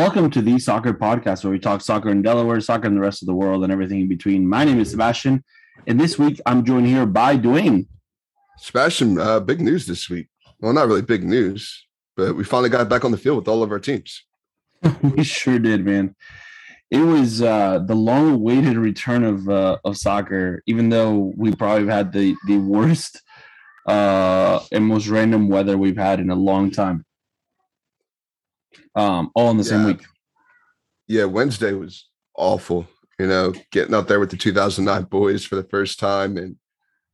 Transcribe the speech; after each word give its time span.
Welcome 0.00 0.30
to 0.30 0.40
the 0.40 0.58
Soccer 0.58 0.94
Podcast, 0.94 1.44
where 1.44 1.50
we 1.50 1.58
talk 1.58 1.82
soccer 1.82 2.08
in 2.08 2.22
Delaware, 2.22 2.58
soccer 2.62 2.86
in 2.86 2.94
the 2.94 3.02
rest 3.02 3.22
of 3.22 3.26
the 3.26 3.34
world, 3.34 3.62
and 3.64 3.70
everything 3.70 4.00
in 4.00 4.08
between. 4.08 4.48
My 4.48 4.64
name 4.64 4.80
is 4.80 4.92
Sebastian, 4.92 5.44
and 5.86 6.00
this 6.00 6.18
week 6.18 6.40
I'm 6.46 6.64
joined 6.64 6.86
here 6.86 7.04
by 7.04 7.36
Dwayne. 7.36 7.86
Sebastian, 8.56 9.18
uh, 9.18 9.40
big 9.40 9.60
news 9.60 9.86
this 9.86 10.08
week. 10.08 10.28
Well, 10.58 10.72
not 10.72 10.86
really 10.86 11.02
big 11.02 11.22
news, 11.22 11.86
but 12.16 12.34
we 12.34 12.44
finally 12.44 12.70
got 12.70 12.88
back 12.88 13.04
on 13.04 13.10
the 13.10 13.18
field 13.18 13.36
with 13.36 13.46
all 13.46 13.62
of 13.62 13.70
our 13.70 13.78
teams. 13.78 14.24
we 15.02 15.22
sure 15.22 15.58
did, 15.58 15.84
man. 15.84 16.16
It 16.90 17.02
was 17.02 17.42
uh, 17.42 17.80
the 17.80 17.94
long-awaited 17.94 18.78
return 18.78 19.22
of 19.22 19.50
uh, 19.50 19.76
of 19.84 19.98
soccer, 19.98 20.62
even 20.64 20.88
though 20.88 21.34
we 21.36 21.54
probably 21.54 21.92
had 21.92 22.10
the 22.10 22.34
the 22.46 22.56
worst 22.56 23.20
uh, 23.86 24.60
and 24.72 24.86
most 24.86 25.08
random 25.08 25.50
weather 25.50 25.76
we've 25.76 25.98
had 25.98 26.20
in 26.20 26.30
a 26.30 26.34
long 26.34 26.70
time 26.70 27.04
um, 28.94 29.30
all 29.34 29.50
in 29.50 29.56
the 29.56 29.64
yeah. 29.64 29.68
same 29.68 29.84
week. 29.84 30.02
Yeah, 31.06 31.24
Wednesday 31.24 31.72
was 31.72 32.08
awful. 32.36 32.86
You 33.18 33.26
know, 33.26 33.52
getting 33.70 33.94
out 33.94 34.08
there 34.08 34.20
with 34.20 34.30
the 34.30 34.36
2009 34.36 35.04
boys 35.04 35.44
for 35.44 35.56
the 35.56 35.64
first 35.64 35.98
time, 35.98 36.36
and 36.36 36.56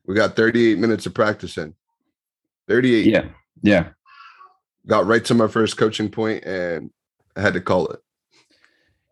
we 0.06 0.14
got 0.14 0.36
38 0.36 0.78
minutes 0.78 1.06
of 1.06 1.14
practice 1.14 1.56
in. 1.58 1.74
38. 2.68 3.06
Yeah, 3.06 3.28
yeah. 3.62 3.88
Got 4.86 5.06
right 5.06 5.24
to 5.24 5.34
my 5.34 5.48
first 5.48 5.76
coaching 5.76 6.10
point, 6.10 6.44
and 6.44 6.90
I 7.34 7.40
had 7.40 7.54
to 7.54 7.60
call 7.60 7.88
it. 7.88 8.00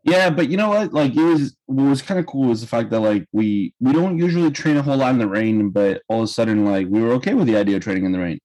Yeah, 0.05 0.29
but 0.29 0.51
you 0.51 0.57
know 0.57 0.69
what? 0.69 0.93
Like 0.93 1.17
it 1.17 1.23
was 1.23 1.57
what 1.65 1.89
was 1.89 2.03
kind 2.03 2.21
of 2.21 2.27
cool 2.27 2.49
was 2.49 2.61
the 2.61 2.67
fact 2.67 2.91
that 2.91 3.01
like 3.01 3.27
we 3.33 3.73
we 3.81 3.93
don't 3.93 4.19
usually 4.19 4.51
train 4.51 4.77
a 4.77 4.83
whole 4.83 4.99
lot 4.99 5.13
in 5.13 5.19
the 5.19 5.27
rain, 5.27 5.71
but 5.71 6.03
all 6.09 6.21
of 6.21 6.25
a 6.25 6.29
sudden 6.29 6.65
like 6.65 6.87
we 6.89 7.01
were 7.01 7.13
okay 7.13 7.35
with 7.35 7.47
the 7.47 7.57
idea 7.57 7.77
of 7.77 7.83
training 7.83 8.05
in 8.05 8.13
the 8.13 8.19
rain 8.19 8.39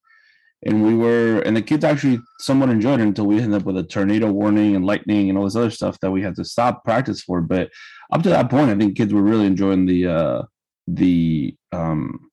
and 0.63 0.85
we 0.85 0.93
were 0.93 1.39
and 1.39 1.55
the 1.55 1.61
kids 1.61 1.83
actually 1.83 2.19
somewhat 2.39 2.69
enjoyed 2.69 2.99
it 2.99 3.03
until 3.03 3.25
we 3.25 3.39
ended 3.39 3.61
up 3.61 3.65
with 3.65 3.77
a 3.77 3.83
tornado 3.83 4.29
warning 4.31 4.75
and 4.75 4.85
lightning 4.85 5.29
and 5.29 5.37
all 5.37 5.45
this 5.45 5.55
other 5.55 5.69
stuff 5.69 5.99
that 6.01 6.11
we 6.11 6.21
had 6.21 6.35
to 6.35 6.43
stop 6.43 6.83
practice 6.83 7.21
for. 7.21 7.41
But 7.41 7.69
up 8.11 8.23
to 8.23 8.29
that 8.29 8.49
point 8.49 8.69
i 8.69 8.75
think 8.75 8.97
kids 8.97 9.13
were 9.13 9.21
really 9.21 9.45
enjoying 9.45 9.85
the 9.85 10.07
uh 10.07 10.41
the 10.87 11.55
um 11.71 12.29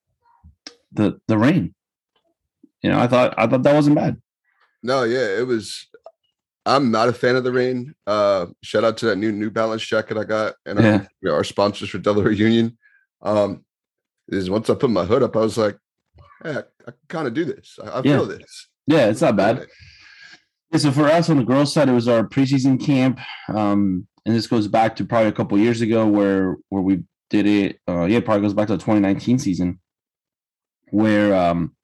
the 0.92 1.20
the 1.28 1.38
rain. 1.38 1.74
You 2.82 2.90
know 2.90 2.98
i 2.98 3.06
thought 3.06 3.34
i 3.38 3.46
thought 3.46 3.62
that 3.62 3.74
wasn't 3.74 3.96
bad. 3.96 4.20
No 4.82 5.04
yeah 5.04 5.38
it 5.38 5.46
was 5.46 5.86
i'm 6.64 6.90
not 6.90 7.08
a 7.08 7.12
fan 7.12 7.36
of 7.36 7.44
the 7.44 7.52
rain. 7.52 7.94
Uh 8.08 8.46
shout 8.62 8.84
out 8.84 8.96
to 8.98 9.06
that 9.06 9.16
new 9.16 9.30
new 9.30 9.50
balance 9.50 9.86
jacket 9.86 10.18
i 10.18 10.24
got 10.24 10.54
and 10.64 10.80
yeah. 10.80 11.06
know, 11.22 11.32
our 11.32 11.44
sponsors 11.44 11.90
for 11.90 11.98
delaware 11.98 12.32
union. 12.32 12.76
Um 13.22 13.64
is 14.28 14.50
once 14.50 14.68
i 14.68 14.74
put 14.74 14.90
my 14.90 15.04
hood 15.04 15.22
up 15.22 15.36
i 15.36 15.38
was 15.38 15.56
like 15.56 15.78
hey, 16.42 16.56
I, 16.56 16.58
I 16.88 16.92
kind 17.08 17.26
of 17.26 17.34
do 17.34 17.44
this. 17.44 17.78
I, 17.82 17.88
I 17.88 17.96
yeah. 17.96 18.16
feel 18.16 18.26
this. 18.26 18.68
Yeah, 18.86 19.08
it's 19.08 19.20
not 19.20 19.36
bad. 19.36 19.66
Yeah, 20.72 20.78
so 20.78 20.92
for 20.92 21.06
us 21.06 21.30
on 21.30 21.38
the 21.38 21.44
girls' 21.44 21.72
side, 21.72 21.88
it 21.88 21.92
was 21.92 22.08
our 22.08 22.26
preseason 22.26 22.84
camp, 22.84 23.20
um, 23.48 24.06
and 24.24 24.34
this 24.34 24.46
goes 24.46 24.68
back 24.68 24.96
to 24.96 25.04
probably 25.04 25.28
a 25.28 25.32
couple 25.32 25.58
years 25.58 25.80
ago 25.80 26.06
where 26.06 26.56
where 26.68 26.82
we 26.82 27.02
did 27.30 27.46
it. 27.46 27.80
Uh, 27.88 28.04
yeah, 28.04 28.20
probably 28.20 28.42
goes 28.42 28.54
back 28.54 28.66
to 28.68 28.74
the 28.74 28.82
2019 28.82 29.38
season, 29.38 29.80
where 30.90 31.34
um, 31.34 31.74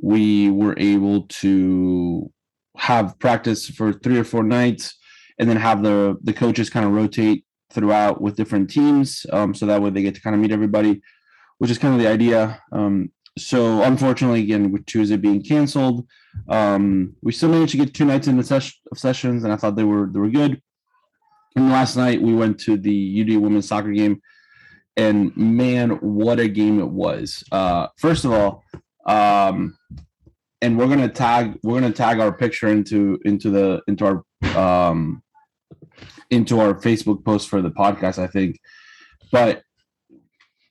we 0.00 0.50
were 0.50 0.74
able 0.78 1.22
to 1.28 2.30
have 2.76 3.18
practice 3.18 3.68
for 3.68 3.92
three 3.92 4.18
or 4.18 4.24
four 4.24 4.42
nights, 4.42 4.96
and 5.38 5.48
then 5.48 5.56
have 5.56 5.82
the 5.82 6.16
the 6.22 6.32
coaches 6.32 6.70
kind 6.70 6.86
of 6.86 6.92
rotate 6.92 7.44
throughout 7.72 8.20
with 8.20 8.36
different 8.36 8.70
teams, 8.70 9.26
um, 9.32 9.52
so 9.52 9.66
that 9.66 9.82
way 9.82 9.90
they 9.90 10.02
get 10.02 10.14
to 10.14 10.20
kind 10.20 10.34
of 10.34 10.40
meet 10.40 10.52
everybody, 10.52 11.00
which 11.58 11.70
is 11.70 11.78
kind 11.78 11.94
of 11.94 12.00
the 12.00 12.08
idea. 12.08 12.62
Um, 12.72 13.10
so 13.38 13.82
unfortunately, 13.82 14.42
again, 14.42 14.72
with 14.72 14.86
Tuesday 14.86 15.16
being 15.16 15.42
canceled, 15.42 16.06
um, 16.48 17.14
we 17.22 17.32
still 17.32 17.50
managed 17.50 17.72
to 17.72 17.78
get 17.78 17.94
two 17.94 18.04
nights 18.04 18.28
in 18.28 18.36
the 18.36 18.42
ses- 18.42 18.80
sessions, 18.94 19.44
and 19.44 19.52
I 19.52 19.56
thought 19.56 19.76
they 19.76 19.84
were 19.84 20.06
they 20.06 20.18
were 20.18 20.30
good. 20.30 20.60
And 21.54 21.70
last 21.70 21.96
night 21.96 22.20
we 22.20 22.34
went 22.34 22.58
to 22.60 22.76
the 22.76 23.20
UD 23.20 23.40
women's 23.40 23.68
soccer 23.68 23.92
game, 23.92 24.20
and 24.96 25.36
man, 25.36 25.90
what 26.00 26.40
a 26.40 26.48
game 26.48 26.80
it 26.80 26.88
was! 26.88 27.44
Uh, 27.52 27.88
first 27.98 28.24
of 28.24 28.32
all, 28.32 28.64
um, 29.06 29.76
and 30.62 30.78
we're 30.78 30.88
gonna 30.88 31.08
tag 31.08 31.58
we're 31.62 31.80
gonna 31.80 31.92
tag 31.92 32.20
our 32.20 32.32
picture 32.32 32.68
into 32.68 33.18
into 33.26 33.50
the 33.50 33.82
into 33.86 34.06
our 34.06 34.88
um, 34.88 35.22
into 36.30 36.58
our 36.58 36.74
Facebook 36.74 37.24
post 37.24 37.48
for 37.50 37.60
the 37.60 37.70
podcast, 37.70 38.18
I 38.18 38.26
think. 38.28 38.58
But 39.30 39.62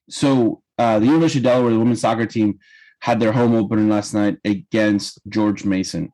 so 0.09 0.61
uh, 0.77 0.99
the 0.99 1.05
University 1.05 1.39
of 1.39 1.43
Delaware, 1.43 1.71
the 1.71 1.79
women's 1.79 2.01
soccer 2.01 2.25
team, 2.25 2.59
had 2.99 3.19
their 3.19 3.31
home 3.31 3.55
opening 3.55 3.89
last 3.89 4.13
night 4.13 4.37
against 4.45 5.19
George 5.29 5.65
Mason, 5.65 6.11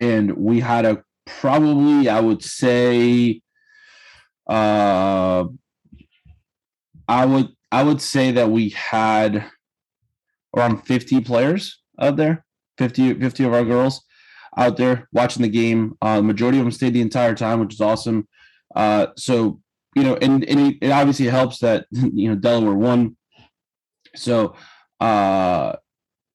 and 0.00 0.36
we 0.36 0.60
had 0.60 0.84
a 0.84 1.02
probably 1.26 2.08
I 2.08 2.20
would 2.20 2.42
say, 2.42 3.42
uh, 4.48 5.44
I 7.08 7.26
would 7.26 7.48
I 7.70 7.82
would 7.82 8.00
say 8.00 8.32
that 8.32 8.50
we 8.50 8.70
had 8.70 9.44
around 10.56 10.86
50 10.86 11.20
players 11.20 11.80
out 12.00 12.16
there, 12.16 12.44
50, 12.78 13.14
50 13.14 13.44
of 13.44 13.52
our 13.52 13.64
girls 13.64 14.02
out 14.56 14.76
there 14.76 15.08
watching 15.12 15.42
the 15.42 15.48
game. 15.48 15.96
Uh, 16.00 16.16
the 16.16 16.22
majority 16.22 16.58
of 16.58 16.64
them 16.64 16.72
stayed 16.72 16.94
the 16.94 17.02
entire 17.02 17.34
time, 17.34 17.60
which 17.60 17.74
is 17.74 17.80
awesome. 17.80 18.26
Uh, 18.74 19.08
so 19.16 19.60
you 19.94 20.02
know, 20.02 20.14
and, 20.16 20.44
and 20.44 20.60
it, 20.60 20.76
it 20.82 20.90
obviously 20.90 21.26
helps 21.26 21.58
that 21.60 21.86
you 21.90 22.28
know 22.28 22.36
Delaware 22.36 22.74
won 22.74 23.15
so, 24.16 24.54
uh, 25.00 25.76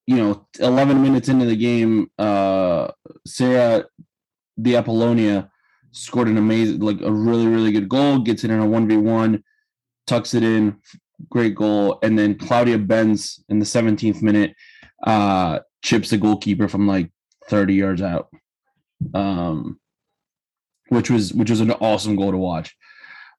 you 0.08 0.16
know, 0.16 0.48
11 0.60 1.02
minutes 1.02 1.30
into 1.30 1.46
the 1.46 1.56
game, 1.56 2.10
uh, 2.18 2.90
Sarah 3.26 3.86
the 4.58 4.76
Apollonia 4.76 5.50
scored 5.92 6.28
an 6.28 6.38
amazing, 6.38 6.80
like 6.80 7.02
a 7.02 7.12
really, 7.12 7.48
really 7.48 7.72
good 7.72 7.90
goal, 7.90 8.20
gets 8.20 8.44
it 8.44 8.52
in 8.52 8.60
a 8.60 8.66
1v1, 8.66 9.42
tucks 10.08 10.34
it 10.34 10.44
in, 10.44 10.78
great 11.30 11.56
goal. 11.56 12.00
And 12.04 12.18
then 12.18 12.38
Claudia 12.38 12.78
Benz 12.78 13.44
in 13.50 13.60
the 13.60 13.66
17th 13.66 14.22
minute 14.22 14.56
uh, 15.06 15.60
chips 15.82 16.10
the 16.10 16.18
goalkeeper 16.18 16.68
from 16.68 16.88
like 16.88 17.12
30 17.50 17.74
yards 17.74 18.02
out. 18.02 18.30
Um, 19.14 19.80
which 20.92 21.10
was 21.10 21.34
which 21.34 21.50
was 21.50 21.62
an 21.62 21.72
awesome 21.72 22.18
goal 22.18 22.32
to 22.32 22.38
watch. 22.38 22.76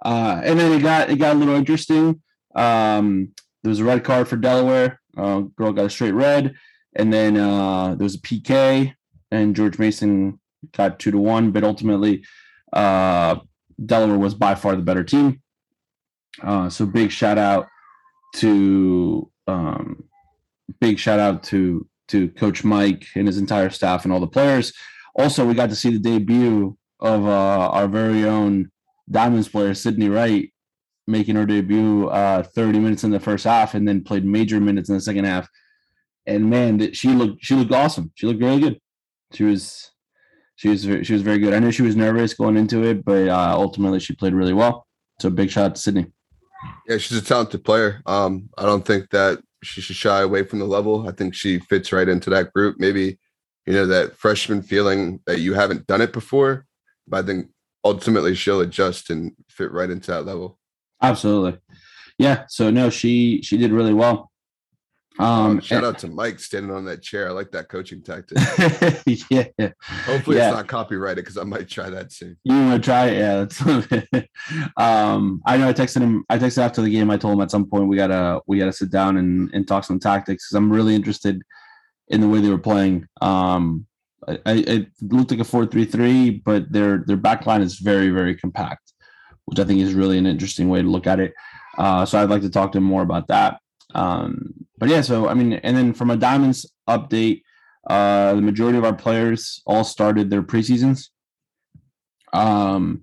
Uh, 0.02 0.40
and 0.42 0.58
then 0.58 0.72
it 0.72 0.82
got 0.82 1.10
it 1.10 1.16
got 1.16 1.36
a 1.36 1.38
little 1.38 1.54
interesting. 1.54 2.22
Um, 2.54 3.34
there 3.62 3.70
was 3.70 3.80
a 3.80 3.84
red 3.84 4.04
card 4.04 4.28
for 4.28 4.36
Delaware. 4.36 5.00
Uh, 5.16 5.40
girl 5.40 5.72
got 5.72 5.86
a 5.86 5.90
straight 5.90 6.12
red, 6.14 6.54
and 6.94 7.12
then 7.12 7.36
uh, 7.36 7.94
there 7.94 8.04
was 8.04 8.14
a 8.14 8.20
PK, 8.20 8.94
and 9.30 9.56
George 9.56 9.78
Mason 9.78 10.40
got 10.72 10.98
two 10.98 11.10
to 11.10 11.18
one. 11.18 11.50
But 11.50 11.64
ultimately, 11.64 12.24
uh, 12.72 13.36
Delaware 13.84 14.18
was 14.18 14.34
by 14.34 14.54
far 14.54 14.76
the 14.76 14.82
better 14.82 15.04
team. 15.04 15.40
Uh, 16.42 16.68
so 16.70 16.86
big 16.86 17.10
shout 17.10 17.38
out 17.38 17.66
to 18.36 19.30
um, 19.46 20.04
big 20.80 20.98
shout 20.98 21.20
out 21.20 21.42
to 21.44 21.86
to 22.08 22.28
Coach 22.30 22.64
Mike 22.64 23.06
and 23.14 23.26
his 23.26 23.38
entire 23.38 23.70
staff 23.70 24.04
and 24.04 24.12
all 24.12 24.20
the 24.20 24.26
players. 24.26 24.72
Also, 25.14 25.46
we 25.46 25.54
got 25.54 25.68
to 25.70 25.76
see 25.76 25.90
the 25.90 25.98
debut 25.98 26.76
of 27.00 27.26
uh, 27.26 27.68
our 27.70 27.88
very 27.88 28.24
own 28.24 28.70
Diamonds 29.10 29.48
player 29.48 29.74
Sydney 29.74 30.08
Wright, 30.08 30.52
making 31.06 31.36
her 31.36 31.46
debut 31.46 32.08
uh, 32.08 32.42
30 32.42 32.78
minutes 32.78 33.04
in 33.04 33.10
the 33.10 33.20
first 33.20 33.44
half 33.44 33.74
and 33.74 33.86
then 33.86 34.04
played 34.04 34.24
major 34.24 34.60
minutes 34.60 34.88
in 34.88 34.94
the 34.94 35.00
second 35.00 35.24
half. 35.24 35.48
And 36.26 36.48
man, 36.48 36.92
she 36.92 37.08
looked 37.08 37.44
she 37.44 37.54
looked 37.54 37.72
awesome. 37.72 38.12
She 38.14 38.26
looked 38.26 38.40
really 38.40 38.60
good. 38.60 38.78
She 39.32 39.44
was 39.44 39.90
she 40.54 40.68
was 40.68 40.82
she 40.82 41.12
was 41.12 41.22
very 41.22 41.38
good. 41.38 41.52
I 41.52 41.58
knew 41.58 41.72
she 41.72 41.82
was 41.82 41.96
nervous 41.96 42.34
going 42.34 42.56
into 42.56 42.84
it, 42.84 43.04
but 43.04 43.28
uh, 43.28 43.54
ultimately 43.56 43.98
she 43.98 44.14
played 44.14 44.34
really 44.34 44.52
well. 44.52 44.86
So 45.20 45.30
big 45.30 45.50
shout 45.50 45.66
out 45.66 45.74
to 45.74 45.80
Sydney. 45.80 46.06
Yeah, 46.86 46.98
she's 46.98 47.18
a 47.18 47.22
talented 47.22 47.64
player. 47.64 48.02
Um, 48.06 48.48
I 48.56 48.64
don't 48.64 48.86
think 48.86 49.10
that 49.10 49.40
she 49.64 49.80
should 49.80 49.96
shy 49.96 50.20
away 50.20 50.44
from 50.44 50.60
the 50.60 50.64
level. 50.64 51.08
I 51.08 51.12
think 51.12 51.34
she 51.34 51.58
fits 51.58 51.92
right 51.92 52.08
into 52.08 52.30
that 52.30 52.52
group. 52.52 52.76
Maybe 52.78 53.18
you 53.66 53.72
know 53.72 53.86
that 53.86 54.16
freshman 54.16 54.62
feeling 54.62 55.20
that 55.26 55.40
you 55.40 55.54
haven't 55.54 55.88
done 55.88 56.00
it 56.00 56.12
before, 56.12 56.66
but 57.08 57.24
I 57.24 57.26
think 57.26 57.48
ultimately 57.84 58.34
she'll 58.34 58.60
adjust 58.60 59.10
and 59.10 59.32
fit 59.48 59.72
right 59.72 59.90
into 59.90 60.12
that 60.12 60.26
level. 60.26 60.58
Absolutely. 61.02 61.58
Yeah. 62.18 62.44
So 62.48 62.70
no, 62.70 62.90
she 62.90 63.42
she 63.42 63.56
did 63.56 63.72
really 63.72 63.94
well. 63.94 64.30
Um, 65.18 65.60
shout 65.60 65.84
out 65.84 65.98
to 65.98 66.08
Mike 66.08 66.40
standing 66.40 66.70
on 66.70 66.86
that 66.86 67.02
chair. 67.02 67.28
I 67.28 67.32
like 67.32 67.50
that 67.50 67.68
coaching 67.68 68.02
tactic. 68.02 68.38
yeah. 69.30 69.68
Hopefully 70.06 70.38
yeah. 70.38 70.48
it's 70.48 70.56
not 70.56 70.68
copyrighted 70.68 71.22
because 71.22 71.36
I 71.36 71.44
might 71.44 71.68
try 71.68 71.90
that 71.90 72.12
soon. 72.12 72.38
You 72.44 72.54
want 72.54 72.82
to 72.82 72.86
try 72.86 73.08
it? 73.08 73.18
Yeah. 73.18 73.44
That's 73.44 73.60
um, 74.78 75.42
I 75.44 75.58
know 75.58 75.68
I 75.68 75.72
texted 75.74 76.00
him. 76.00 76.24
I 76.30 76.38
texted 76.38 76.58
after 76.58 76.80
the 76.80 76.90
game. 76.90 77.10
I 77.10 77.18
told 77.18 77.34
him 77.34 77.42
at 77.42 77.50
some 77.50 77.66
point 77.66 77.88
we 77.88 77.96
gotta 77.96 78.40
we 78.46 78.58
gotta 78.58 78.72
sit 78.72 78.90
down 78.90 79.18
and, 79.18 79.50
and 79.52 79.68
talk 79.68 79.84
some 79.84 80.00
tactics 80.00 80.46
because 80.46 80.56
I'm 80.56 80.72
really 80.72 80.94
interested 80.94 81.42
in 82.08 82.20
the 82.20 82.28
way 82.28 82.40
they 82.40 82.50
were 82.50 82.58
playing. 82.58 83.06
Um, 83.20 83.86
I, 84.26 84.38
I, 84.46 84.52
it 84.66 84.88
looked 85.02 85.30
like 85.30 85.40
a 85.40 85.44
four 85.44 85.66
three 85.66 85.84
three, 85.84 86.30
but 86.30 86.72
their 86.72 87.04
their 87.06 87.16
back 87.16 87.44
line 87.44 87.60
is 87.60 87.78
very 87.78 88.10
very 88.10 88.34
compact 88.34 88.91
which 89.46 89.58
I 89.58 89.64
think 89.64 89.80
is 89.80 89.94
really 89.94 90.18
an 90.18 90.26
interesting 90.26 90.68
way 90.68 90.82
to 90.82 90.88
look 90.88 91.06
at 91.06 91.20
it. 91.20 91.34
Uh, 91.78 92.04
so 92.04 92.18
I'd 92.18 92.30
like 92.30 92.42
to 92.42 92.50
talk 92.50 92.72
to 92.72 92.78
him 92.78 92.84
more 92.84 93.02
about 93.02 93.28
that. 93.28 93.60
Um, 93.94 94.54
but 94.78 94.88
yeah, 94.88 95.00
so 95.00 95.28
I 95.28 95.34
mean, 95.34 95.54
and 95.54 95.76
then 95.76 95.92
from 95.92 96.10
a 96.10 96.16
Diamonds 96.16 96.70
update, 96.88 97.42
uh, 97.88 98.34
the 98.34 98.42
majority 98.42 98.78
of 98.78 98.84
our 98.84 98.94
players 98.94 99.62
all 99.66 99.84
started 99.84 100.30
their 100.30 100.42
preseasons. 100.42 101.08
Um, 102.32 103.02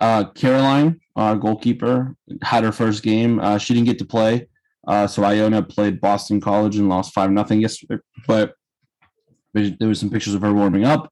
uh, 0.00 0.24
Caroline, 0.34 1.00
our 1.16 1.36
goalkeeper, 1.36 2.14
had 2.42 2.64
her 2.64 2.72
first 2.72 3.02
game. 3.02 3.40
Uh, 3.40 3.58
she 3.58 3.74
didn't 3.74 3.86
get 3.86 3.98
to 3.98 4.04
play. 4.04 4.48
Uh, 4.86 5.06
so 5.06 5.24
Iona 5.24 5.62
played 5.62 6.00
Boston 6.00 6.40
College 6.40 6.76
and 6.76 6.88
lost 6.88 7.14
five 7.14 7.30
nothing 7.30 7.60
yesterday. 7.60 7.98
But 8.26 8.54
there 9.54 9.88
was 9.88 10.00
some 10.00 10.10
pictures 10.10 10.34
of 10.34 10.42
her 10.42 10.52
warming 10.52 10.84
up. 10.84 11.10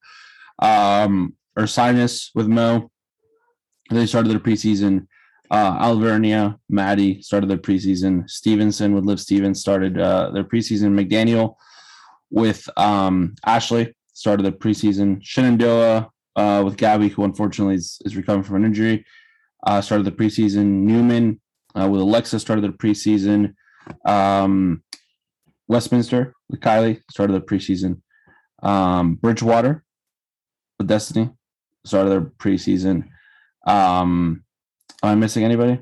Um, 0.58 1.34
Ursinus 1.58 2.30
with 2.34 2.48
Mo. 2.48 2.90
They 3.94 4.06
started 4.06 4.30
their 4.30 4.40
preseason. 4.40 5.06
Uh, 5.50 5.76
Alvernia, 5.80 6.58
Maddie 6.68 7.20
started 7.20 7.50
their 7.50 7.58
preseason. 7.58 8.28
Stevenson 8.28 8.94
with 8.94 9.04
Liv 9.04 9.20
Stevens 9.20 9.60
started 9.60 9.98
uh, 9.98 10.30
their 10.30 10.44
preseason. 10.44 10.98
McDaniel 10.98 11.56
with 12.30 12.66
um, 12.78 13.34
Ashley 13.44 13.94
started 14.14 14.44
the 14.44 14.52
preseason. 14.52 15.18
Shenandoah 15.22 16.10
uh, 16.36 16.62
with 16.64 16.76
Gabby, 16.76 17.08
who 17.08 17.24
unfortunately 17.24 17.74
is, 17.74 18.00
is 18.04 18.16
recovering 18.16 18.44
from 18.44 18.56
an 18.56 18.64
injury, 18.64 19.04
uh, 19.66 19.80
started 19.80 20.04
the 20.04 20.12
preseason. 20.12 20.64
Newman 20.64 21.40
uh, 21.78 21.88
with 21.88 22.00
Alexa 22.00 22.40
started 22.40 22.62
the 22.62 22.68
preseason. 22.70 23.54
Um, 24.06 24.82
Westminster 25.68 26.34
with 26.48 26.60
Kylie 26.60 27.02
started 27.10 27.34
the 27.34 27.40
preseason. 27.40 28.00
Um, 28.62 29.16
Bridgewater 29.16 29.84
with 30.78 30.88
Destiny 30.88 31.30
started 31.84 32.10
their 32.10 32.20
preseason. 32.22 33.08
Um, 33.66 34.44
am 35.02 35.10
I 35.10 35.14
missing 35.14 35.44
anybody? 35.44 35.80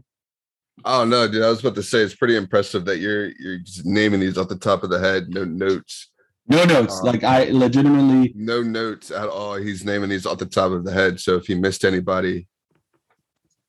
Oh 0.85 1.05
no, 1.05 1.29
dude! 1.29 1.43
I 1.43 1.51
was 1.51 1.61
about 1.61 1.75
to 1.75 1.83
say 1.83 2.01
it's 2.01 2.15
pretty 2.15 2.37
impressive 2.37 2.85
that 2.87 2.99
you're 2.99 3.31
you're 3.39 3.59
just 3.59 3.85
naming 3.85 4.21
these 4.21 4.39
off 4.39 4.49
the 4.49 4.57
top 4.57 4.83
of 4.83 4.91
the 4.91 4.99
head, 4.99 5.29
no 5.29 5.45
notes. 5.45 6.11
No 6.47 6.65
notes. 6.65 6.99
Um, 7.01 7.07
like 7.07 7.23
I 7.23 7.45
legitimately 7.51 8.33
no 8.35 8.63
notes 8.63 9.11
at 9.11 9.29
all. 9.29 9.55
He's 9.55 9.85
naming 9.85 10.11
these 10.11 10.27
off 10.27 10.39
the 10.39 10.47
top 10.47 10.73
of 10.73 10.85
the 10.85 10.93
head. 10.93 11.21
So 11.21 11.37
if 11.37 11.47
he 11.47 11.55
missed 11.55 11.85
anybody, 11.85 12.49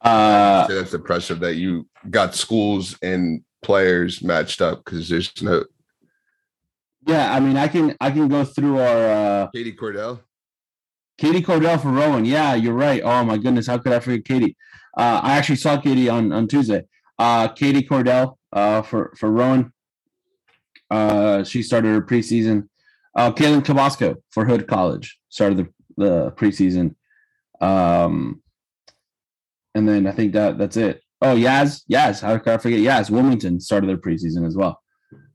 uh, 0.01 0.67
that's 0.67 0.93
impressive 0.93 1.39
that 1.41 1.55
you 1.55 1.87
got 2.09 2.33
schools 2.33 2.97
and 3.03 3.43
players 3.61 4.23
matched 4.23 4.61
up 4.61 4.83
because 4.83 5.09
there's 5.09 5.31
no. 5.41 5.65
Yeah, 7.05 7.33
I 7.33 7.39
mean, 7.39 7.57
I 7.57 7.67
can 7.67 7.95
I 7.99 8.09
can 8.11 8.27
go 8.27 8.45
through 8.45 8.79
our 8.79 9.07
uh 9.07 9.47
Katie 9.53 9.73
Cordell. 9.73 10.21
Katie 11.21 11.43
Cordell 11.43 11.79
for 11.79 11.89
Rowan. 11.89 12.25
Yeah, 12.25 12.55
you're 12.55 12.73
right. 12.73 12.99
Oh 13.03 13.23
my 13.23 13.37
goodness, 13.37 13.67
how 13.67 13.77
could 13.77 13.93
I 13.93 13.99
forget 13.99 14.25
Katie? 14.25 14.57
Uh, 14.97 15.21
I 15.21 15.37
actually 15.37 15.57
saw 15.57 15.79
Katie 15.79 16.09
on 16.09 16.31
on 16.31 16.47
Tuesday. 16.47 16.83
Uh, 17.19 17.47
Katie 17.47 17.83
Cordell 17.83 18.37
uh, 18.51 18.81
for 18.81 19.13
for 19.15 19.29
Rowan. 19.29 19.71
Uh, 20.89 21.43
she 21.43 21.61
started 21.61 21.89
her 21.89 22.01
preseason. 22.01 22.67
Uh, 23.15 23.31
Kaylin 23.31 23.63
Tabasco 23.63 24.15
for 24.31 24.45
Hood 24.45 24.67
College 24.67 25.19
started 25.29 25.59
the, 25.59 25.67
the 25.95 26.31
preseason. 26.31 26.95
Um, 27.61 28.41
and 29.75 29.87
then 29.87 30.07
I 30.07 30.11
think 30.11 30.33
that 30.33 30.57
that's 30.57 30.75
it. 30.75 31.03
Oh, 31.21 31.35
Yaz, 31.35 31.83
Yaz, 31.89 32.21
how 32.21 32.35
could 32.39 32.53
I 32.53 32.57
forget 32.57 32.79
Yaz? 32.79 33.11
Wilmington 33.11 33.59
started 33.59 33.87
their 33.87 33.97
preseason 33.97 34.45
as 34.47 34.57
well. 34.57 34.81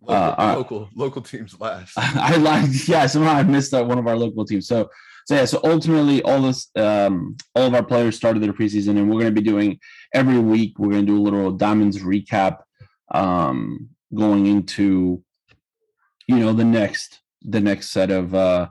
Local, 0.00 0.34
uh, 0.36 0.54
local, 0.56 0.88
local 0.96 1.22
teams 1.22 1.60
last. 1.60 1.92
I 1.96 2.36
like, 2.36 2.88
yeah. 2.88 3.06
Somehow 3.06 3.34
I 3.34 3.44
missed 3.44 3.72
out 3.72 3.86
one 3.86 3.98
of 3.98 4.06
our 4.08 4.16
local 4.16 4.44
teams. 4.44 4.66
So, 4.66 4.88
so 5.26 5.34
yeah. 5.34 5.44
So 5.44 5.60
ultimately, 5.64 6.22
all 6.22 6.40
this, 6.40 6.68
um, 6.76 7.36
all 7.54 7.66
of 7.66 7.74
our 7.74 7.82
players 7.82 8.16
started 8.16 8.42
their 8.42 8.52
preseason, 8.52 8.90
and 8.90 9.10
we're 9.10 9.20
going 9.20 9.34
to 9.34 9.40
be 9.40 9.48
doing 9.48 9.80
every 10.14 10.38
week. 10.38 10.78
We're 10.78 10.92
going 10.92 11.04
to 11.04 11.12
do 11.12 11.18
a 11.18 11.22
little 11.22 11.50
diamonds 11.50 11.98
recap, 11.98 12.58
um, 13.12 13.90
going 14.14 14.46
into, 14.46 15.22
you 16.28 16.36
know, 16.36 16.52
the 16.52 16.64
next 16.64 17.20
the 17.42 17.60
next 17.60 17.90
set 17.90 18.12
of 18.12 18.34
uh, 18.36 18.68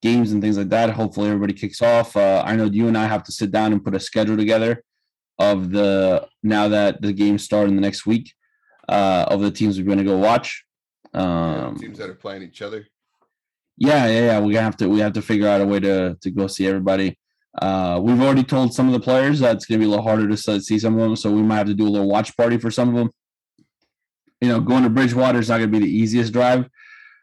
games 0.00 0.32
and 0.32 0.42
things 0.42 0.56
like 0.56 0.70
that. 0.70 0.90
Hopefully, 0.90 1.28
everybody 1.28 1.52
kicks 1.52 1.82
off. 1.82 2.16
Uh, 2.16 2.42
I 2.44 2.56
know 2.56 2.64
you 2.64 2.88
and 2.88 2.96
I 2.96 3.06
have 3.06 3.22
to 3.24 3.32
sit 3.32 3.50
down 3.50 3.72
and 3.72 3.84
put 3.84 3.94
a 3.94 4.00
schedule 4.00 4.38
together 4.38 4.82
of 5.38 5.72
the 5.72 6.26
now 6.42 6.68
that 6.68 7.02
the 7.02 7.12
games 7.12 7.42
start 7.42 7.68
in 7.68 7.74
the 7.74 7.82
next 7.82 8.06
week 8.06 8.32
uh, 8.88 9.26
of 9.28 9.42
the 9.42 9.50
teams 9.50 9.78
we're 9.78 9.84
going 9.84 9.98
to 9.98 10.04
go 10.04 10.16
watch. 10.16 10.64
Um, 11.12 11.74
yeah, 11.74 11.74
teams 11.82 11.98
that 11.98 12.08
are 12.08 12.14
playing 12.14 12.44
each 12.44 12.62
other. 12.62 12.86
Yeah, 13.78 14.06
yeah, 14.06 14.20
yeah. 14.20 14.40
We 14.40 14.54
have 14.56 14.76
to 14.78 14.88
we 14.88 15.00
have 15.00 15.14
to 15.14 15.22
figure 15.22 15.48
out 15.48 15.60
a 15.60 15.66
way 15.66 15.80
to 15.80 16.16
to 16.20 16.30
go 16.30 16.46
see 16.46 16.66
everybody. 16.66 17.18
Uh, 17.60 18.00
we've 18.02 18.20
already 18.20 18.44
told 18.44 18.72
some 18.72 18.86
of 18.86 18.94
the 18.94 19.00
players 19.00 19.40
that 19.40 19.56
it's 19.56 19.66
going 19.66 19.78
to 19.78 19.84
be 19.84 19.86
a 19.86 19.90
little 19.90 20.04
harder 20.04 20.26
to 20.26 20.60
see 20.60 20.78
some 20.78 20.94
of 20.94 21.00
them, 21.00 21.16
so 21.16 21.30
we 21.30 21.42
might 21.42 21.56
have 21.56 21.66
to 21.66 21.74
do 21.74 21.86
a 21.86 21.90
little 21.90 22.08
watch 22.08 22.34
party 22.36 22.56
for 22.56 22.70
some 22.70 22.88
of 22.88 22.94
them. 22.94 23.10
You 24.40 24.48
know, 24.48 24.60
going 24.60 24.84
to 24.84 24.90
Bridgewater 24.90 25.38
is 25.38 25.50
not 25.50 25.58
going 25.58 25.70
to 25.70 25.78
be 25.78 25.84
the 25.84 25.92
easiest 25.92 26.32
drive, 26.32 26.66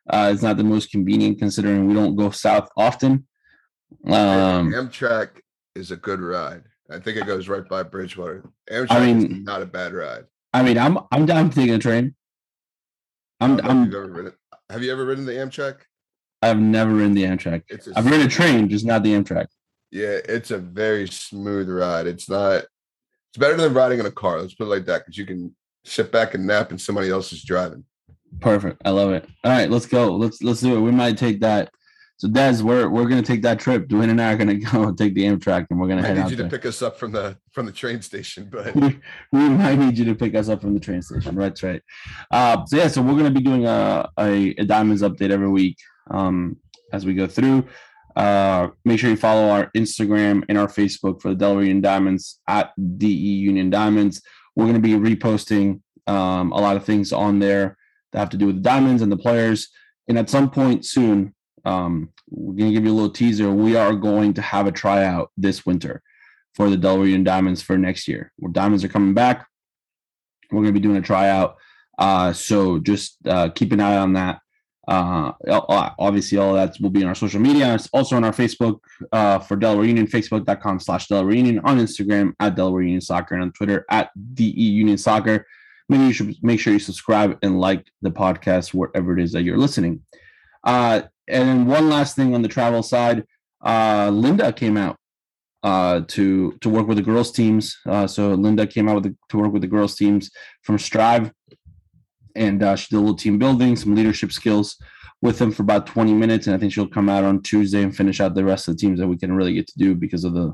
uh, 0.10 0.31
it's 0.34 0.42
not 0.42 0.57
the 0.57 0.63
most 0.63 0.92
convenient 0.92 1.38
considering 1.38 1.88
we 1.88 1.94
don't 1.94 2.16
go 2.16 2.31
south 2.31 2.68
often. 2.75 3.28
Um, 4.06 4.72
Amtrak 4.72 5.42
is 5.75 5.92
a 5.92 5.96
good 5.96 6.19
ride. 6.19 6.63
I 6.90 7.00
think 7.00 7.18
it 7.18 7.28
goes 7.28 7.48
right 7.48 7.68
by 7.68 7.84
Bridgewater. 7.84 8.50
Amtrak 8.72 8.88
I 8.90 9.06
mean, 9.06 9.31
is 9.31 9.44
not 9.44 9.62
a 9.62 9.68
bad 9.68 9.94
ride. 9.94 10.25
I 10.54 10.63
mean, 10.63 10.80
I'm 10.80 10.98
I'm 11.12 11.28
down 11.28 11.51
taking 11.51 11.75
a 11.75 11.80
train. 11.80 12.16
I'm 13.40 13.60
I'm. 13.62 13.92
Have 14.69 14.84
you 14.84 14.92
ever 14.92 15.06
ridden 15.06 15.25
the 15.25 15.34
Amtrak? 15.34 15.81
I've 16.41 16.59
never 16.59 16.94
ridden 16.94 17.13
the 17.13 17.24
Amtrak. 17.24 17.63
I've 17.95 18.06
ridden 18.06 18.27
a 18.27 18.30
train, 18.30 18.69
just 18.69 18.86
not 18.86 19.03
the 19.03 19.13
Amtrak. 19.13 19.47
Yeah, 19.91 20.19
it's 20.25 20.51
a 20.51 20.57
very 20.57 21.07
smooth 21.07 21.69
ride. 21.69 22.07
It's 22.07 22.30
not. 22.30 22.65
It's 23.30 23.38
better 23.38 23.57
than 23.57 23.74
riding 23.74 24.00
in 24.00 24.06
a 24.06 24.12
car. 24.12 24.41
Let's 24.41 24.53
put 24.53 24.65
it 24.65 24.69
like 24.69 24.86
that, 24.86 25.00
because 25.00 25.18
you 25.18 25.25
can 25.25 25.56
sit 25.83 26.12
back 26.12 26.33
and 26.33 26.45
nap, 26.45 26.71
and 26.71 26.80
somebody 26.80 27.09
else 27.09 27.33
is 27.33 27.44
driving. 27.44 27.83
Perfect. 28.39 28.81
I 28.86 28.91
love 28.91 29.12
it. 29.12 29.27
All 29.44 29.51
right, 29.51 29.69
let's 29.69 29.86
go. 29.86 30.15
Let's 30.15 30.41
let's 30.41 30.62
do 30.62 30.77
it. 30.77 30.81
We 30.81 30.91
might 30.91 31.18
take 31.18 31.41
that. 31.41 31.71
So 32.18 32.27
Des, 32.27 32.62
we're 32.62 32.89
we're 32.89 33.07
gonna 33.07 33.24
take 33.24 33.41
that 33.44 33.59
trip. 33.59 33.88
Dwayne 33.88 34.09
and 34.09 34.21
I 34.21 34.33
are 34.33 34.38
gonna 34.38 34.56
go 34.71 34.94
take 34.94 35.15
the 35.15 35.24
Amtrak, 35.24 35.68
and 35.69 35.80
we're 35.80 35.88
gonna 35.88 36.01
I 36.01 36.07
head 36.07 36.18
need 36.18 36.24
out 36.24 36.31
you 36.31 36.38
there. 36.38 36.50
to 36.50 36.57
pick 36.57 36.65
us 36.65 36.81
up 36.81 36.97
from 36.97 37.12
the 37.12 37.38
from 37.51 37.65
the 37.65 37.71
train 37.71 38.01
station, 38.01 38.50
but 38.51 38.75
we, 38.75 39.00
we 39.31 39.50
might 39.50 39.80
need 39.80 39.97
you 39.97 40.06
to 40.06 40.15
pick 40.15 40.36
us 40.36 40.50
up 40.50 40.62
from 40.62 40.74
the 40.74 40.80
train 40.80 41.01
station. 41.01 41.36
That's 41.36 41.63
right. 41.63 41.81
Uh, 42.30 42.65
so 42.65 42.77
yeah, 42.77 42.88
so 42.88 43.01
we're 43.01 43.18
gonna 43.18 43.31
be 43.31 43.41
doing 43.41 43.65
a 43.65 44.09
a, 44.19 44.50
a 44.57 44.65
diamonds 44.65 45.01
update 45.01 45.31
every 45.31 45.50
week 45.50 45.77
um, 46.10 46.58
as 46.92 47.06
we 47.06 47.13
go 47.13 47.28
through. 47.28 47.68
Uh, 48.16 48.70
make 48.84 49.00
sure 49.00 49.10
you 49.10 49.16
follow 49.16 49.50
our 49.50 49.72
Instagram 49.75 50.44
and 50.50 50.58
our 50.58 50.68
Facebook 50.68 51.22
for 51.22 51.30
the 51.30 51.36
Delaware 51.36 51.63
Union 51.63 51.82
Diamonds 51.82 52.39
at 52.48 52.72
DE 52.98 53.08
Union 53.08 53.70
Diamonds. 53.70 54.22
We're 54.56 54.66
going 54.66 54.82
to 54.82 54.82
be 54.82 54.94
reposting 54.94 55.82
um, 56.08 56.51
a 56.51 56.60
lot 56.60 56.75
of 56.75 56.84
things 56.84 57.13
on 57.13 57.39
there 57.39 57.78
that 58.12 58.20
have 58.20 58.30
to 58.32 58.38
do 58.38 58.48
with 58.48 58.56
the 58.56 58.62
diamonds 58.62 59.01
and 59.01 59.12
the 59.12 59.18
players. 59.18 59.70
And 60.08 60.18
at 60.18 60.30
some 60.30 60.50
point 60.50 60.86
soon, 60.86 61.34
um, 61.66 62.12
we're 62.30 62.56
going 62.56 62.72
to 62.72 62.75
give 62.75 62.86
you 62.86 62.92
a 62.92 62.94
little 62.94 63.12
teaser. 63.12 63.51
We 63.51 63.75
are 63.75 63.94
going 63.94 64.34
to 64.34 64.42
have 64.42 64.68
a 64.68 64.72
tryout 64.72 65.32
this 65.38 65.66
winter 65.66 66.01
for 66.56 66.70
the 66.70 66.78
Delaware 66.78 67.06
Union 67.06 67.24
Diamonds 67.24 67.62
for 67.62 67.78
next 67.78 68.08
year. 68.08 68.32
Where 68.38 68.51
diamonds 68.51 68.84
are 68.84 68.89
coming 68.89 69.13
back, 69.13 69.48
we're 70.51 70.63
going 70.63 70.74
to 70.74 70.80
be 70.80 70.86
doing 70.86 70.98
a 70.98 71.01
tryout. 71.01 71.58
Uh, 71.98 72.34
so 72.34 72.80
just 72.80 73.18
uh, 73.28 73.50
keep 73.50 73.72
an 73.72 73.80
eye 73.80 73.98
on 73.98 74.13
that. 74.13 74.39
Uh, 74.89 75.31
obviously, 76.00 76.38
all 76.38 76.53
that 76.53 76.75
will 76.81 76.89
be 76.89 77.03
on 77.03 77.10
our 77.10 77.15
social 77.15 77.39
media. 77.39 77.75
It's 77.75 77.89
also 77.93 78.15
on 78.15 78.24
our 78.24 78.31
Facebook 78.31 78.79
uh, 79.12 79.38
for 79.38 79.55
Delaware 79.55 79.86
Union, 79.86 80.08
facebook.com 80.08 80.79
slash 80.79 81.08
Delaware 81.08 81.36
Union, 81.36 81.60
on 81.60 81.77
Instagram 81.77 82.34
at 82.39 82.55
Delaware 82.55 82.81
Union 82.81 83.01
Soccer, 83.01 83.36
and 83.36 83.43
on 83.43 83.51
Twitter 83.51 83.86
at 83.89 84.10
DE 84.34 84.63
Union 84.84 84.98
Soccer 84.98 85.46
maybe 85.89 86.05
you 86.05 86.13
should 86.13 86.36
make 86.43 86.60
sure 86.60 86.72
you 86.72 86.79
subscribe 86.79 87.38
and 87.41 87.60
like 87.60 87.91
the 88.01 88.12
podcast 88.12 88.74
wherever 88.74 89.17
it 89.17 89.22
is 89.22 89.31
that 89.34 89.41
you're 89.41 89.58
listening. 89.58 90.01
Uh, 90.63 91.01
and 91.27 91.48
then 91.48 91.65
one 91.65 91.89
last 91.89 92.15
thing 92.15 92.34
on 92.34 92.41
the 92.41 92.48
travel 92.48 92.84
side, 92.84 93.25
uh, 93.65 94.10
Linda 94.13 94.53
came 94.53 94.77
out 94.77 94.98
uh, 95.63 96.01
to 96.08 96.53
to 96.62 96.69
work 96.69 96.88
with 96.88 96.98
the 96.98 97.03
girls 97.03 97.31
teams. 97.31 97.77
Uh, 97.86 98.08
so 98.08 98.34
Linda 98.34 98.65
came 98.65 98.88
out 98.88 99.03
the, 99.03 99.15
to 99.29 99.38
work 99.38 99.51
with 99.51 99.62
the 99.62 99.67
girls 99.67 99.96
teams 99.96 100.31
from 100.62 100.79
Strive, 100.79 101.31
and 102.36 102.63
uh, 102.63 102.75
she 102.75 102.88
did 102.89 102.98
a 102.98 103.00
little 103.00 103.15
team 103.15 103.38
building, 103.38 103.75
some 103.75 103.95
leadership 103.95 104.31
skills 104.31 104.77
with 105.21 105.38
them 105.38 105.51
for 105.51 105.63
about 105.63 105.88
20 105.88 106.13
minutes. 106.13 106.48
And 106.48 106.55
I 106.55 106.59
think 106.59 106.71
she'll 106.71 106.88
come 106.88 107.09
out 107.09 107.24
on 107.24 107.41
Tuesday 107.41 107.83
and 107.83 107.95
finish 107.95 108.21
out 108.21 108.36
the 108.36 108.45
rest 108.45 108.67
of 108.67 108.75
the 108.75 108.79
teams 108.79 109.00
that 109.00 109.07
we 109.07 109.17
can 109.17 109.33
really 109.33 109.53
get 109.53 109.67
to 109.67 109.77
do 109.77 109.95
because 109.95 110.24
of 110.24 110.33
the 110.33 110.53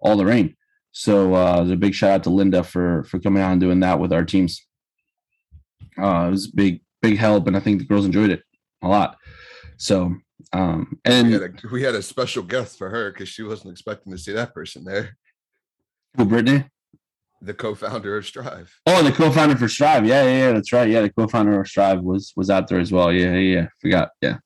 all 0.00 0.16
the 0.16 0.26
rain. 0.26 0.56
So 0.92 1.34
uh, 1.34 1.56
there's 1.56 1.70
a 1.70 1.76
big 1.76 1.94
shout 1.94 2.10
out 2.10 2.22
to 2.24 2.30
Linda 2.30 2.62
for 2.62 3.04
for 3.04 3.18
coming 3.18 3.42
out 3.42 3.52
and 3.52 3.60
doing 3.60 3.80
that 3.80 3.98
with 3.98 4.12
our 4.12 4.24
teams. 4.24 4.64
Uh, 5.98 6.26
it 6.28 6.30
was 6.30 6.46
a 6.46 6.56
big 6.56 6.82
big 7.02 7.18
help, 7.18 7.46
and 7.46 7.56
I 7.56 7.60
think 7.60 7.78
the 7.78 7.86
girls 7.86 8.04
enjoyed 8.04 8.30
it 8.30 8.42
a 8.82 8.88
lot. 8.88 9.16
So 9.76 10.14
um, 10.52 10.98
and 11.04 11.28
we 11.28 11.32
had 11.32 11.42
a, 11.42 11.52
we 11.72 11.82
had 11.82 11.94
a 11.94 12.02
special 12.02 12.42
guest 12.42 12.78
for 12.78 12.90
her 12.90 13.10
because 13.10 13.28
she 13.28 13.42
wasn't 13.42 13.72
expecting 13.72 14.12
to 14.12 14.18
see 14.18 14.32
that 14.32 14.54
person 14.54 14.84
there. 14.84 15.16
Who, 16.16 16.26
Brittany? 16.26 16.64
The 17.44 17.52
co-founder 17.52 18.16
of 18.16 18.24
Strive. 18.24 18.74
Oh, 18.86 19.02
the 19.02 19.12
co-founder 19.12 19.56
for 19.56 19.68
Strive. 19.68 20.06
Yeah, 20.06 20.24
yeah, 20.24 20.38
yeah, 20.38 20.52
that's 20.52 20.72
right. 20.72 20.88
Yeah, 20.88 21.02
the 21.02 21.10
co-founder 21.10 21.60
of 21.60 21.68
Strive 21.68 22.00
was 22.00 22.32
was 22.36 22.48
out 22.48 22.68
there 22.68 22.80
as 22.80 22.90
well. 22.90 23.12
Yeah, 23.12 23.34
yeah, 23.34 23.60
yeah. 23.60 23.66
Forgot. 23.82 24.10
Yeah. 24.22 24.38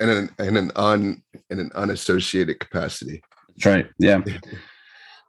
In 0.00 0.08
an 0.08 0.30
in 0.40 0.56
an 0.56 0.72
un 0.74 1.22
in 1.50 1.60
an 1.60 1.70
unassociated 1.76 2.58
capacity. 2.58 3.22
That's 3.48 3.66
right. 3.66 3.86
Yeah. 3.98 4.20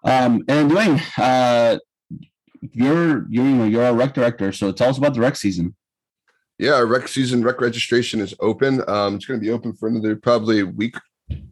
Um, 0.06 0.44
and 0.50 0.70
Dwayne, 0.70 1.02
uh, 1.18 1.80
you're 2.60 3.26
you're 3.30 3.46
you 3.46 3.56
know 3.56 3.64
you're 3.64 3.86
a 3.86 3.94
rec 3.94 4.14
director, 4.14 4.52
so 4.52 4.74
tell 4.74 4.90
us 4.90 4.98
about 4.98 5.14
the 5.14 5.22
rec 5.22 5.38
season. 5.38 5.76
Yeah, 6.60 6.74
our 6.74 6.86
rec 6.86 7.08
season 7.08 7.42
rec 7.42 7.62
registration 7.62 8.20
is 8.20 8.36
open. 8.42 8.82
Um, 8.90 9.16
it's 9.16 9.26
going 9.26 9.40
to 9.40 9.46
be 9.46 9.52
open 9.52 9.74
for 9.74 9.88
another 9.88 10.18
probably 10.18 10.62
week, 10.64 10.96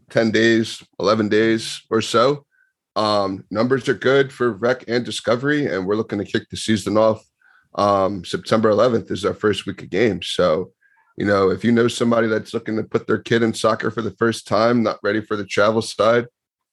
ten 0.09 0.31
days, 0.31 0.83
eleven 0.99 1.29
days 1.29 1.81
or 1.89 2.01
so. 2.01 2.45
Um, 2.95 3.45
numbers 3.49 3.87
are 3.87 3.93
good 3.93 4.31
for 4.33 4.51
Rec 4.51 4.83
and 4.87 5.05
Discovery, 5.05 5.65
and 5.67 5.85
we're 5.85 5.95
looking 5.95 6.19
to 6.19 6.25
kick 6.25 6.49
the 6.49 6.57
season 6.57 6.97
off. 6.97 7.23
Um, 7.75 8.25
September 8.25 8.69
11th 8.69 9.11
is 9.11 9.23
our 9.23 9.33
first 9.33 9.65
week 9.65 9.81
of 9.81 9.89
games. 9.89 10.27
So, 10.27 10.73
you 11.17 11.25
know, 11.25 11.49
if 11.51 11.63
you 11.63 11.71
know 11.71 11.87
somebody 11.87 12.27
that's 12.27 12.53
looking 12.53 12.75
to 12.77 12.83
put 12.83 13.07
their 13.07 13.19
kid 13.19 13.43
in 13.43 13.53
soccer 13.53 13.91
for 13.91 14.01
the 14.01 14.11
first 14.11 14.45
time, 14.47 14.83
not 14.83 14.99
ready 15.03 15.21
for 15.21 15.37
the 15.37 15.45
travel 15.45 15.81
side, 15.81 16.27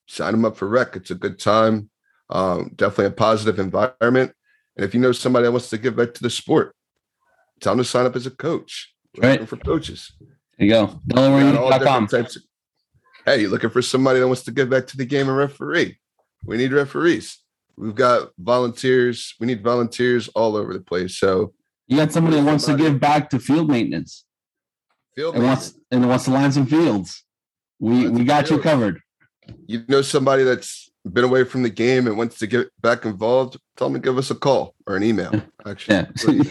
sign 0.07 0.33
them 0.33 0.45
up 0.45 0.57
for 0.57 0.67
Rec. 0.69 0.97
It's 0.97 1.11
a 1.11 1.15
good 1.15 1.39
time. 1.39 1.91
Um, 2.31 2.73
definitely 2.75 3.07
a 3.07 3.11
positive 3.13 3.59
environment. 3.59 4.33
And 4.77 4.85
if 4.85 4.95
you 4.95 5.01
know 5.01 5.13
somebody 5.13 5.45
that 5.45 5.53
wants 5.53 5.71
to 5.71 5.79
give 5.79 5.97
back 5.97 6.15
to 6.15 6.23
the 6.23 6.31
sport, 6.31 6.75
tell 7.61 7.75
them 7.75 7.85
to 7.85 7.89
sign 7.89 8.07
up 8.07 8.17
as 8.17 8.27
a 8.27 8.31
coach. 8.31 8.93
We're 9.17 9.29
Right. 9.31 9.49
for 9.49 9.57
coaches. 9.57 10.13
There 10.59 10.67
you 10.67 10.73
go. 10.73 11.01
We 11.07 11.15
got 11.15 11.19
all 11.25 11.31
DelawareUnion.com. 11.31 12.05
different 12.07 12.11
types 12.11 12.37
of- 12.37 12.43
hey, 13.25 13.43
you 13.43 13.49
looking 13.49 13.71
for 13.71 13.83
somebody 13.83 14.19
that 14.21 14.27
wants 14.27 14.43
to 14.45 14.51
give 14.51 14.69
back 14.71 14.87
to 14.89 14.97
the 14.97 15.05
game 15.05 15.29
and 15.29 15.37
referee? 15.37 15.99
We 16.45 16.57
need 16.57 16.73
referees. 16.73 17.39
We've 17.77 17.95
got 17.95 18.31
volunteers. 18.39 19.35
We 19.41 19.47
need 19.47 19.63
volunteers 19.63 20.29
all 20.29 20.57
over 20.57 20.73
the 20.73 20.81
place. 20.81 21.17
So 21.19 21.53
You 21.87 21.97
got 21.97 22.13
somebody 22.13 22.37
that 22.37 22.45
wants 22.45 22.67
to 22.67 22.77
give 22.77 22.99
back 23.01 23.31
to 23.31 23.39
field 23.39 23.69
maintenance 23.71 24.25
field 25.15 25.35
and 25.35 25.45
wants 25.45 25.75
and 25.91 26.09
wants 26.09 26.25
to 26.27 26.31
line 26.31 26.53
some 26.53 26.67
fields. 26.67 27.25
We 27.81 28.05
Line 28.05 28.15
we 28.15 28.25
got 28.25 28.51
you 28.51 28.59
covered. 28.59 29.01
you 29.67 29.85
know 29.89 30.03
somebody 30.03 30.43
that's 30.45 30.91
been 31.13 31.25
away 31.25 31.45
from 31.45 31.63
the 31.63 31.71
game 31.71 32.07
and 32.07 32.19
wants 32.19 32.39
to 32.39 32.47
get 32.47 32.69
back 32.83 33.05
involved, 33.05 33.57
tell 33.77 33.89
them 33.89 34.01
to 34.03 34.05
give 34.07 34.19
us 34.19 34.31
a 34.31 34.35
call 34.35 34.75
or 34.87 34.97
an 34.97 35.03
email. 35.03 35.33
Actually, 35.67 35.95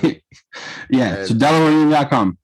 Yeah. 0.03 0.11
yeah. 0.89 1.25
So 1.25 1.31
And- 1.33 1.41
DelawareUnion.com. 1.41 2.37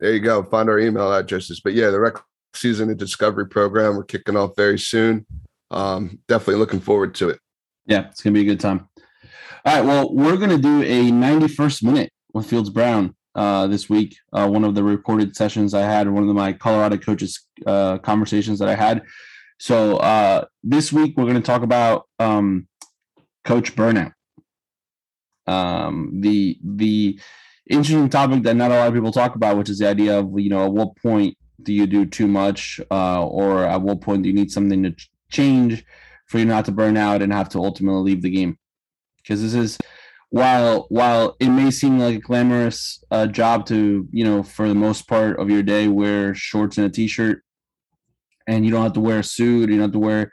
there 0.00 0.12
you 0.14 0.20
go. 0.20 0.42
Find 0.44 0.68
our 0.70 0.78
email 0.78 1.12
addresses. 1.12 1.60
But 1.60 1.74
yeah, 1.74 1.90
the 1.90 2.00
rec 2.00 2.14
season 2.54 2.88
and 2.88 2.98
discovery 2.98 3.46
program 3.48 3.96
we're 3.96 4.04
kicking 4.04 4.36
off 4.36 4.52
very 4.56 4.78
soon. 4.78 5.26
Um, 5.70 6.18
definitely 6.28 6.56
looking 6.56 6.80
forward 6.80 7.14
to 7.16 7.30
it. 7.30 7.40
Yeah, 7.86 8.08
it's 8.08 8.22
gonna 8.22 8.34
be 8.34 8.42
a 8.42 8.44
good 8.44 8.60
time. 8.60 8.88
All 9.64 9.74
right. 9.74 9.84
Well, 9.84 10.14
we're 10.14 10.36
gonna 10.36 10.58
do 10.58 10.82
a 10.82 11.10
91st 11.10 11.82
minute 11.82 12.12
with 12.32 12.46
Fields 12.46 12.70
Brown 12.70 13.14
uh, 13.34 13.66
this 13.66 13.88
week. 13.88 14.16
Uh, 14.32 14.48
one 14.48 14.64
of 14.64 14.74
the 14.74 14.84
recorded 14.84 15.36
sessions 15.36 15.74
I 15.74 15.82
had, 15.82 16.08
one 16.08 16.28
of 16.28 16.34
my 16.34 16.52
Colorado 16.52 16.96
coaches 16.98 17.46
uh, 17.66 17.98
conversations 17.98 18.58
that 18.58 18.68
I 18.68 18.74
had. 18.74 19.02
So 19.58 19.96
uh, 19.98 20.44
this 20.62 20.92
week 20.92 21.16
we're 21.16 21.26
gonna 21.26 21.40
talk 21.40 21.62
about 21.62 22.06
um, 22.18 22.68
coach 23.44 23.74
burnout. 23.74 24.12
Um, 25.46 26.20
the 26.20 26.58
the 26.62 27.18
interesting 27.70 28.08
topic 28.08 28.42
that 28.42 28.56
not 28.56 28.70
a 28.70 28.74
lot 28.74 28.88
of 28.88 28.94
people 28.94 29.12
talk 29.12 29.34
about, 29.34 29.56
which 29.56 29.68
is 29.68 29.78
the 29.78 29.88
idea 29.88 30.18
of 30.18 30.38
you 30.38 30.50
know 30.50 30.64
at 30.64 30.72
what 30.72 30.96
point 30.96 31.36
do 31.62 31.72
you 31.72 31.86
do 31.86 32.04
too 32.04 32.26
much, 32.26 32.80
uh, 32.90 33.24
or 33.24 33.64
at 33.64 33.80
what 33.80 34.00
point 34.00 34.22
do 34.22 34.28
you 34.28 34.34
need 34.34 34.50
something 34.50 34.82
to 34.82 34.94
change 35.30 35.84
for 36.26 36.38
you 36.38 36.44
not 36.44 36.64
to 36.66 36.72
burn 36.72 36.96
out 36.96 37.22
and 37.22 37.32
have 37.32 37.48
to 37.50 37.58
ultimately 37.58 38.02
leave 38.02 38.22
the 38.22 38.30
game? 38.30 38.58
Because 39.18 39.42
this 39.42 39.54
is 39.54 39.78
while 40.30 40.86
while 40.88 41.36
it 41.40 41.48
may 41.48 41.70
seem 41.70 41.98
like 41.98 42.16
a 42.16 42.20
glamorous 42.20 43.02
uh, 43.10 43.26
job 43.26 43.66
to 43.66 44.08
you 44.10 44.24
know 44.24 44.42
for 44.42 44.68
the 44.68 44.74
most 44.74 45.08
part 45.08 45.38
of 45.38 45.50
your 45.50 45.62
day 45.62 45.88
wear 45.88 46.34
shorts 46.34 46.78
and 46.78 46.86
a 46.86 46.90
t-shirt, 46.90 47.42
and 48.46 48.64
you 48.64 48.70
don't 48.70 48.82
have 48.82 48.92
to 48.94 49.00
wear 49.00 49.20
a 49.20 49.24
suit, 49.24 49.70
you 49.70 49.76
don't 49.76 49.80
have 49.80 49.92
to 49.92 49.98
wear 49.98 50.32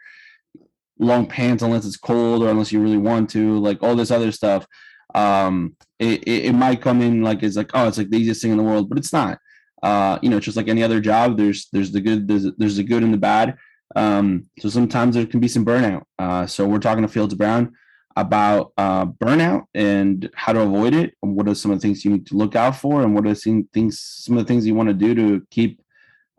long 1.00 1.26
pants 1.26 1.64
unless 1.64 1.86
it's 1.86 1.98
cold 1.98 2.44
or 2.44 2.50
unless 2.50 2.72
you 2.72 2.80
really 2.80 2.98
want 2.98 3.30
to, 3.32 3.58
like 3.60 3.82
all 3.82 3.96
this 3.96 4.12
other 4.12 4.32
stuff 4.32 4.68
um 5.16 5.76
it, 6.00 6.24
it, 6.24 6.46
it 6.46 6.54
might 6.54 6.82
come 6.82 7.02
in 7.02 7.22
like 7.22 7.44
it's 7.44 7.58
like 7.58 7.72
oh 7.74 7.88
it's 7.88 7.98
like 7.98 8.10
the 8.10 8.18
easiest 8.18 8.42
thing 8.42 8.52
in 8.52 8.58
the 8.58 8.64
world 8.64 8.90
but 8.90 8.98
it's 8.98 9.14
not 9.14 9.38
uh 9.84 10.18
you 10.22 10.30
know 10.30 10.40
just 10.40 10.58
like 10.58 10.68
any 10.68 10.84
other 10.84 11.00
job 11.00 11.38
there's 11.38 11.68
there's 11.74 11.92
the 11.92 12.02
good 12.02 12.28
there's, 12.28 12.46
there's 12.58 12.78
the 12.78 12.84
good 12.84 13.04
and 13.04 13.14
the 13.14 13.18
bad 13.18 13.56
um 13.96 14.46
so 14.60 14.70
sometimes 14.70 15.16
there 15.16 15.26
can 15.26 15.40
be 15.40 15.48
some 15.48 15.66
burnout 15.66 16.04
uh 16.20 16.46
so 16.46 16.68
we're 16.68 16.80
talking 16.80 17.02
to 17.02 17.08
fields 17.08 17.34
brown 17.34 17.72
about 18.16 18.74
uh 18.78 19.06
burnout 19.06 19.64
and 19.74 20.30
how 20.36 20.54
to 20.54 20.62
avoid 20.62 20.94
it 20.94 21.14
and 21.24 21.36
what 21.36 21.48
are 21.48 21.56
some 21.56 21.72
of 21.72 21.80
the 21.80 21.88
things 21.88 22.04
you 22.04 22.12
need 22.12 22.26
to 22.26 22.36
look 22.36 22.56
out 22.56 22.76
for 22.76 23.02
and 23.02 23.16
what 23.16 23.26
are 23.26 23.36
some 23.36 23.68
things 23.74 24.00
some 24.00 24.38
of 24.38 24.46
the 24.46 24.48
things 24.48 24.66
you 24.66 24.76
want 24.76 24.90
to 24.90 24.94
do 24.94 25.16
to 25.16 25.46
keep 25.50 25.82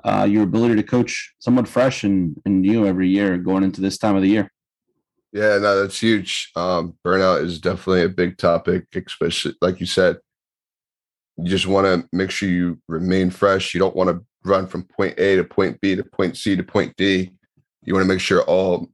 uh 0.04 0.26
your 0.28 0.42
ability 0.42 0.76
to 0.76 0.82
coach 0.82 1.34
somewhat 1.38 1.68
fresh 1.68 2.04
and 2.04 2.40
and 2.44 2.60
new 2.60 2.86
every 2.86 3.08
year 3.08 3.36
going 3.38 3.62
into 3.62 3.80
this 3.80 3.98
time 3.98 4.16
of 4.16 4.22
the 4.22 4.28
year 4.28 4.50
Yeah, 5.32 5.56
no, 5.58 5.80
that's 5.80 5.98
huge. 5.98 6.50
Um, 6.56 6.94
burnout 7.04 7.42
is 7.42 7.58
definitely 7.58 8.02
a 8.02 8.08
big 8.10 8.36
topic, 8.36 8.84
especially 8.94 9.54
like 9.62 9.80
you 9.80 9.86
said. 9.86 10.18
You 11.38 11.48
just 11.48 11.66
want 11.66 11.86
to 11.86 12.06
make 12.12 12.30
sure 12.30 12.50
you 12.50 12.78
remain 12.86 13.30
fresh. 13.30 13.72
You 13.72 13.80
don't 13.80 13.96
want 13.96 14.10
to 14.10 14.22
run 14.44 14.66
from 14.66 14.84
point 14.84 15.18
A 15.18 15.36
to 15.36 15.44
point 15.44 15.80
B 15.80 15.96
to 15.96 16.04
point 16.04 16.36
C 16.36 16.54
to 16.54 16.62
point 16.62 16.94
D. 16.96 17.32
You 17.84 17.94
want 17.94 18.04
to 18.04 18.08
make 18.08 18.20
sure 18.20 18.42
all 18.42 18.90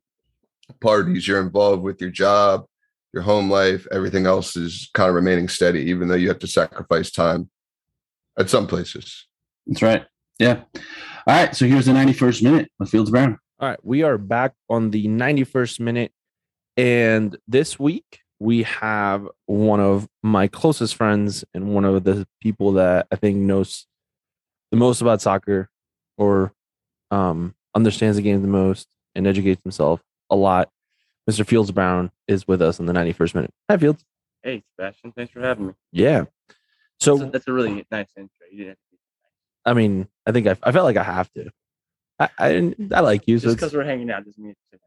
parties 0.81 1.27
you're 1.27 1.41
involved 1.41 1.83
with 1.83 2.01
your 2.01 2.11
job, 2.11 2.67
your 3.13 3.23
home 3.23 3.51
life, 3.51 3.87
everything 3.93 4.27
else 4.27 4.57
is 4.57 4.91
kind 4.95 5.09
of 5.09 5.15
remaining 5.15 5.49
steady, 5.49 5.81
even 5.91 6.09
though 6.09 6.15
you 6.15 6.29
have 6.29 6.39
to 6.41 6.47
sacrifice 6.47 7.11
time 7.11 7.51
at 8.39 8.49
some 8.51 8.67
places. 8.67 9.27
that's 9.67 9.83
right 9.83 10.05
yeah 10.39 10.63
all 11.27 11.35
right 11.35 11.57
so 11.57 11.67
here's 11.67 11.87
the 11.87 11.93
91st 11.93 12.43
minute 12.43 12.71
with 12.79 12.89
fields 12.89 13.11
brown 13.11 13.37
All 13.59 13.69
right, 13.69 13.79
we 13.83 14.05
are 14.05 14.17
back 14.19 14.53
on 14.71 14.91
the 14.93 15.09
91st 15.09 15.81
minute. 15.81 16.13
And 16.77 17.37
this 17.49 17.77
week 17.79 18.21
we 18.39 18.63
have 18.63 19.27
one 19.47 19.81
of 19.81 20.07
my 20.23 20.47
closest 20.47 20.95
friends 20.95 21.45
and 21.53 21.75
one 21.75 21.85
of 21.85 22.05
the 22.05 22.25
people 22.41 22.73
that 22.75 23.09
I 23.11 23.17
think 23.17 23.37
knows 23.39 23.89
the 24.71 24.77
most 24.77 25.01
about 25.01 25.21
soccer 25.21 25.69
or 26.17 26.53
um, 27.11 27.57
understands 27.75 28.17
the 28.17 28.23
game 28.23 28.41
the 28.43 28.49
most 28.49 28.89
and 29.15 29.27
educates 29.27 29.63
himself 29.63 30.01
a 30.31 30.37
lot. 30.37 30.71
Mr. 31.31 31.47
Fields 31.47 31.71
Brown 31.71 32.11
is 32.27 32.49
with 32.49 32.63
us 32.63 32.79
in 32.81 32.87
the 32.87 32.93
91st 32.93 33.35
minute. 33.35 33.51
Hi, 33.71 33.77
Fields. 33.77 34.05
Hey, 34.43 34.63
Sebastian, 34.77 35.13
thanks 35.13 35.33
for 35.33 35.41
having 35.41 35.67
me. 35.69 35.73
Yeah. 35.93 36.25
So 37.01 37.19
So, 37.19 37.25
that's 37.27 37.47
a 37.49 37.53
really 37.53 37.85
nice 37.91 38.09
intro. 38.17 38.31
You 38.51 38.59
didn't 38.59 38.69
have 38.69 38.77
to 38.77 38.83
I 39.67 39.75
mean, 39.75 40.09
I 40.27 40.33
think 40.33 40.47
I, 40.47 40.57
I 40.63 40.73
felt 40.73 40.85
like 40.85 40.97
I 40.97 41.03
have 41.03 41.31
to. 41.33 41.51
I, 42.19 42.29
I, 42.39 42.53
didn't- 42.53 42.93
I 42.93 43.01
like 43.01 43.29
you. 43.29 43.39
So 43.39 43.49
just 43.49 43.57
because 43.57 43.75
we're 43.75 43.85
hanging 43.85 44.11
out 44.11 44.25
doesn't 44.25 44.43
mean 44.43 44.55
it's 44.73 44.83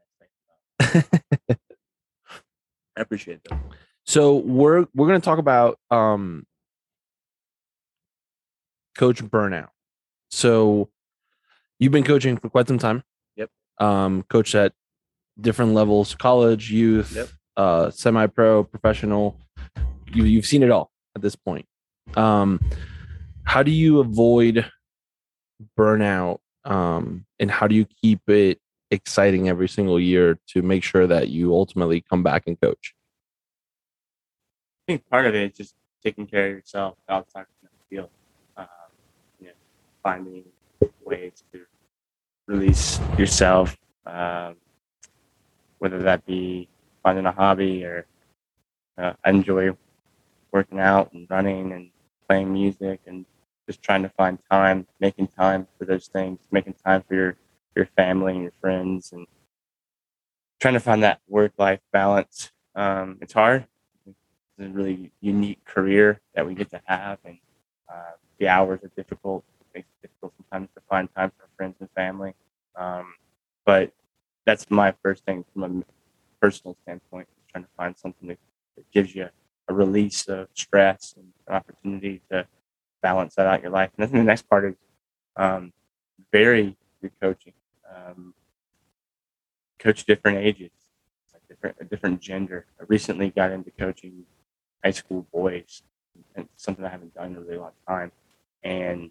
a 0.80 0.92
nice 0.92 1.04
thing. 1.04 1.56
I 2.98 3.00
appreciate 3.00 3.40
that. 3.44 3.58
So 4.04 4.36
we're 4.36 4.86
we're 4.94 5.06
going 5.06 5.20
to 5.20 5.24
talk 5.24 5.38
about 5.38 5.78
um 5.90 6.44
coach 8.98 9.22
burnout. 9.22 9.68
So 10.30 10.90
you've 11.82 11.92
been 11.92 12.04
coaching 12.04 12.36
for 12.36 12.48
quite 12.48 12.68
some 12.68 12.78
time. 12.78 13.02
Yep. 13.36 13.50
Um 13.78 14.22
coach 14.28 14.54
at 14.54 14.72
different 15.40 15.72
levels, 15.74 16.14
college, 16.14 16.70
youth, 16.70 17.14
Yep. 17.16 17.28
uh 17.56 17.90
semi-pro, 17.90 18.64
professional. 18.64 19.36
You 20.14 20.24
you've 20.24 20.46
seen 20.46 20.62
it 20.62 20.70
all 20.70 20.90
at 21.16 21.22
this 21.22 21.34
point. 21.36 21.66
Um 22.16 22.60
how 23.44 23.62
do 23.62 23.70
you 23.72 23.98
avoid 23.98 24.70
burnout 25.78 26.38
um 26.64 27.26
and 27.40 27.50
how 27.50 27.66
do 27.66 27.74
you 27.74 27.84
keep 27.84 28.20
it 28.28 28.60
exciting 28.92 29.48
every 29.48 29.68
single 29.68 29.98
year 29.98 30.38
to 30.46 30.62
make 30.62 30.84
sure 30.84 31.06
that 31.06 31.28
you 31.28 31.52
ultimately 31.52 32.00
come 32.00 32.22
back 32.22 32.44
and 32.46 32.60
coach? 32.60 32.94
I 34.82 34.92
think 34.92 35.08
part 35.08 35.26
of 35.26 35.34
it 35.34 35.50
is 35.50 35.56
just 35.56 35.74
taking 36.04 36.26
care 36.26 36.46
of 36.48 36.52
yourself 36.52 36.96
outside 37.08 37.46
from 37.58 37.68
the 37.72 37.96
field. 37.96 38.10
Um, 38.56 38.66
you 39.40 39.46
know, 39.46 39.52
finding 40.02 40.44
ways 41.04 41.42
to 41.52 41.60
release 42.52 43.00
yourself, 43.18 43.76
um, 44.06 44.56
whether 45.78 45.98
that 46.02 46.24
be 46.26 46.68
finding 47.02 47.26
a 47.26 47.32
hobby 47.32 47.84
or 47.84 48.06
uh, 48.98 49.14
enjoy 49.24 49.70
working 50.52 50.78
out 50.78 51.12
and 51.12 51.26
running 51.30 51.72
and 51.72 51.90
playing 52.28 52.52
music 52.52 53.00
and 53.06 53.24
just 53.66 53.82
trying 53.82 54.02
to 54.02 54.08
find 54.10 54.38
time, 54.50 54.86
making 55.00 55.26
time 55.28 55.66
for 55.78 55.86
those 55.86 56.08
things, 56.08 56.40
making 56.50 56.74
time 56.84 57.02
for 57.08 57.14
your 57.14 57.36
your 57.74 57.86
family 57.96 58.34
and 58.34 58.42
your 58.42 58.52
friends, 58.60 59.12
and 59.12 59.26
trying 60.60 60.74
to 60.74 60.80
find 60.80 61.02
that 61.02 61.20
work 61.26 61.52
life 61.56 61.80
balance. 61.90 62.52
Um, 62.74 63.18
it's 63.22 63.32
hard. 63.32 63.66
It's 64.06 64.16
a 64.60 64.68
really 64.68 65.10
unique 65.20 65.64
career 65.64 66.20
that 66.34 66.46
we 66.46 66.54
get 66.54 66.70
to 66.70 66.82
have, 66.84 67.18
and 67.24 67.38
uh, 67.90 68.12
the 68.38 68.48
hours 68.48 68.80
are 68.84 68.90
difficult. 68.94 69.42
It 69.60 69.78
makes 69.78 69.88
it 70.02 70.08
difficult 70.08 70.34
sometimes 70.36 70.68
to 70.74 70.82
find 70.88 71.08
time 71.16 71.32
for 71.38 71.48
friends 71.56 71.76
and 71.80 71.88
family. 71.96 72.34
Um, 72.76 73.14
but 73.64 73.92
that's 74.46 74.70
my 74.70 74.94
first 75.02 75.24
thing 75.24 75.44
from 75.52 75.64
a 75.64 75.84
personal 76.40 76.76
standpoint, 76.82 77.28
trying 77.50 77.64
to 77.64 77.70
find 77.76 77.96
something 77.96 78.28
that, 78.28 78.38
that 78.76 78.90
gives 78.90 79.14
you 79.14 79.28
a 79.68 79.74
release 79.74 80.26
of 80.28 80.48
stress 80.54 81.14
and 81.16 81.32
an 81.46 81.54
opportunity 81.54 82.20
to 82.30 82.46
balance 83.02 83.34
that 83.34 83.46
out 83.46 83.56
in 83.56 83.62
your 83.62 83.72
life. 83.72 83.90
And 83.96 84.08
then 84.08 84.18
the 84.18 84.24
next 84.24 84.48
part 84.48 84.64
is 84.64 84.74
um, 85.36 85.72
vary 86.32 86.76
your 87.00 87.12
coaching. 87.20 87.52
Um, 87.94 88.34
coach 89.78 90.04
different 90.04 90.38
ages, 90.38 90.70
like 91.32 91.42
different 91.48 91.76
a 91.80 91.84
different 91.84 92.20
gender. 92.20 92.66
I 92.80 92.84
recently 92.86 93.30
got 93.30 93.50
into 93.50 93.70
coaching 93.72 94.24
high 94.82 94.92
school 94.92 95.26
boys, 95.32 95.82
and 96.34 96.48
something 96.56 96.84
I 96.84 96.88
haven't 96.88 97.14
done 97.14 97.32
in 97.32 97.36
a 97.36 97.40
really 97.40 97.58
long 97.58 97.72
time, 97.86 98.12
and 98.62 99.10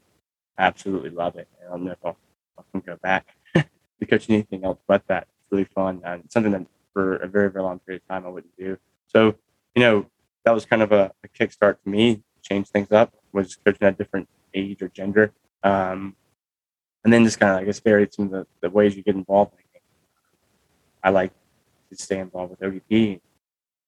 I 0.57 0.63
absolutely 0.63 1.09
love 1.09 1.35
it. 1.35 1.47
And 1.59 1.67
I 1.67 1.71
don't 1.71 1.85
know 1.85 1.91
if 1.91 1.97
I'll, 2.03 2.17
I 2.57 2.63
can 2.71 2.81
go 2.81 2.97
back 3.01 3.35
coaching 4.05 4.35
anything 4.35 4.63
else 4.65 4.79
but 4.87 5.05
that. 5.07 5.23
It's 5.23 5.51
really 5.51 5.65
fun 5.65 6.01
and 6.05 6.23
something 6.29 6.51
that 6.51 6.65
for 6.93 7.15
a 7.17 7.27
very, 7.27 7.49
very 7.49 7.63
long 7.63 7.79
period 7.79 8.01
of 8.03 8.07
time 8.07 8.25
I 8.25 8.29
wouldn't 8.29 8.55
do. 8.57 8.77
So, 9.07 9.35
you 9.75 9.81
know, 9.81 10.05
that 10.45 10.53
was 10.53 10.65
kind 10.65 10.81
of 10.81 10.91
a, 10.91 11.11
a 11.23 11.27
kickstart 11.27 11.77
for 11.83 11.89
me, 11.89 12.21
change 12.41 12.67
things 12.67 12.91
up, 12.91 13.13
was 13.31 13.55
coaching 13.55 13.87
at 13.87 13.97
different 13.97 14.27
age 14.53 14.81
or 14.81 14.87
gender. 14.89 15.33
Um, 15.63 16.15
and 17.03 17.11
then 17.11 17.23
just 17.23 17.39
kind 17.39 17.53
of, 17.53 17.59
I 17.59 17.63
guess, 17.65 17.79
varied 17.79 18.13
some 18.13 18.25
of 18.25 18.31
the, 18.31 18.47
the 18.61 18.69
ways 18.69 18.95
you 18.95 19.03
get 19.03 19.15
involved 19.15 19.53
in. 19.53 19.61
I 21.03 21.09
like 21.09 21.31
to 21.89 21.95
stay 21.95 22.19
involved 22.19 22.51
with 22.51 22.59
ODP. 22.59 23.19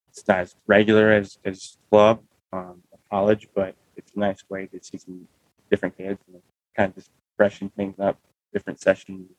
It's 0.10 0.28
not 0.28 0.40
as 0.40 0.56
regular 0.66 1.12
as, 1.12 1.38
as 1.46 1.78
club, 1.90 2.22
um, 2.52 2.82
college, 3.10 3.48
but 3.54 3.76
it's 3.96 4.12
a 4.16 4.20
nice 4.20 4.44
way 4.50 4.68
to 4.68 4.80
see 4.82 4.98
some 4.98 5.28
different 5.70 5.96
kids 5.98 6.20
and 6.28 6.42
kind 6.76 6.90
of 6.90 6.96
just 6.96 7.12
freshen 7.38 7.70
things 7.70 8.00
up, 8.00 8.18
different 8.52 8.80
sessions, 8.80 9.30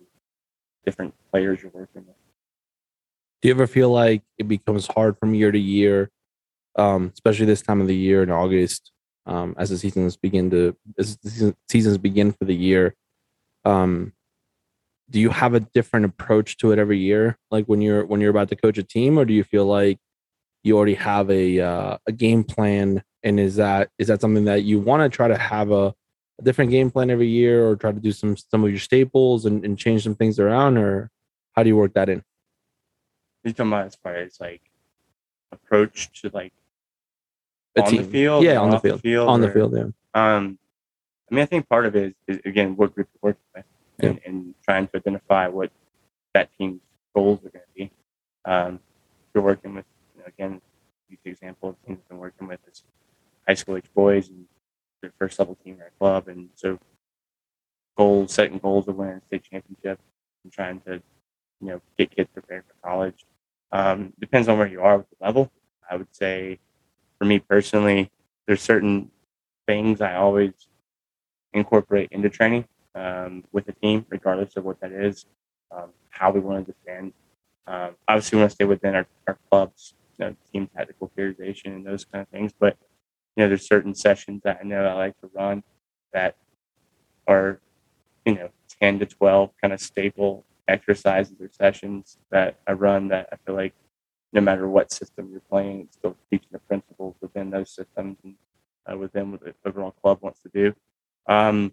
different 0.84 1.14
players 1.30 1.62
you're 1.62 1.72
working 1.72 2.06
with. 2.06 2.16
Do 3.42 3.48
you 3.48 3.54
ever 3.54 3.66
feel 3.66 3.90
like 3.90 4.22
it 4.38 4.48
becomes 4.48 4.86
hard 4.86 5.18
from 5.18 5.34
year 5.34 5.52
to 5.52 5.58
year, 5.58 6.10
um, 6.76 7.10
especially 7.12 7.46
this 7.46 7.62
time 7.62 7.80
of 7.80 7.86
the 7.86 7.96
year 7.96 8.22
in 8.22 8.30
August, 8.30 8.90
um, 9.26 9.54
as 9.58 9.70
the 9.70 9.78
seasons 9.78 10.16
begin 10.16 10.50
to 10.50 10.76
as 10.98 11.16
the 11.18 11.54
seasons 11.68 11.98
begin 11.98 12.32
for 12.32 12.44
the 12.44 12.54
year? 12.54 12.94
Um, 13.64 14.12
do 15.10 15.20
you 15.20 15.30
have 15.30 15.54
a 15.54 15.60
different 15.60 16.06
approach 16.06 16.56
to 16.58 16.72
it 16.72 16.78
every 16.78 16.98
year, 16.98 17.38
like 17.50 17.66
when 17.66 17.82
you're 17.82 18.06
when 18.06 18.20
you're 18.20 18.30
about 18.30 18.48
to 18.48 18.56
coach 18.56 18.78
a 18.78 18.82
team, 18.82 19.18
or 19.18 19.24
do 19.24 19.34
you 19.34 19.44
feel 19.44 19.66
like 19.66 19.98
you 20.62 20.76
already 20.76 20.94
have 20.94 21.30
a 21.30 21.60
uh, 21.60 21.98
a 22.06 22.12
game 22.12 22.44
plan? 22.44 23.02
And 23.22 23.38
is 23.38 23.56
that 23.56 23.90
is 23.98 24.08
that 24.08 24.20
something 24.20 24.44
that 24.44 24.64
you 24.64 24.80
want 24.80 25.02
to 25.02 25.14
try 25.14 25.28
to 25.28 25.36
have 25.36 25.70
a, 25.70 25.94
a 26.38 26.42
different 26.42 26.70
game 26.70 26.90
plan 26.90 27.10
every 27.10 27.28
year, 27.28 27.66
or 27.66 27.76
try 27.76 27.92
to 27.92 28.00
do 28.00 28.12
some 28.12 28.36
some 28.36 28.64
of 28.64 28.70
your 28.70 28.78
staples 28.78 29.46
and, 29.46 29.64
and 29.64 29.78
change 29.78 30.02
some 30.04 30.14
things 30.14 30.38
around, 30.38 30.78
or 30.78 31.10
how 31.52 31.62
do 31.62 31.68
you 31.68 31.76
work 31.76 31.94
that 31.94 32.08
in? 32.08 32.22
You 33.44 33.52
talking 33.52 33.72
about 33.72 33.86
as 33.86 33.96
far 33.96 34.14
as 34.14 34.40
like 34.40 34.62
approach 35.52 36.22
to 36.22 36.30
like 36.32 36.52
A 37.76 37.82
on 37.82 37.90
the 37.96 38.02
team. 38.02 38.10
field, 38.10 38.44
yeah, 38.44 38.58
on 38.58 38.70
the 38.70 38.80
field, 38.80 39.00
field, 39.00 39.28
on 39.28 39.40
the 39.40 39.50
field, 39.50 39.74
yeah. 39.76 39.86
Um, 40.14 40.58
I 41.30 41.34
mean, 41.34 41.42
I 41.42 41.46
think 41.46 41.68
part 41.68 41.86
of 41.86 41.94
it 41.94 42.16
is, 42.26 42.38
is 42.38 42.42
again 42.44 42.76
what 42.76 42.94
group 42.94 43.08
you're 43.12 43.30
working 43.30 43.44
with, 43.54 43.64
and, 44.00 44.20
and 44.26 44.54
trying 44.64 44.88
to 44.88 44.96
identify 44.96 45.48
what 45.48 45.70
that 46.32 46.50
team's 46.58 46.80
goals 47.14 47.38
are 47.44 47.50
going 47.50 47.64
to 47.64 47.74
be. 47.76 47.90
Um, 48.44 48.74
if 48.74 49.34
you're 49.34 49.44
working 49.44 49.74
with, 49.74 49.84
you 50.14 50.22
know, 50.22 50.26
again, 50.26 50.60
use 51.08 51.18
the 51.24 51.30
example 51.30 51.70
of 51.70 51.76
teams 51.86 51.98
I've 52.02 52.08
been 52.08 52.18
working 52.18 52.48
with 52.48 52.60
is 52.70 52.82
high 53.46 53.54
school 53.54 53.76
age 53.76 53.90
boys 53.94 54.28
and 54.28 54.46
their 55.00 55.12
first 55.18 55.38
level 55.38 55.56
team 55.62 55.78
club, 56.04 56.28
and 56.28 56.50
so 56.54 56.78
goals, 57.96 58.34
setting 58.34 58.58
goals 58.58 58.86
of 58.88 58.96
winning 58.96 59.22
state 59.26 59.42
championship, 59.42 59.98
and 60.42 60.52
trying 60.52 60.78
to, 60.80 61.00
you 61.62 61.68
know, 61.68 61.80
get 61.96 62.14
kids 62.14 62.28
prepared 62.34 62.64
for 62.68 62.86
college. 62.86 63.24
Um, 63.72 64.12
depends 64.20 64.46
on 64.48 64.58
where 64.58 64.66
you 64.66 64.82
are 64.82 64.98
with 64.98 65.06
the 65.08 65.24
level. 65.24 65.50
I 65.90 65.96
would 65.96 66.14
say, 66.14 66.58
for 67.18 67.24
me 67.24 67.38
personally, 67.38 68.10
there's 68.46 68.60
certain 68.60 69.10
things 69.66 70.02
I 70.02 70.16
always 70.16 70.52
incorporate 71.54 72.10
into 72.12 72.28
training 72.28 72.66
um, 72.94 73.42
with 73.50 73.64
the 73.64 73.72
team, 73.72 74.04
regardless 74.10 74.58
of 74.58 74.64
what 74.66 74.80
that 74.80 74.92
is, 74.92 75.24
um, 75.74 75.88
how 76.10 76.30
we 76.30 76.40
want 76.40 76.66
to 76.66 76.72
defend. 76.72 77.14
Um, 77.66 77.96
obviously, 78.06 78.36
we 78.36 78.42
want 78.42 78.50
to 78.50 78.54
stay 78.56 78.66
within 78.66 78.94
our, 78.94 79.06
our 79.26 79.38
club's 79.48 79.94
you 80.18 80.26
know, 80.26 80.36
team 80.52 80.68
tactical 80.76 81.10
periodization 81.16 81.68
and 81.76 81.86
those 81.86 82.04
kind 82.04 82.20
of 82.20 82.28
things. 82.28 82.52
But 82.58 82.76
you 83.36 83.42
know, 83.42 83.48
there's 83.48 83.66
certain 83.66 83.94
sessions 83.94 84.42
that 84.44 84.58
I 84.60 84.64
know 84.64 84.84
I 84.84 84.92
like 84.92 85.18
to 85.22 85.30
run 85.32 85.62
that 86.14 86.36
are 87.26 87.60
you 88.24 88.34
know 88.34 88.50
10 88.80 89.00
to 89.00 89.06
12 89.06 89.50
kind 89.60 89.74
of 89.74 89.80
staple 89.80 90.44
exercises 90.68 91.34
or 91.40 91.48
sessions 91.50 92.18
that 92.30 92.58
I 92.66 92.72
run 92.72 93.08
that 93.08 93.28
I 93.32 93.36
feel 93.44 93.54
like 93.54 93.74
no 94.32 94.40
matter 94.40 94.68
what 94.68 94.92
system 94.92 95.28
you're 95.30 95.40
playing, 95.40 95.82
it's 95.82 95.96
still 95.96 96.16
teaching 96.30 96.48
the 96.52 96.58
principles 96.58 97.14
within 97.20 97.50
those 97.50 97.70
systems 97.70 98.18
and 98.24 98.34
uh, 98.90 98.96
within 98.98 99.30
what 99.30 99.40
the 99.40 99.54
overall 99.64 99.92
club 99.92 100.18
wants 100.22 100.40
to 100.42 100.48
do. 100.48 100.74
Um, 101.28 101.72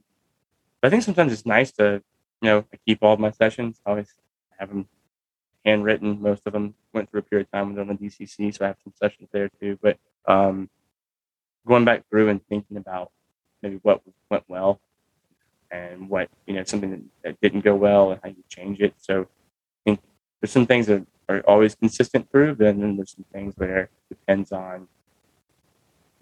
but 0.81 0.87
I 0.87 0.89
think 0.91 1.03
sometimes 1.03 1.33
it's 1.33 1.45
nice 1.45 1.71
to, 1.73 2.03
you 2.41 2.49
know, 2.49 2.65
I 2.73 2.77
keep 2.85 2.99
all 3.01 3.13
of 3.13 3.19
my 3.19 3.31
sessions. 3.31 3.81
I 3.85 3.89
always 3.89 4.13
have 4.59 4.69
them 4.69 4.87
handwritten. 5.65 6.21
Most 6.21 6.43
of 6.45 6.53
them 6.53 6.75
went 6.93 7.09
through 7.09 7.21
a 7.21 7.23
period 7.23 7.47
of 7.47 7.51
time 7.51 7.73
they're 7.73 7.81
on 7.81 7.87
the 7.87 7.95
DCC, 7.95 8.55
so 8.55 8.65
I 8.65 8.69
have 8.69 8.77
some 8.83 8.93
sessions 9.01 9.29
there 9.31 9.49
too. 9.59 9.79
But 9.81 9.97
um, 10.27 10.69
going 11.67 11.85
back 11.85 12.07
through 12.09 12.29
and 12.29 12.45
thinking 12.47 12.77
about 12.77 13.11
maybe 13.61 13.79
what 13.83 14.01
went 14.29 14.43
well 14.47 14.79
and 15.69 16.09
what 16.09 16.29
you 16.45 16.53
know 16.53 16.63
something 16.63 17.09
that, 17.23 17.39
didn't 17.41 17.61
go 17.61 17.75
well 17.75 18.11
and 18.11 18.19
how 18.23 18.29
you 18.29 18.43
change 18.49 18.79
it. 18.81 18.93
So 18.97 19.21
I 19.21 19.25
think 19.85 19.99
there's 20.39 20.51
some 20.51 20.65
things 20.65 20.87
that 20.87 21.05
are 21.29 21.41
always 21.47 21.75
consistent 21.75 22.29
through, 22.29 22.55
but 22.55 22.77
then 22.77 22.97
there's 22.97 23.11
some 23.11 23.25
things 23.31 23.53
where 23.57 23.83
it 23.83 23.89
depends 24.09 24.51
on 24.51 24.87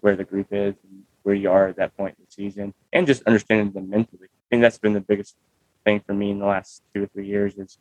where 0.00 0.16
the 0.16 0.24
group 0.24 0.48
is 0.50 0.74
and 0.84 1.02
where 1.22 1.34
you 1.34 1.50
are 1.50 1.68
at 1.68 1.76
that 1.76 1.96
point 1.96 2.16
in 2.18 2.24
the 2.24 2.32
season, 2.32 2.72
and 2.92 3.06
just 3.06 3.22
understanding 3.24 3.70
them 3.72 3.90
mentally. 3.90 4.28
I 4.30 4.46
think 4.48 4.62
that's 4.62 4.78
been 4.78 4.94
the 4.94 5.00
biggest 5.00 5.36
thing 5.84 6.00
for 6.00 6.14
me 6.14 6.30
in 6.30 6.38
the 6.38 6.46
last 6.46 6.82
two 6.94 7.04
or 7.04 7.06
three 7.06 7.26
years 7.26 7.54
is 7.56 7.78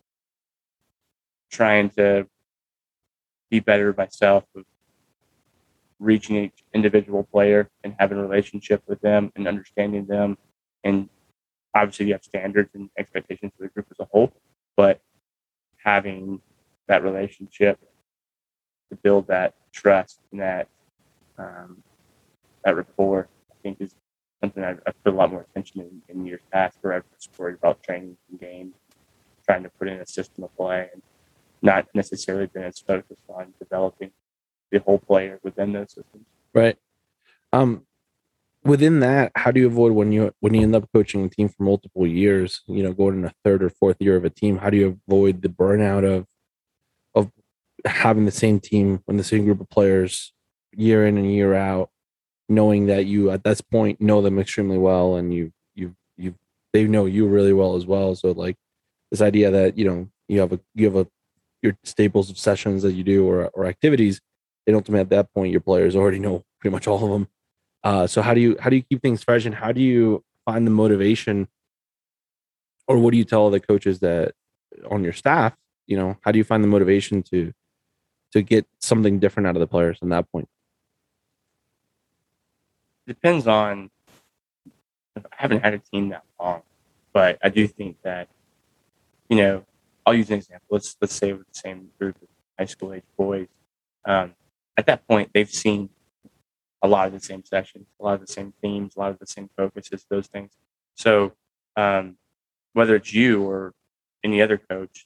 trying 1.49 1.89
to 1.91 2.27
be 3.49 3.59
better 3.59 3.93
myself 3.97 4.43
of 4.55 4.65
reaching 5.99 6.38
each 6.38 6.63
individual 6.73 7.23
player 7.23 7.69
and 7.83 7.95
having 7.99 8.17
a 8.17 8.21
relationship 8.21 8.81
with 8.88 9.01
them 9.01 9.31
and 9.35 9.47
understanding 9.47 10.05
them. 10.05 10.38
And 10.83 11.09
obviously 11.75 12.07
you 12.07 12.13
have 12.13 12.23
standards 12.23 12.69
and 12.73 12.89
expectations 12.97 13.51
for 13.57 13.63
the 13.63 13.69
group 13.69 13.88
as 13.91 13.99
a 13.99 14.05
whole 14.05 14.31
but 14.75 14.99
having 15.83 16.41
that 16.88 17.03
relationship 17.03 17.79
to 18.89 18.95
build 18.97 19.27
that 19.27 19.53
trust 19.71 20.19
and 20.31 20.41
that 20.41 20.67
um, 21.38 21.83
that 22.63 22.75
rapport 22.75 23.27
i 23.51 23.55
think 23.62 23.77
is 23.79 23.95
something 24.41 24.63
I, 24.63 24.71
I 24.71 24.91
put 25.03 25.13
a 25.13 25.15
lot 25.15 25.31
more 25.31 25.45
attention 25.49 25.81
in, 25.81 26.01
in 26.09 26.25
years 26.25 26.41
past 26.51 26.77
where 26.81 26.93
i 26.93 26.97
was 26.97 27.29
worried 27.38 27.57
about 27.57 27.83
training 27.83 28.17
and 28.29 28.39
games 28.39 28.75
trying 29.45 29.63
to 29.63 29.69
put 29.69 29.88
in 29.88 29.99
a 29.99 30.07
system 30.07 30.43
of 30.43 30.55
play 30.55 30.89
and 30.93 31.01
not 31.62 31.88
necessarily 31.93 32.47
been 32.47 32.63
as 32.63 32.79
focused 32.79 33.21
on 33.29 33.53
developing 33.59 34.12
the 34.71 34.79
whole 34.79 34.99
player 34.99 35.39
within 35.43 35.73
those 35.73 35.93
systems 35.93 36.25
Right. 36.53 36.77
Um, 37.53 37.86
within 38.63 38.99
that, 39.01 39.32
how 39.36 39.51
do 39.51 39.60
you 39.60 39.67
avoid 39.67 39.93
when 39.93 40.12
you 40.12 40.34
when 40.39 40.53
you 40.53 40.62
end 40.62 40.75
up 40.75 40.89
coaching 40.93 41.25
a 41.25 41.29
team 41.29 41.49
for 41.49 41.63
multiple 41.63 42.08
years? 42.08 42.62
You 42.67 42.84
know, 42.84 42.93
going 42.93 43.19
in 43.19 43.25
a 43.25 43.34
third 43.43 43.63
or 43.63 43.69
fourth 43.69 43.97
year 43.99 44.15
of 44.15 44.25
a 44.25 44.29
team, 44.29 44.58
how 44.58 44.69
do 44.69 44.77
you 44.77 44.99
avoid 45.08 45.41
the 45.41 45.49
burnout 45.49 46.05
of 46.05 46.25
of 47.15 47.32
having 47.86 48.25
the 48.25 48.32
same 48.32 48.60
team 48.60 49.01
when 49.05 49.17
the 49.17 49.23
same 49.23 49.45
group 49.45 49.62
of 49.62 49.69
players 49.69 50.34
year 50.75 51.05
in 51.05 51.17
and 51.17 51.32
year 51.32 51.53
out, 51.53 51.89
knowing 52.47 52.88
that 52.88 53.05
you 53.05 53.32
at 53.32 53.43
this 53.43 53.62
point 53.62 54.01
know 54.01 54.21
them 54.21 54.39
extremely 54.39 54.77
well 54.77 55.15
and 55.15 55.34
you 55.34 55.51
you 55.75 55.95
you 56.17 56.36
they 56.73 56.86
know 56.86 57.05
you 57.05 57.27
really 57.27 57.53
well 57.53 57.75
as 57.75 57.86
well. 57.86 58.15
So 58.15 58.32
like 58.32 58.58
this 59.12 59.21
idea 59.21 59.51
that 59.51 59.77
you 59.77 59.86
know 59.86 60.10
you 60.27 60.39
have 60.39 60.53
a 60.53 60.60
you 60.75 60.86
have 60.86 60.95
a 60.95 61.08
your 61.62 61.77
staples 61.84 62.29
of 62.29 62.38
sessions 62.38 62.84
that 62.84 62.93
you 62.93 63.03
do 63.03 63.27
or 63.27 63.49
or 63.49 63.65
activities 63.65 64.21
and 64.69 64.75
ultimately 64.75 65.01
at 65.01 65.10
that 65.10 65.34
point 65.34 65.51
your 65.51 65.62
players 65.62 65.95
already 65.95 66.19
know 66.19 66.43
pretty 66.60 66.71
much 66.73 66.88
all 66.88 67.03
of 67.03 67.12
them 67.12 67.27
uh, 67.84 68.08
so 68.08 68.21
how 68.21 68.34
do 68.34 68.39
you 68.39 68.58
how 68.60 68.69
do 68.69 68.75
you 68.75 68.84
keep 68.84 69.01
things 69.01 69.23
fresh 69.23 69.45
and 69.45 69.55
how 69.55 69.71
do 69.71 69.82
you 69.82 70.23
find 70.45 70.65
the 70.65 70.71
motivation 70.71 71.47
or 72.88 72.97
what 72.97 73.12
do 73.12 73.17
you 73.17 73.25
tell 73.25 73.49
the 73.49 73.60
coaches 73.60 73.99
that 73.99 74.34
on 74.89 75.03
your 75.03 75.13
staff 75.13 75.53
you 75.88 75.97
know 75.97 76.17
how 76.21 76.32
do 76.32 76.38
you 76.38 76.43
find 76.43 76.63
the 76.63 76.67
motivation 76.67 77.21
to 77.23 77.51
to 78.32 78.41
get 78.41 78.65
something 78.79 79.19
different 79.19 79.47
out 79.47 79.55
of 79.55 79.60
the 79.60 79.67
players 79.67 79.97
from 79.97 80.10
that 80.10 80.32
point 80.32 80.47
depends 83.05 83.47
on 83.47 83.89
I 85.17 85.21
haven't 85.32 85.63
had 85.63 85.73
a 85.73 85.79
team 85.79 86.10
that 86.10 86.23
long, 86.39 86.62
but 87.13 87.38
I 87.41 87.49
do 87.49 87.67
think 87.67 87.97
that, 88.03 88.29
you 89.29 89.38
know, 89.38 89.65
I'll 90.05 90.13
use 90.13 90.29
an 90.29 90.38
example. 90.38 90.67
Let's 90.69 90.95
let's 91.01 91.13
say 91.13 91.34
with 91.34 91.47
the 91.51 91.60
same 91.60 91.89
group 91.99 92.15
of 92.21 92.27
high 92.58 92.65
school 92.65 92.93
age 92.93 93.03
boys. 93.17 93.47
Um, 94.05 94.34
at 94.79 94.85
that 94.85 95.05
point, 95.09 95.29
they've 95.33 95.49
seen 95.65 95.89
a 96.81 96.87
lot 96.87 97.05
of 97.07 97.13
the 97.13 97.19
same 97.19 97.43
sessions, 97.43 97.85
a 97.99 98.03
lot 98.05 98.13
of 98.13 98.21
the 98.21 98.31
same 98.31 98.53
themes, 98.61 98.95
a 98.95 98.99
lot 98.99 99.11
of 99.11 99.19
the 99.19 99.27
same 99.27 99.49
focuses, 99.57 100.05
those 100.09 100.27
things. 100.27 100.51
So 100.95 101.33
um, 101.75 102.15
whether 102.71 102.95
it's 102.95 103.13
you 103.13 103.43
or 103.43 103.73
any 104.23 104.41
other 104.41 104.57
coach, 104.57 105.05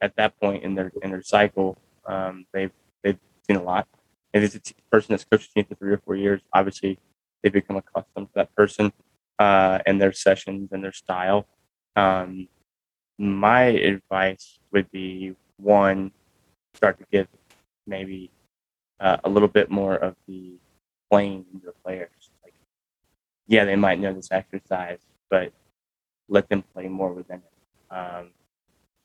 at 0.00 0.14
that 0.14 0.38
point 0.40 0.62
in 0.62 0.76
their 0.76 0.92
in 1.02 1.10
their 1.10 1.22
cycle, 1.22 1.76
um, 2.06 2.46
they've 2.52 2.70
they've 3.02 3.18
seen 3.44 3.56
a 3.56 3.62
lot. 3.62 3.88
If 4.32 4.44
it's 4.44 4.54
a 4.54 4.60
t- 4.60 4.76
person 4.92 5.08
that's 5.12 5.24
coached 5.24 5.52
team 5.52 5.64
for 5.64 5.74
three 5.74 5.92
or 5.92 5.98
four 5.98 6.14
years, 6.14 6.40
obviously 6.52 7.00
they 7.42 7.48
become 7.48 7.76
accustomed 7.76 8.28
to 8.28 8.34
that 8.36 8.54
person 8.54 8.92
uh, 9.40 9.80
and 9.86 10.00
their 10.00 10.12
sessions 10.12 10.68
and 10.70 10.84
their 10.84 10.92
style. 10.92 11.48
Um, 11.96 12.46
my 13.18 13.64
advice 13.64 14.60
would 14.70 14.88
be 14.92 15.34
one, 15.56 16.12
start 16.74 16.98
to 17.00 17.06
give 17.10 17.26
maybe 17.88 18.30
uh, 19.00 19.18
a 19.24 19.28
little 19.28 19.48
bit 19.48 19.70
more 19.70 19.94
of 19.96 20.16
the 20.26 20.58
playing 21.10 21.44
into 21.52 21.66
the 21.66 21.72
players. 21.84 22.30
Like, 22.42 22.54
yeah, 23.46 23.64
they 23.64 23.76
might 23.76 23.98
know 24.00 24.12
this 24.12 24.30
exercise, 24.30 25.00
but 25.30 25.52
let 26.28 26.48
them 26.48 26.62
play 26.74 26.88
more 26.88 27.12
within 27.12 27.38
it. 27.38 27.94
Um, 27.94 28.30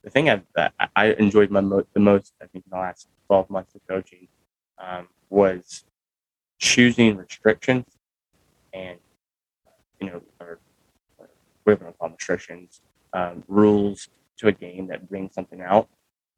the 0.03 0.10
thing 0.10 0.29
I, 0.29 0.41
that 0.56 0.73
I 0.95 1.13
enjoyed 1.13 1.49
my 1.49 1.62
mo- 1.62 1.88
the 1.93 1.99
most, 1.99 2.34
I 2.41 2.47
think, 2.47 2.65
in 2.65 2.71
the 2.71 2.77
last 2.77 3.08
12 3.27 3.49
months 3.49 3.75
of 3.75 3.82
coaching 3.88 4.27
um, 4.77 5.08
was 5.29 5.86
choosing 6.60 7.15
restrictions 7.15 7.86
and, 8.73 8.99
you 10.01 10.08
know, 10.08 10.21
or, 10.41 10.60
or 11.17 11.29
whatever 11.63 11.86
we 11.86 11.93
call 11.93 12.10
restrictions, 12.10 12.82
um, 13.13 13.43
rules 13.47 14.10
to 14.38 14.47
a 14.47 14.51
game 14.51 14.88
that 14.88 15.08
brings 15.08 15.34
something 15.34 15.62
out 15.62 15.88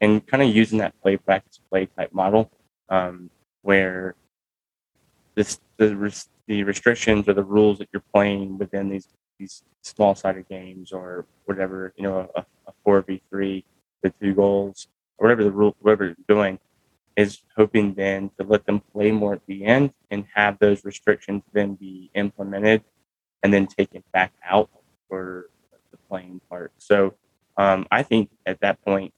and 0.01 0.25
kind 0.27 0.43
of 0.43 0.53
using 0.53 0.79
that 0.79 0.99
play 1.01 1.17
practice 1.17 1.59
play 1.69 1.85
type 1.85 2.13
model 2.13 2.51
um, 2.89 3.29
where 3.65 4.15
this 5.33 5.59
the, 5.77 6.25
the 6.47 6.63
restrictions 6.63 7.27
or 7.27 7.33
the 7.33 7.43
rules 7.43 7.79
that 7.79 7.89
you're 7.91 8.03
playing 8.13 8.57
within 8.57 8.89
these 8.89 9.07
these 9.39 9.63
small 9.81 10.13
sided 10.15 10.47
games 10.47 10.91
or 10.91 11.25
whatever 11.45 11.93
you 11.97 12.03
know 12.03 12.29
a, 12.35 12.45
four 12.83 13.01
v 13.01 13.21
three 13.29 13.65
with 14.03 14.17
two 14.19 14.33
goals 14.33 14.87
or 15.17 15.25
whatever 15.25 15.43
the 15.43 15.51
rule 15.51 15.75
whatever 15.81 16.05
you're 16.05 16.15
doing 16.29 16.59
is 17.15 17.41
hoping 17.57 17.93
then 17.93 18.29
to 18.37 18.45
let 18.45 18.65
them 18.65 18.79
play 18.93 19.11
more 19.11 19.33
at 19.33 19.45
the 19.47 19.65
end 19.65 19.91
and 20.11 20.25
have 20.33 20.59
those 20.59 20.85
restrictions 20.85 21.41
then 21.53 21.73
be 21.73 22.11
implemented 22.13 22.83
and 23.43 23.53
then 23.53 23.65
taken 23.65 24.03
back 24.13 24.33
out 24.43 24.69
for 25.07 25.49
the 25.91 25.97
playing 26.09 26.41
part. 26.49 26.71
So 26.77 27.13
um, 27.57 27.87
I 27.89 28.03
think 28.03 28.29
at 28.45 28.59
that 28.61 28.83
point 28.83 29.13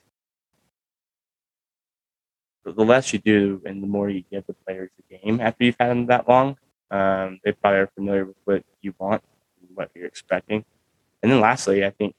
the 2.72 2.84
less 2.84 3.14
you 3.14 3.20
do 3.20 3.62
and 3.66 3.82
the 3.82 3.88
more 3.88 4.10
you 4.10 4.24
give 4.32 4.46
the 4.48 4.54
players 4.54 4.90
the 4.98 5.18
game 5.18 5.40
after 5.40 5.64
you've 5.64 5.76
had 5.80 5.90
them 5.90 6.06
that 6.08 6.28
long, 6.28 6.58
um, 6.92 7.40
they 7.44 7.52
probably 7.52 7.80
are 7.80 7.92
familiar 7.96 8.26
with 8.26 8.38
what 8.46 8.64
you 8.82 8.94
want 8.98 9.24
and 9.62 9.70
what 9.76 9.92
you're 9.94 10.06
expecting. 10.06 10.64
And 11.22 11.32
then 11.32 11.40
lastly, 11.40 11.86
I 11.86 11.90
think, 11.90 12.16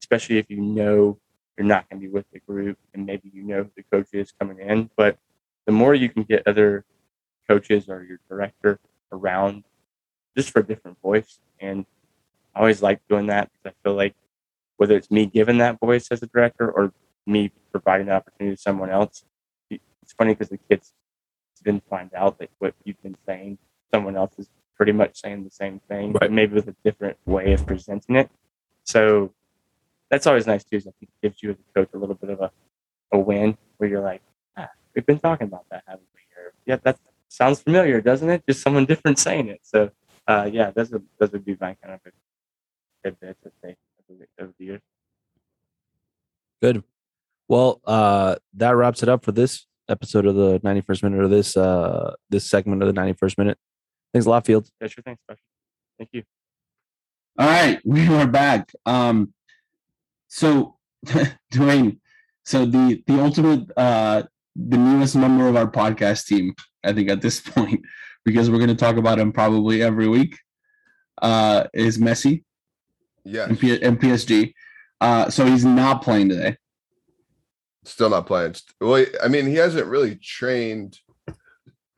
especially 0.00 0.38
if 0.38 0.50
you 0.50 0.60
know 0.60 1.18
you're 1.56 1.66
not 1.66 1.88
going 1.88 2.00
to 2.00 2.06
be 2.06 2.12
with 2.12 2.26
the 2.32 2.40
group 2.40 2.78
and 2.94 3.06
maybe 3.06 3.30
you 3.32 3.42
know 3.42 3.68
the 3.76 3.82
coach 3.90 4.08
is 4.12 4.32
coming 4.32 4.58
in, 4.58 4.90
but 4.96 5.18
the 5.66 5.72
more 5.72 5.94
you 5.94 6.08
can 6.08 6.22
get 6.22 6.46
other 6.46 6.84
coaches 7.48 7.88
or 7.88 8.02
your 8.02 8.18
director 8.28 8.78
around 9.12 9.64
just 10.36 10.50
for 10.50 10.60
a 10.60 10.66
different 10.66 11.00
voice. 11.02 11.38
And 11.60 11.86
I 12.54 12.60
always 12.60 12.82
like 12.82 13.00
doing 13.08 13.26
that 13.26 13.50
because 13.52 13.74
I 13.74 13.88
feel 13.88 13.94
like 13.94 14.14
whether 14.76 14.96
it's 14.96 15.10
me 15.10 15.26
giving 15.26 15.58
that 15.58 15.78
voice 15.78 16.08
as 16.10 16.22
a 16.22 16.26
director 16.26 16.70
or 16.70 16.92
me 17.26 17.52
providing 17.70 18.06
the 18.06 18.12
opportunity 18.12 18.56
to 18.56 18.60
someone 18.60 18.90
else, 18.90 19.24
it's 20.12 20.18
funny 20.18 20.34
because 20.34 20.50
the 20.50 20.58
kids 20.68 20.92
then 21.64 21.80
find 21.88 22.12
out 22.14 22.38
that 22.38 22.50
what 22.58 22.74
you've 22.84 23.02
been 23.02 23.16
saying, 23.26 23.56
someone 23.90 24.16
else 24.16 24.32
is 24.38 24.48
pretty 24.76 24.92
much 24.92 25.20
saying 25.20 25.44
the 25.44 25.50
same 25.50 25.80
thing, 25.88 26.12
but 26.12 26.30
maybe 26.30 26.54
with 26.54 26.68
a 26.68 26.76
different 26.84 27.16
way 27.24 27.52
of 27.52 27.66
presenting 27.66 28.16
it. 28.16 28.28
So 28.84 29.32
that's 30.10 30.26
always 30.26 30.46
nice 30.46 30.64
too. 30.64 30.76
Is 30.76 30.86
I 30.86 30.92
think 30.98 31.10
it 31.12 31.26
gives 31.26 31.42
you 31.42 31.50
as 31.50 31.56
a 31.56 31.78
coach 31.78 31.88
a 31.94 31.98
little 31.98 32.14
bit 32.14 32.30
of 32.30 32.40
a, 32.40 32.50
a 33.12 33.18
win 33.18 33.56
where 33.78 33.88
you're 33.88 34.02
like, 34.02 34.22
ah, 34.56 34.68
we've 34.94 35.06
been 35.06 35.18
talking 35.18 35.46
about 35.46 35.64
that, 35.70 35.84
haven't 35.86 36.08
we? 36.14 36.20
Or 36.42 36.52
yeah, 36.66 36.76
that 36.82 36.98
sounds 37.28 37.62
familiar, 37.62 38.00
doesn't 38.00 38.28
it? 38.28 38.42
Just 38.46 38.60
someone 38.62 38.84
different 38.84 39.18
saying 39.18 39.48
it. 39.48 39.60
So 39.62 39.90
uh, 40.26 40.50
yeah, 40.52 40.72
those 40.72 40.90
would 40.90 41.04
those 41.18 41.32
would 41.32 41.44
be 41.44 41.56
my 41.60 41.74
kind 41.82 41.94
of 41.94 42.12
tidbits 43.02 43.40
that 43.44 43.52
they 43.62 43.76
over 44.38 44.52
the 44.58 44.64
years. 44.64 44.82
Good. 46.60 46.84
Well, 47.48 47.80
uh, 47.84 48.36
that 48.54 48.76
wraps 48.76 49.02
it 49.02 49.08
up 49.08 49.24
for 49.24 49.32
this 49.32 49.66
episode 49.88 50.26
of 50.26 50.34
the 50.34 50.60
91st 50.60 51.02
minute 51.02 51.20
or 51.20 51.28
this 51.28 51.56
uh 51.56 52.14
this 52.30 52.48
segment 52.48 52.82
of 52.82 52.92
the 52.94 53.00
91st 53.00 53.38
minute. 53.38 53.58
Thanks 54.12 54.26
a 54.26 54.30
lot, 54.30 54.44
Fields. 54.46 54.70
Yeah, 54.80 54.88
sure 54.88 55.02
Thanks, 55.04 55.22
special. 55.22 55.42
Thank 55.98 56.10
you. 56.12 56.22
All 57.38 57.46
right, 57.46 57.80
we 57.84 58.06
are 58.08 58.26
back. 58.26 58.70
Um, 58.84 59.32
so 60.28 60.76
Dwayne, 61.52 61.98
so 62.44 62.66
the 62.66 63.02
the 63.06 63.20
ultimate 63.22 63.70
uh 63.76 64.22
the 64.54 64.76
newest 64.76 65.16
member 65.16 65.48
of 65.48 65.56
our 65.56 65.70
podcast 65.70 66.26
team, 66.26 66.54
I 66.84 66.92
think 66.92 67.08
at 67.08 67.22
this 67.22 67.40
point, 67.54 67.80
because 68.24 68.50
we're 68.50 68.58
going 68.58 68.68
to 68.68 68.74
talk 68.74 68.96
about 68.96 69.18
him 69.18 69.32
probably 69.32 69.82
every 69.82 70.08
week, 70.08 70.38
uh, 71.22 71.64
is 71.72 71.96
Messi 71.98 72.44
Yeah, 73.24 73.44
and, 73.46 73.58
P- 73.58 73.82
and 73.82 73.98
PSG. 73.98 74.52
Uh, 75.00 75.30
so 75.30 75.46
he's 75.46 75.64
not 75.64 76.02
playing 76.02 76.28
today. 76.28 76.56
Still 77.84 78.10
not 78.10 78.26
playing. 78.26 78.54
Well, 78.80 79.04
I 79.22 79.28
mean, 79.28 79.46
he 79.46 79.54
hasn't 79.56 79.86
really 79.86 80.16
trained 80.16 80.98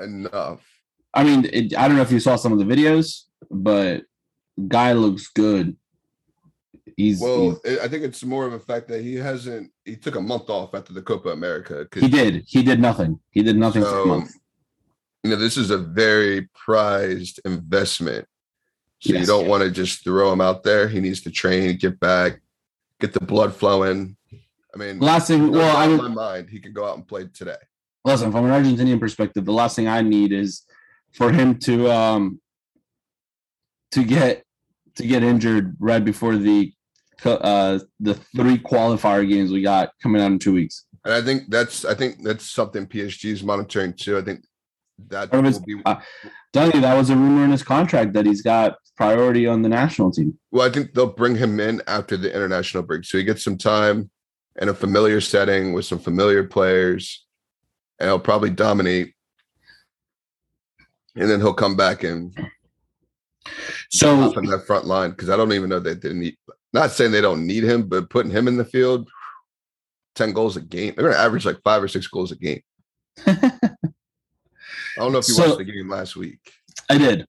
enough. 0.00 0.64
I 1.12 1.22
mean, 1.24 1.48
it, 1.52 1.76
I 1.76 1.86
don't 1.86 1.96
know 1.96 2.02
if 2.02 2.10
you 2.12 2.20
saw 2.20 2.36
some 2.36 2.52
of 2.52 2.58
the 2.58 2.64
videos, 2.64 3.22
but 3.50 4.02
guy 4.68 4.92
looks 4.92 5.28
good. 5.28 5.76
He's, 6.96 7.20
Well, 7.20 7.60
it- 7.64 7.80
I 7.80 7.88
think 7.88 8.04
it's 8.04 8.24
more 8.24 8.46
of 8.46 8.52
a 8.52 8.58
fact 8.60 8.88
that 8.88 9.02
he 9.02 9.14
hasn't. 9.16 9.70
He 9.84 9.96
took 9.96 10.16
a 10.16 10.20
month 10.20 10.48
off 10.50 10.74
after 10.74 10.92
the 10.92 11.02
Copa 11.02 11.30
America. 11.30 11.86
he 11.94 12.08
did. 12.08 12.44
He 12.46 12.62
did 12.62 12.80
nothing. 12.80 13.20
He 13.30 13.42
did 13.42 13.56
nothing 13.56 13.82
for 13.82 14.00
a 14.02 14.06
month. 14.06 14.32
You 15.22 15.30
know, 15.30 15.36
this 15.36 15.56
is 15.56 15.70
a 15.70 15.78
very 15.78 16.48
prized 16.54 17.40
investment. 17.44 18.26
So 19.00 19.12
you 19.14 19.26
don't 19.26 19.48
want 19.48 19.62
to 19.62 19.70
just 19.70 20.02
throw 20.04 20.32
him 20.32 20.40
out 20.40 20.62
there. 20.62 20.88
He 20.88 21.00
needs 21.00 21.20
to 21.22 21.30
train, 21.30 21.76
get 21.76 21.98
back, 22.00 22.40
get 23.00 23.12
the 23.12 23.20
blood 23.20 23.54
flowing. 23.54 24.16
I 24.74 24.78
mean, 24.78 24.98
Last 24.98 25.28
thing, 25.28 25.50
well, 25.50 25.76
I 25.76 25.84
in 25.84 25.90
mean, 25.92 25.98
my 25.98 26.08
mind, 26.08 26.50
he 26.50 26.58
could 26.60 26.74
go 26.74 26.84
out 26.86 26.96
and 26.96 27.06
play 27.06 27.26
today. 27.32 27.56
listen 28.04 28.32
from 28.32 28.44
an 28.50 28.50
Argentinian 28.64 28.98
perspective, 29.00 29.44
the 29.44 29.52
last 29.52 29.76
thing 29.76 29.88
I 29.88 30.02
need 30.02 30.32
is 30.32 30.62
for 31.12 31.30
him 31.32 31.58
to 31.60 31.90
um 31.90 32.40
to 33.92 34.04
get 34.04 34.42
to 34.96 35.06
get 35.06 35.22
injured 35.22 35.76
right 35.78 36.04
before 36.04 36.36
the 36.36 36.72
uh 37.24 37.78
the 38.00 38.14
three 38.36 38.58
qualifier 38.58 39.28
games 39.28 39.50
we 39.50 39.62
got 39.62 39.90
coming 40.02 40.20
out 40.20 40.26
in 40.32 40.38
two 40.38 40.52
weeks. 40.52 40.84
And 41.04 41.14
I 41.14 41.22
think 41.22 41.44
that's 41.48 41.84
I 41.84 41.94
think 41.94 42.22
that's 42.22 42.50
something 42.50 42.86
PSG 42.86 43.30
is 43.30 43.42
monitoring 43.42 43.92
too. 43.92 44.18
I 44.18 44.22
think 44.22 44.44
that 45.08 45.32
his- 45.44 45.58
be 45.60 45.80
uh, 45.84 45.96
you 46.54 46.80
that 46.80 46.96
was 46.96 47.10
a 47.10 47.16
rumor 47.16 47.44
in 47.44 47.50
his 47.50 47.62
contract 47.62 48.12
that 48.14 48.26
he's 48.26 48.42
got 48.42 48.76
priority 48.96 49.46
on 49.46 49.62
the 49.62 49.68
national 49.68 50.12
team. 50.12 50.38
well, 50.52 50.66
I 50.68 50.70
think 50.70 50.94
they'll 50.94 51.06
bring 51.12 51.34
him 51.36 51.58
in 51.58 51.82
after 51.88 52.16
the 52.16 52.32
international 52.32 52.84
break. 52.84 53.04
So 53.04 53.18
he 53.18 53.24
gets 53.24 53.42
some 53.42 53.58
time 53.58 54.10
in 54.60 54.68
a 54.68 54.74
familiar 54.74 55.20
setting 55.20 55.72
with 55.72 55.84
some 55.84 55.98
familiar 55.98 56.44
players, 56.44 57.26
and 57.98 58.08
he'll 58.08 58.18
probably 58.18 58.50
dominate. 58.50 59.14
And 61.16 61.30
then 61.30 61.40
he'll 61.40 61.54
come 61.54 61.76
back 61.76 62.02
and 62.02 62.36
So 63.90 64.32
from 64.32 64.46
that 64.46 64.66
front 64.66 64.84
line 64.86 65.10
because 65.10 65.30
I 65.30 65.36
don't 65.36 65.52
even 65.52 65.70
know 65.70 65.80
that 65.80 66.02
they 66.02 66.12
need. 66.12 66.36
Not 66.72 66.90
saying 66.90 67.12
they 67.12 67.20
don't 67.20 67.46
need 67.46 67.62
him, 67.62 67.88
but 67.88 68.10
putting 68.10 68.32
him 68.32 68.48
in 68.48 68.56
the 68.56 68.64
field, 68.64 69.08
ten 70.16 70.32
goals 70.32 70.56
a 70.56 70.60
game. 70.60 70.94
They're 70.96 71.04
going 71.04 71.14
to 71.16 71.20
average 71.22 71.46
like 71.46 71.62
five 71.62 71.82
or 71.82 71.88
six 71.88 72.06
goals 72.08 72.32
a 72.32 72.36
game. 72.36 72.62
I 73.26 73.40
don't 74.96 75.12
know 75.12 75.18
if 75.18 75.28
you 75.28 75.34
So- 75.34 75.46
watched 75.46 75.58
the 75.58 75.64
game 75.64 75.88
last 75.88 76.16
week. 76.16 76.40
I 76.90 76.98
did. 76.98 77.26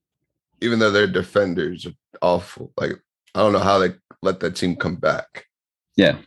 Even 0.62 0.80
though 0.80 0.90
their 0.92 1.06
defenders 1.08 1.86
are 1.86 1.94
awful, 2.22 2.72
like 2.78 2.94
I 3.36 3.40
don't 3.40 3.54
know 3.54 3.60
how 3.60 3.78
they 3.78 3.94
let 4.24 4.40
that 4.40 4.56
team 4.56 4.76
come 4.76 4.96
back. 4.96 5.46
Yeah. 5.96 6.18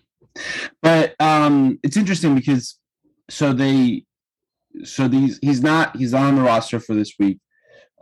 But 0.83 1.14
um 1.21 1.79
it's 1.83 1.97
interesting 1.97 2.35
because 2.35 2.79
so 3.31 3.53
they 3.53 4.05
so 4.85 5.09
these 5.09 5.38
he's 5.43 5.62
not 5.62 5.97
he's 5.97 6.12
not 6.12 6.23
on 6.25 6.37
the 6.37 6.43
roster 6.43 6.81
for 6.81 6.95
this 6.95 7.14
week. 7.19 7.38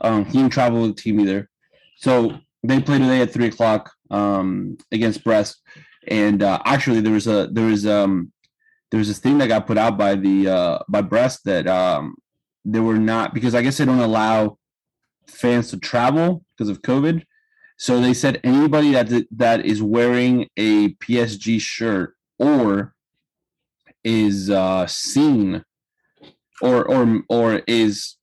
Um 0.01 0.25
he 0.25 0.33
didn't 0.33 0.53
travel 0.53 0.83
with 0.83 0.97
the 0.97 1.03
team 1.03 1.21
either. 1.21 1.49
So 1.97 2.39
they 2.63 2.81
play 2.81 2.99
today 2.99 3.23
at 3.23 3.33
three 3.33 3.47
o'clock 3.47 3.93
um 4.11 4.77
against 4.93 5.25
Brest. 5.25 5.61
And 6.09 6.43
uh 6.43 6.61
actually 6.65 7.01
there 7.01 7.13
was 7.13 7.27
a 7.27 7.49
there 7.53 7.67
was 7.67 7.87
um 7.87 8.33
there 8.91 8.99
was 8.99 9.09
this 9.09 9.19
thing 9.19 9.39
that 9.39 9.49
got 9.49 9.67
put 9.67 9.79
out 9.79 9.99
by 9.99 10.15
the 10.15 10.49
uh 10.49 10.79
by 10.89 11.03
Brest 11.03 11.45
that 11.45 11.67
um 11.67 12.17
they 12.65 12.81
were 12.81 12.99
not 12.99 13.33
because 13.33 13.55
I 13.55 13.63
guess 13.63 13.79
they 13.79 13.85
don't 13.85 14.01
allow 14.01 14.59
fans 15.27 15.71
to 15.71 15.79
travel 15.79 16.45
because 16.57 16.69
of 16.69 16.83
COVID. 16.83 17.25
So 17.79 18.01
they 18.01 18.15
said 18.15 18.41
anybody 18.43 18.93
that 18.93 19.27
that 19.31 19.65
is 19.65 19.83
wearing 19.83 20.49
a 20.57 20.95
PSG 20.95 21.61
shirt 21.61 22.16
or 22.39 22.95
is 24.05 24.51
uh, 24.51 24.87
seen 24.87 25.65
or 26.63 26.85
or 26.89 27.23
or 27.29 27.63
is 27.67 28.17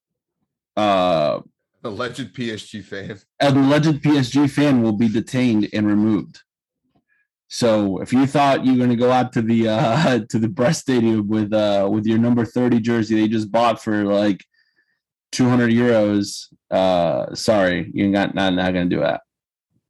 uh, 0.78 1.40
Alleged 1.84 2.34
PSG 2.34 2.84
fan. 2.84 3.20
an 3.42 3.58
alleged 3.58 4.02
PSG 4.02 4.50
fan 4.50 4.82
will 4.82 4.94
be 4.94 5.10
detained 5.10 5.68
and 5.74 5.86
removed. 5.86 6.40
So 7.50 8.00
if 8.00 8.14
you 8.14 8.26
thought 8.26 8.66
you're 8.66 8.78
going 8.78 8.90
to 8.90 8.96
go 8.96 9.12
out 9.12 9.34
to 9.34 9.42
the 9.42 9.68
uh, 9.68 10.20
to 10.30 10.40
the 10.40 10.48
Brest 10.48 10.82
Stadium 10.82 11.28
with 11.28 11.54
uh, 11.54 11.88
with 11.92 12.06
your 12.06 12.18
number 12.18 12.46
thirty 12.46 12.80
jersey 12.80 13.16
they 13.16 13.28
just 13.28 13.52
bought 13.52 13.84
for 13.84 14.06
like 14.06 14.44
two 15.32 15.50
hundred 15.50 15.72
euros, 15.72 16.48
uh, 16.72 17.36
sorry, 17.36 17.92
you're 17.94 18.08
not 18.08 18.34
not, 18.34 18.54
not 18.54 18.74
going 18.74 18.90
to 18.90 18.96
do 18.96 19.02
that. 19.02 19.22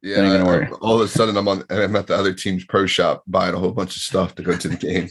Yeah, 0.04 0.16
I- 0.44 0.70
all 0.80 0.96
of 0.96 1.00
a 1.00 1.08
sudden 1.08 1.36
I'm 1.36 1.48
on. 1.48 1.64
I'm 1.70 1.96
at 1.96 2.06
the 2.06 2.16
other 2.16 2.34
team's 2.34 2.64
pro 2.64 2.86
shop 2.86 3.22
buying 3.26 3.54
a 3.54 3.58
whole 3.58 3.72
bunch 3.72 3.96
of 3.96 4.02
stuff 4.02 4.34
to 4.36 4.42
go 4.42 4.56
to 4.56 4.68
the 4.68 4.76
game. 4.76 5.08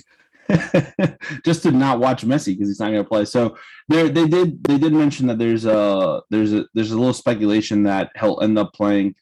just 1.45 1.63
to 1.63 1.71
not 1.71 1.99
watch 1.99 2.25
Messi 2.25 2.47
because 2.53 2.67
he's 2.67 2.79
not 2.79 2.91
going 2.91 3.03
to 3.03 3.09
play. 3.09 3.25
So 3.25 3.57
there, 3.89 4.09
they 4.09 4.27
did 4.27 4.63
they 4.63 4.77
did 4.77 4.93
mention 4.93 5.27
that 5.27 5.39
there's 5.39 5.65
a 5.65 6.21
there's 6.29 6.53
a 6.53 6.65
there's 6.73 6.91
a 6.91 6.97
little 6.97 7.13
speculation 7.13 7.83
that 7.83 8.11
he'll 8.19 8.39
end 8.41 8.57
up 8.59 8.73
playing 8.73 9.15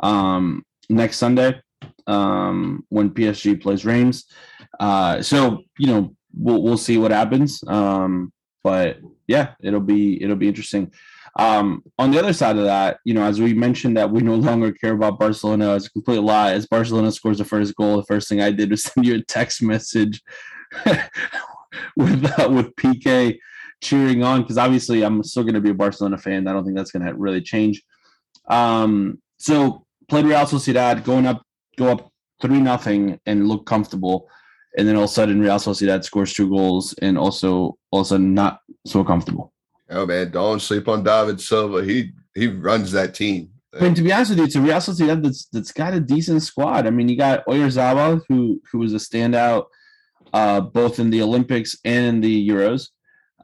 um, 0.00 0.64
next 0.88 1.18
Sunday. 1.18 1.60
um, 2.06 2.84
when 2.88 3.10
PSG 3.10 3.60
plays 3.60 3.84
Reims. 3.84 4.24
Uh, 4.80 5.22
so 5.22 5.62
you 5.78 5.86
know 5.86 6.16
we'll 6.34 6.62
we'll 6.62 6.78
see 6.78 6.98
what 6.98 7.10
happens. 7.12 7.62
Um, 7.66 8.32
but 8.64 8.98
yeah, 9.28 9.54
it'll 9.62 9.80
be 9.80 10.22
it'll 10.22 10.36
be 10.36 10.48
interesting. 10.48 10.92
Um, 11.38 11.82
on 11.98 12.10
the 12.10 12.18
other 12.18 12.32
side 12.32 12.58
of 12.58 12.64
that, 12.64 12.98
you 13.04 13.14
know, 13.14 13.22
as 13.22 13.40
we 13.40 13.54
mentioned 13.54 13.96
that 13.96 14.10
we 14.10 14.20
no 14.20 14.34
longer 14.34 14.72
care 14.72 14.92
about 14.92 15.18
Barcelona, 15.18 15.74
it's 15.74 15.86
a 15.86 15.90
complete 15.90 16.18
lie. 16.18 16.52
As 16.52 16.66
Barcelona 16.66 17.10
scores 17.10 17.38
the 17.38 17.44
first 17.44 17.74
goal, 17.74 17.96
the 17.96 18.04
first 18.04 18.28
thing 18.28 18.40
I 18.40 18.50
did 18.50 18.70
was 18.70 18.82
send 18.84 19.06
you 19.06 19.16
a 19.16 19.24
text 19.24 19.62
message 19.62 20.20
with 21.96 22.38
uh, 22.38 22.50
with 22.50 22.74
PK 22.76 23.38
cheering 23.82 24.22
on 24.22 24.42
because 24.42 24.58
obviously 24.58 25.02
I'm 25.02 25.22
still 25.24 25.42
going 25.42 25.54
to 25.54 25.60
be 25.60 25.70
a 25.70 25.74
Barcelona 25.74 26.18
fan. 26.18 26.46
I 26.46 26.52
don't 26.52 26.64
think 26.64 26.76
that's 26.76 26.92
going 26.92 27.04
to 27.04 27.14
really 27.14 27.40
change. 27.40 27.82
Um, 28.48 29.20
so 29.38 29.86
played 30.08 30.26
Real 30.26 30.40
Sociedad, 30.40 31.04
going 31.04 31.26
up, 31.26 31.42
go 31.76 31.88
up 31.88 32.10
three 32.40 32.60
nothing, 32.60 33.18
and 33.26 33.48
look 33.48 33.66
comfortable, 33.66 34.28
and 34.76 34.86
then 34.86 34.96
all 34.96 35.04
of 35.04 35.10
a 35.10 35.12
sudden 35.12 35.40
Real 35.40 35.56
Sociedad 35.56 36.04
scores 36.04 36.34
two 36.34 36.48
goals, 36.48 36.94
and 37.00 37.16
also 37.16 37.76
all 37.90 38.00
of 38.00 38.06
a 38.06 38.08
sudden 38.08 38.34
not 38.34 38.60
so 38.86 39.02
comfortable. 39.02 39.52
Oh 39.92 40.06
man, 40.06 40.30
don't 40.30 40.60
sleep 40.60 40.88
on 40.88 41.02
David 41.04 41.40
Silva. 41.40 41.84
He 41.84 42.12
he 42.34 42.48
runs 42.48 42.92
that 42.92 43.14
team. 43.14 43.50
Mean, 43.80 43.94
to 43.94 44.02
be 44.02 44.12
honest 44.12 44.36
with 44.36 44.54
you, 44.54 44.60
a 44.60 44.64
Real 44.64 44.76
Sociedad 44.76 45.22
that's 45.22 45.46
that's 45.46 45.72
got 45.72 45.94
a 45.94 46.00
decent 46.00 46.42
squad. 46.42 46.86
I 46.86 46.90
mean, 46.90 47.08
you 47.08 47.16
got 47.16 47.46
Oyarzabal, 47.46 48.22
who 48.28 48.60
who 48.70 48.78
was 48.78 48.92
a 48.92 48.98
standout 48.98 49.66
uh, 50.32 50.60
both 50.60 50.98
in 50.98 51.10
the 51.10 51.22
Olympics 51.22 51.76
and 51.84 52.06
in 52.06 52.20
the 52.20 52.48
Euros. 52.48 52.88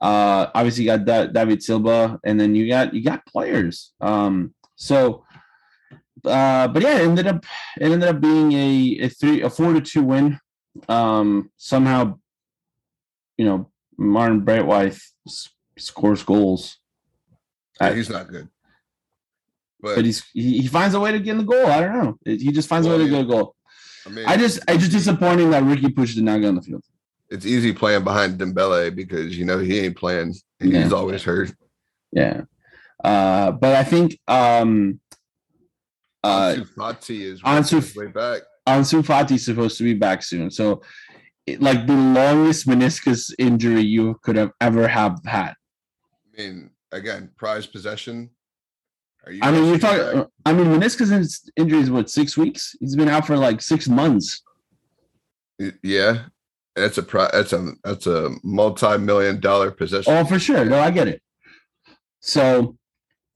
Uh, 0.00 0.46
obviously, 0.54 0.84
you 0.84 0.90
got 0.90 1.04
da- 1.04 1.26
David 1.26 1.62
Silva, 1.62 2.18
and 2.24 2.38
then 2.40 2.54
you 2.54 2.68
got 2.68 2.94
you 2.94 3.02
got 3.02 3.26
players. 3.26 3.92
Um, 4.00 4.54
so, 4.76 5.24
uh, 6.24 6.68
but 6.68 6.82
yeah, 6.82 6.98
it 6.98 7.08
ended 7.08 7.26
up 7.26 7.44
it 7.80 7.90
ended 7.90 8.08
up 8.08 8.20
being 8.20 8.52
a, 8.52 8.98
a 9.04 9.08
three 9.08 9.42
a 9.42 9.50
four 9.50 9.72
to 9.72 9.80
two 9.80 10.02
win. 10.02 10.38
Um, 10.88 11.50
somehow, 11.56 12.18
you 13.36 13.44
know, 13.44 13.70
Martin 13.96 14.40
Braithwaite 14.40 14.92
s- 15.26 15.48
scores 15.78 16.22
goals, 16.22 16.78
Yeah, 17.80 17.92
he's 17.94 18.10
not 18.10 18.28
good. 18.28 18.48
But, 19.80 19.96
but 19.96 20.04
he's 20.04 20.24
he, 20.32 20.60
he 20.62 20.66
finds 20.66 20.94
a 20.94 21.00
way 21.00 21.12
to 21.12 21.18
get 21.20 21.32
in 21.32 21.38
the 21.38 21.44
goal. 21.44 21.66
I 21.66 21.80
don't 21.80 21.98
know. 21.98 22.18
He 22.24 22.50
just 22.52 22.68
finds 22.68 22.86
a 22.86 22.90
way 22.90 22.96
Well, 22.96 23.06
to 23.06 23.10
get 23.10 23.20
a 23.22 23.26
goal. 23.26 23.54
I 24.06 24.10
mean, 24.10 24.24
I 24.26 24.36
just 24.36 24.58
I 24.68 24.76
just 24.76 24.90
disappointing 24.92 25.50
that 25.50 25.62
Riqui 25.62 25.94
Puig 25.94 26.14
did 26.14 26.24
not 26.24 26.40
get 26.40 26.48
on 26.48 26.56
the 26.56 26.62
field. 26.62 26.82
it's 27.30 27.46
easy 27.46 27.72
playing 27.72 28.04
behind 28.04 28.38
Dembele 28.40 28.94
because 28.94 29.36
you 29.38 29.44
know 29.44 29.58
he 29.58 29.78
ain't 29.80 29.96
playing. 29.96 30.34
He's 30.58 30.72
Yeah. 30.72 30.88
always 30.90 31.22
hurt. 31.22 31.52
Yeah. 32.12 32.42
Uh, 33.04 33.52
but 33.52 33.76
I 33.76 33.84
think 33.84 34.18
um 34.26 34.98
uh 36.24 36.54
Ansu 36.56 36.74
Fati 36.74 37.20
is 37.20 37.40
Ansu- 37.42 37.96
way 37.96 38.06
back. 38.08 38.42
Ansu 38.66 39.02
Fati's 39.04 39.44
supposed 39.44 39.78
to 39.78 39.84
be 39.84 39.94
back 39.94 40.22
soon. 40.24 40.50
So 40.50 40.82
it, 41.46 41.62
like 41.62 41.86
the 41.86 41.94
longest 41.94 42.66
meniscus 42.66 43.30
injury 43.38 43.82
you 43.82 44.18
could 44.22 44.34
have 44.36 44.50
ever 44.60 44.88
have 44.88 45.20
had. 45.24 45.54
I 46.38 46.42
mean, 46.42 46.70
again, 46.92 47.30
prized 47.36 47.72
possession. 47.72 48.30
Are 49.26 49.32
you 49.32 49.40
I 49.42 49.50
mean, 49.50 49.66
you're 49.66 49.78
talking. 49.78 50.26
I 50.46 50.52
mean, 50.52 50.66
meniscus 50.66 51.50
injury 51.56 51.80
is 51.80 51.90
what 51.90 52.08
six 52.08 52.36
weeks. 52.36 52.76
He's 52.80 52.96
been 52.96 53.08
out 53.08 53.26
for 53.26 53.36
like 53.36 53.60
six 53.60 53.88
months. 53.88 54.42
Yeah, 55.82 56.26
that's 56.76 56.98
a 56.98 57.02
pri- 57.02 57.30
that's 57.32 57.52
a 57.52 57.72
that's 57.82 58.06
a 58.06 58.30
multi-million 58.44 59.40
dollar 59.40 59.70
possession. 59.70 60.12
Oh, 60.12 60.24
for 60.24 60.38
sure. 60.38 60.64
No, 60.64 60.78
I 60.78 60.90
get 60.90 61.08
it. 61.08 61.20
So, 62.20 62.76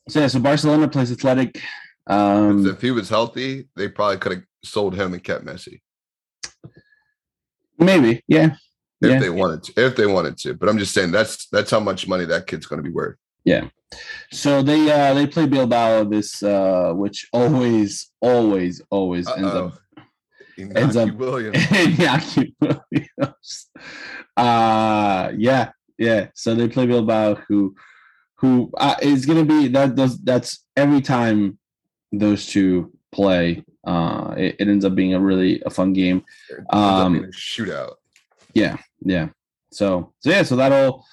so 0.09 0.21
yeah. 0.21 0.29
So 0.29 0.39
Barcelona 0.39 0.89
plays 0.89 1.11
Athletic. 1.11 1.61
Um, 2.07 2.67
if 2.67 2.81
he 2.81 2.93
was 2.93 3.09
healthy, 3.09 3.69
they 3.77 3.89
probably 3.89 4.19
could 4.19 4.33
have 4.33 4.45
sold 4.65 4.95
him 4.95 5.15
and 5.15 5.23
kept 5.23 5.45
Messi 5.45 5.81
maybe, 7.83 8.23
yeah. 8.27 8.55
If 9.03 9.11
Yeah. 9.11 9.19
they 9.19 9.31
wanted 9.31 9.63
to. 9.65 9.73
If 9.87 9.97
they 9.97 10.07
wanted 10.07 10.37
to, 10.39 10.55
but 10.55 10.69
I'm 10.69 10.79
just 10.79 10.95
saying 10.95 11.11
that's 11.13 11.47
that's 11.49 11.71
how 11.71 11.81
much 11.81 12.07
money 12.09 12.25
that 12.27 12.47
kid's 12.47 12.67
going 12.67 12.83
to 12.83 12.89
be 12.89 12.95
worth. 12.95 13.17
Yeah. 13.45 13.69
So 14.31 14.63
they 14.63 14.91
uh 14.91 15.13
they 15.15 15.27
play 15.27 15.47
Bilbao 15.47 16.05
this 16.05 16.43
uh 16.43 16.93
which 16.95 17.29
always 17.33 18.11
always 18.21 18.81
always 18.91 19.29
ends 19.29 19.43
Uh-oh. 19.43 19.67
up 19.67 19.79
Ends 20.59 20.97
up- 20.97 21.11
Williams. 21.17 21.57
Uh 24.37 25.33
yeah, 25.37 25.73
yeah. 25.99 26.29
So 26.35 26.55
they 26.55 26.69
play 26.69 26.87
Bilbao 26.87 27.35
who 27.49 27.75
who 28.37 28.71
uh, 28.79 28.97
is 29.03 29.27
gonna 29.27 29.45
be 29.45 29.69
that 29.69 29.95
does 29.95 30.19
that's 30.23 30.65
every 30.77 31.01
time 31.01 31.59
those 32.13 32.47
two 32.47 32.93
play, 33.13 33.63
uh 33.87 34.35
it, 34.39 34.57
it 34.61 34.69
ends 34.69 34.85
up 34.85 34.95
being 34.95 35.15
a 35.15 35.21
really 35.21 35.63
a 35.67 35.71
fun 35.71 35.93
game. 35.93 36.25
Ends 36.51 36.67
Um, 36.71 37.15
shootout. 37.33 37.95
Yeah, 38.55 38.77
yeah. 39.05 39.29
So 39.73 40.13
so 40.21 40.31
yeah, 40.31 40.43
so 40.43 40.57
that'll 40.57 41.05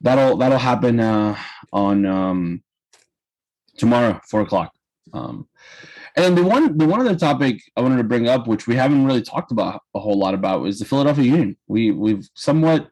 that'll 0.00 0.36
that'll 0.36 0.58
happen 0.58 1.00
uh 1.00 1.36
on 1.72 2.04
um 2.06 2.62
tomorrow, 3.76 4.20
four 4.28 4.40
o'clock. 4.42 4.72
Um 5.12 5.46
and 6.16 6.24
then 6.24 6.34
the 6.34 6.42
one 6.42 6.76
the 6.76 6.86
one 6.86 7.00
other 7.00 7.14
topic 7.14 7.60
I 7.76 7.80
wanted 7.80 7.98
to 7.98 8.04
bring 8.04 8.28
up, 8.28 8.48
which 8.48 8.66
we 8.66 8.74
haven't 8.74 9.06
really 9.06 9.22
talked 9.22 9.52
about 9.52 9.82
a 9.94 10.00
whole 10.00 10.18
lot 10.18 10.34
about, 10.34 10.64
is 10.66 10.80
the 10.80 10.84
Philadelphia 10.84 11.24
Union. 11.24 11.56
We 11.68 11.92
we've 11.92 12.28
somewhat 12.34 12.88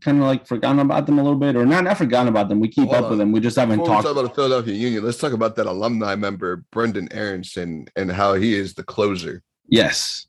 kind 0.00 0.18
of 0.18 0.24
like 0.24 0.44
forgotten 0.46 0.80
about 0.80 1.06
them 1.06 1.20
a 1.20 1.22
little 1.22 1.38
bit, 1.38 1.54
or 1.54 1.64
not 1.64 1.84
not 1.84 1.98
forgotten 1.98 2.26
about 2.28 2.48
them. 2.48 2.58
We 2.58 2.68
keep 2.68 2.88
Hold 2.88 2.96
up 2.96 3.04
on. 3.04 3.10
with 3.10 3.18
them. 3.20 3.30
We 3.30 3.38
just 3.38 3.56
haven't 3.56 3.78
Before 3.78 3.94
talked. 3.94 4.06
talk 4.06 4.12
about 4.12 4.28
the 4.28 4.34
Philadelphia 4.34 4.74
Union, 4.74 5.04
let's 5.04 5.18
talk 5.18 5.32
about 5.32 5.54
that 5.56 5.66
alumni 5.66 6.16
member, 6.16 6.64
Brenden 6.72 7.06
Aaronson, 7.12 7.86
and 7.94 8.10
how 8.10 8.34
he 8.34 8.54
is 8.54 8.74
the 8.74 8.82
closer. 8.82 9.42
yes. 9.68 10.26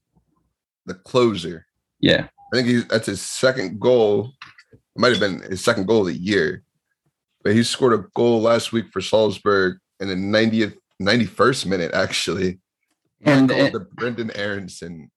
The 0.85 0.93
closer. 0.95 1.65
Yeah. 1.99 2.27
I 2.51 2.55
think 2.55 2.67
he's 2.67 2.85
that's 2.87 3.05
his 3.07 3.21
second 3.21 3.79
goal. 3.79 4.33
It 4.71 4.79
might 4.97 5.11
have 5.11 5.19
been 5.19 5.41
his 5.41 5.63
second 5.63 5.85
goal 5.87 6.01
of 6.01 6.07
the 6.07 6.13
year. 6.13 6.63
But 7.43 7.53
he 7.53 7.63
scored 7.63 7.93
a 7.93 8.05
goal 8.15 8.41
last 8.41 8.71
week 8.73 8.87
for 8.91 8.99
Salzburg 9.01 9.77
in 10.01 10.09
the 10.09 10.15
90th, 10.15 10.75
91st 11.01 11.65
minute, 11.67 11.93
actually. 11.93 12.59
And- 13.23 13.49
the 13.49 13.87
Brenden 13.95 14.31
Aaronson. 14.35 15.09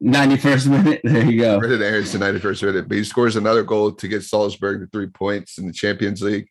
Ninety 0.00 0.36
first 0.36 0.66
minute. 0.68 1.00
There 1.04 1.24
you 1.24 1.40
go. 1.40 1.60
Brenden 1.60 1.80
Aaronson, 1.80 2.20
91st 2.20 2.62
minute. 2.64 2.88
But 2.88 2.96
he 2.98 3.04
scores 3.04 3.36
another 3.36 3.62
goal 3.62 3.92
to 3.92 4.08
get 4.08 4.24
Salzburg 4.24 4.80
to 4.80 4.86
three 4.88 5.06
points 5.06 5.58
in 5.58 5.66
the 5.66 5.72
Champions 5.72 6.20
League. 6.22 6.48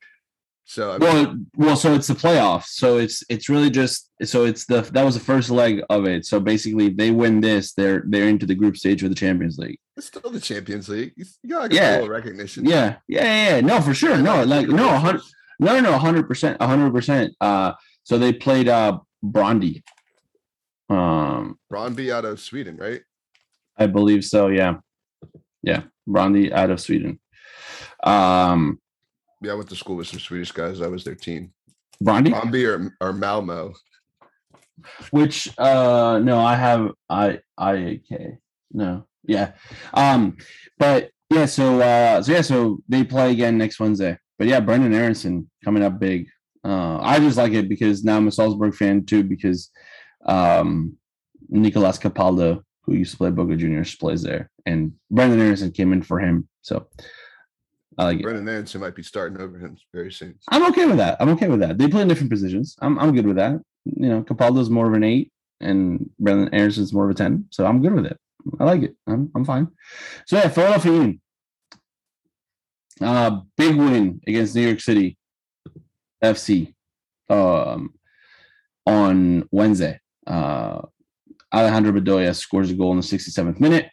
So 0.65 0.91
I 0.91 0.97
mean, 0.99 1.01
Well, 1.01 1.67
well, 1.67 1.75
so 1.75 1.93
it's 1.93 2.07
the 2.07 2.13
playoffs. 2.13 2.67
So 2.67 2.97
it's 2.97 3.23
it's 3.29 3.49
really 3.49 3.69
just 3.69 4.09
so 4.23 4.45
it's 4.45 4.65
the 4.65 4.81
that 4.93 5.03
was 5.03 5.15
the 5.15 5.19
first 5.19 5.49
leg 5.49 5.81
of 5.89 6.05
it. 6.05 6.25
So 6.25 6.39
basically, 6.39 6.85
if 6.87 6.95
they 6.97 7.11
win 7.11 7.41
this, 7.41 7.73
they're 7.73 8.03
they're 8.07 8.27
into 8.29 8.45
the 8.45 8.55
group 8.55 8.77
stage 8.77 9.03
of 9.03 9.09
the 9.09 9.15
Champions 9.15 9.57
League. 9.57 9.79
it's 9.97 10.07
still 10.07 10.31
the 10.31 10.39
Champions 10.39 10.87
League. 10.87 11.11
You 11.17 11.25
you 11.43 11.49
gotta 11.49 11.75
Yeah. 11.75 11.97
recognition. 12.05 12.65
Yeah, 12.65 12.97
yeah, 13.07 13.23
yeah. 13.23 13.55
yeah. 13.55 13.61
No, 13.61 13.81
for 13.81 13.93
sure. 13.93 14.17
No, 14.17 14.43
like 14.43 14.67
no, 14.69 14.87
hundred, 14.97 15.21
no, 15.59 15.79
no, 15.81 15.97
hundred 15.97 16.27
percent, 16.27 16.61
hundred 16.61 16.91
percent. 16.93 17.33
Uh, 17.41 17.73
so 18.03 18.17
they 18.17 18.31
played 18.31 18.69
uh 18.69 18.99
Brondby. 19.23 19.83
Um, 20.89 21.57
Brondby 21.71 22.11
out 22.13 22.25
of 22.25 22.39
Sweden, 22.39 22.77
right? 22.77 23.01
I 23.77 23.87
believe 23.87 24.23
so. 24.23 24.47
Yeah, 24.47 24.75
yeah, 25.63 25.83
Brondby 26.07 26.51
out 26.51 26.69
of 26.69 26.79
Sweden. 26.79 27.19
Um, 28.03 28.79
Yeah, 29.41 29.53
I 29.53 29.55
went 29.55 29.69
to 29.69 29.75
school 29.75 29.95
with 29.95 30.07
some 30.07 30.19
Swedish 30.19 30.51
guys. 30.51 30.81
I 30.81 30.87
was 30.87 31.03
their 31.03 31.15
team. 31.15 31.53
Brandy, 31.99 32.31
Brondby 32.31 32.67
or, 32.67 32.95
or 33.01 33.13
Malmo. 33.13 33.73
which 35.11 35.49
uh, 35.57 36.19
no, 36.23 36.39
I 36.39 36.55
have 36.55 36.91
I 37.09 37.39
I 37.57 38.01
K. 38.07 38.37
No, 38.71 39.05
yeah, 39.23 39.53
um, 39.93 40.37
but 40.77 41.11
yeah. 41.29 41.45
So 41.45 41.81
uh, 41.81 42.21
so 42.21 42.31
yeah, 42.31 42.41
so 42.41 42.79
they 42.87 43.03
play 43.03 43.31
again 43.31 43.57
next 43.57 43.79
Wednesday. 43.79 44.17
But 44.37 44.47
yeah, 44.47 44.61
Brenden 44.61 44.93
Aaronson 44.93 45.49
coming 45.63 45.83
up 45.83 45.99
big. 45.99 46.27
Uh, 46.63 46.99
I 46.99 47.19
just 47.19 47.37
like 47.37 47.53
it 47.53 47.69
because 47.69 48.03
now 48.03 48.17
I'm 48.17 48.27
a 48.27 48.31
Salzburg 48.31 48.75
fan 48.75 49.05
too 49.05 49.23
because 49.23 49.69
um, 50.25 50.95
Nicolas 51.49 51.97
Capaldo, 51.97 52.61
who 52.83 52.93
used 52.93 53.11
to 53.11 53.17
play 53.17 53.31
Boca 53.31 53.55
Juniors, 53.55 53.95
plays 53.95 54.21
there, 54.21 54.49
and 54.65 54.93
Brenden 55.11 55.39
Aaronson 55.39 55.71
came 55.71 55.93
in 55.93 56.01
for 56.01 56.19
him. 56.19 56.47
So 56.61 56.87
I 58.01 58.05
like 58.05 58.19
it. 58.19 58.25
Brenden 58.25 58.49
Aaronson 58.49 58.81
might 58.81 58.95
be 58.95 59.03
starting 59.03 59.39
over 59.39 59.59
him 59.59 59.77
very 59.93 60.11
soon. 60.11 60.33
I'm 60.49 60.65
okay 60.71 60.87
with 60.87 60.97
that. 60.97 61.17
I'm 61.19 61.29
okay 61.29 61.47
with 61.47 61.59
that. 61.59 61.77
They 61.77 61.87
play 61.87 62.01
in 62.01 62.07
different 62.07 62.31
positions. 62.31 62.75
I'm 62.81 62.97
I'm 62.97 63.13
good 63.15 63.27
with 63.27 63.35
that. 63.35 63.61
You 63.85 64.09
know, 64.09 64.23
Capaldo's 64.23 64.71
more 64.71 64.87
of 64.87 64.93
an 64.93 65.03
eight, 65.03 65.31
and 65.59 66.09
Brenden 66.19 66.49
Aaronson's 66.51 66.93
more 66.93 67.05
of 67.05 67.11
a 67.11 67.13
ten. 67.13 67.45
So 67.51 67.63
I'm 67.63 67.79
good 67.79 67.93
with 67.93 68.07
it. 68.07 68.17
I 68.59 68.63
like 68.63 68.81
it. 68.81 68.95
I'm 69.05 69.31
I'm 69.35 69.45
fine. 69.45 69.67
So 70.25 70.35
yeah, 70.37 70.49
Philadelphia. 70.49 71.13
Uh, 72.99 73.41
big 73.55 73.75
win 73.75 74.19
against 74.25 74.55
New 74.55 74.65
York 74.65 74.79
City 74.79 75.15
FC 76.23 76.73
um, 77.29 77.93
on 78.87 79.47
Wednesday. 79.51 79.99
Uh, 80.25 80.81
Alejandro 81.53 81.91
Bedoya 81.91 82.35
scores 82.35 82.71
a 82.71 82.73
goal 82.73 82.91
in 82.91 82.97
the 82.97 83.03
67th 83.03 83.59
minute 83.59 83.89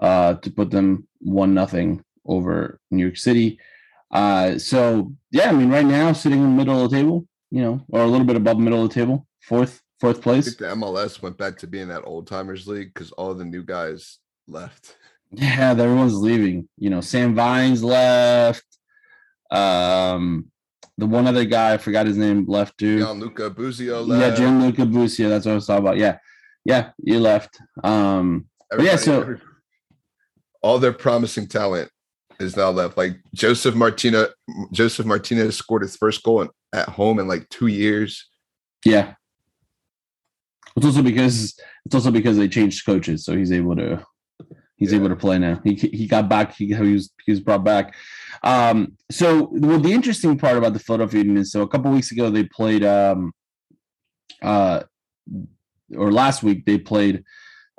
uh, 0.00 0.34
to 0.34 0.50
put 0.50 0.70
them 0.70 1.06
one 1.18 1.52
nothing 1.54 2.02
over 2.26 2.78
New 2.90 3.02
York 3.04 3.16
City. 3.16 3.58
Uh, 4.10 4.58
so 4.58 5.12
yeah, 5.30 5.48
I 5.50 5.52
mean, 5.52 5.70
right 5.70 5.84
now 5.86 6.12
sitting 6.12 6.38
in 6.38 6.44
the 6.50 6.56
middle 6.64 6.82
of 6.84 6.90
the 6.90 6.96
table, 6.96 7.26
you 7.50 7.62
know, 7.62 7.84
or 7.88 8.02
a 8.02 8.06
little 8.06 8.26
bit 8.26 8.36
above 8.36 8.56
the 8.56 8.62
middle 8.62 8.82
of 8.82 8.88
the 8.88 8.94
table, 8.94 9.26
fourth, 9.40 9.80
fourth 10.00 10.18
I 10.18 10.22
place. 10.22 10.44
think 10.46 10.58
the 10.58 10.66
MLS 10.76 11.22
went 11.22 11.38
back 11.38 11.56
to 11.58 11.66
being 11.66 11.88
that 11.88 12.02
old 12.04 12.26
timers 12.26 12.66
league 12.66 12.92
because 12.92 13.12
all 13.12 13.34
the 13.34 13.44
new 13.44 13.62
guys 13.62 14.18
left. 14.48 14.96
Yeah, 15.32 15.70
everyone's 15.70 16.16
leaving. 16.16 16.68
You 16.76 16.90
know, 16.90 17.00
Sam 17.00 17.36
Vines 17.36 17.84
left. 17.84 18.64
Um, 19.50 20.50
the 20.98 21.06
one 21.06 21.28
other 21.28 21.44
guy, 21.44 21.72
I 21.74 21.78
forgot 21.78 22.06
his 22.06 22.16
name, 22.16 22.46
left 22.48 22.76
too. 22.78 22.98
Gianluca 22.98 23.50
Busio 23.50 24.00
Yeah, 24.06 24.14
left. 24.16 24.38
Gianluca 24.38 24.86
Busio. 24.86 25.28
That's 25.28 25.46
what 25.46 25.52
I 25.52 25.54
was 25.54 25.66
talking 25.68 25.84
about. 25.86 25.98
Yeah, 25.98 26.18
yeah, 26.64 26.90
you 26.98 27.20
left. 27.20 27.60
Um, 27.84 28.46
yeah, 28.78 28.96
so- 28.96 29.20
every- 29.20 29.40
all 30.62 30.78
their 30.80 30.92
promising 30.92 31.46
talent 31.46 31.90
is 32.40 32.56
now 32.56 32.70
left. 32.70 32.96
Like 32.96 33.20
Joseph 33.34 33.74
Martina, 33.74 34.28
Josef 34.72 35.06
Martinez 35.06 35.56
scored 35.56 35.82
his 35.82 35.96
first 35.96 36.22
goal 36.22 36.42
in, 36.42 36.48
at 36.72 36.88
home 36.88 37.18
in 37.18 37.28
like 37.28 37.48
two 37.48 37.66
years. 37.68 38.28
yeah. 38.84 39.14
It's 40.76 40.86
also 40.86 41.02
because 41.02 41.58
it's 41.84 41.94
also 41.94 42.12
because 42.12 42.36
they 42.36 42.48
changed 42.48 42.86
coaches, 42.86 43.24
so 43.24 43.36
he's 43.36 43.50
able 43.50 43.74
to 43.74 44.06
he's 44.76 44.94
able 44.94 45.08
to 45.08 45.16
play 45.16 45.36
now. 45.36 45.60
He 45.64 45.74
he 45.74 46.06
got 46.06 46.28
back. 46.28 46.54
He, 46.54 46.66
he 46.66 46.92
was 46.94 47.10
he 47.24 47.32
was 47.32 47.40
brought 47.40 47.64
back. 47.64 47.94
Um, 48.44 48.96
so 49.10 49.48
well, 49.52 49.80
the 49.80 49.92
interesting 49.92 50.38
part 50.38 50.56
about 50.56 50.72
the 50.72 50.78
Philadelphia 50.78 51.22
Union 51.22 51.38
is 51.38 51.50
so 51.50 51.62
a 51.62 51.68
couple 51.68 51.90
weeks 51.90 52.12
ago 52.12 52.30
they 52.30 52.44
played 52.44 52.84
um 52.84 53.32
uh 54.42 54.84
or 55.96 56.12
last 56.12 56.44
week 56.44 56.64
they 56.66 56.78
played 56.78 57.24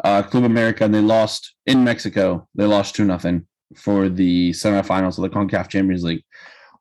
uh 0.04 0.22
Club 0.24 0.44
America 0.44 0.84
and 0.84 0.94
they 0.94 1.02
lost 1.02 1.56
in 1.66 1.86
Mexico. 1.86 2.48
They 2.56 2.66
lost 2.66 2.94
two 2.94 3.06
nothing 3.06 3.48
for 3.76 4.10
the 4.10 4.52
semifinals 4.52 5.18
of 5.18 5.24
the 5.24 5.30
CONCACAF 5.30 5.70
Champions 5.70 6.04
League, 6.04 6.24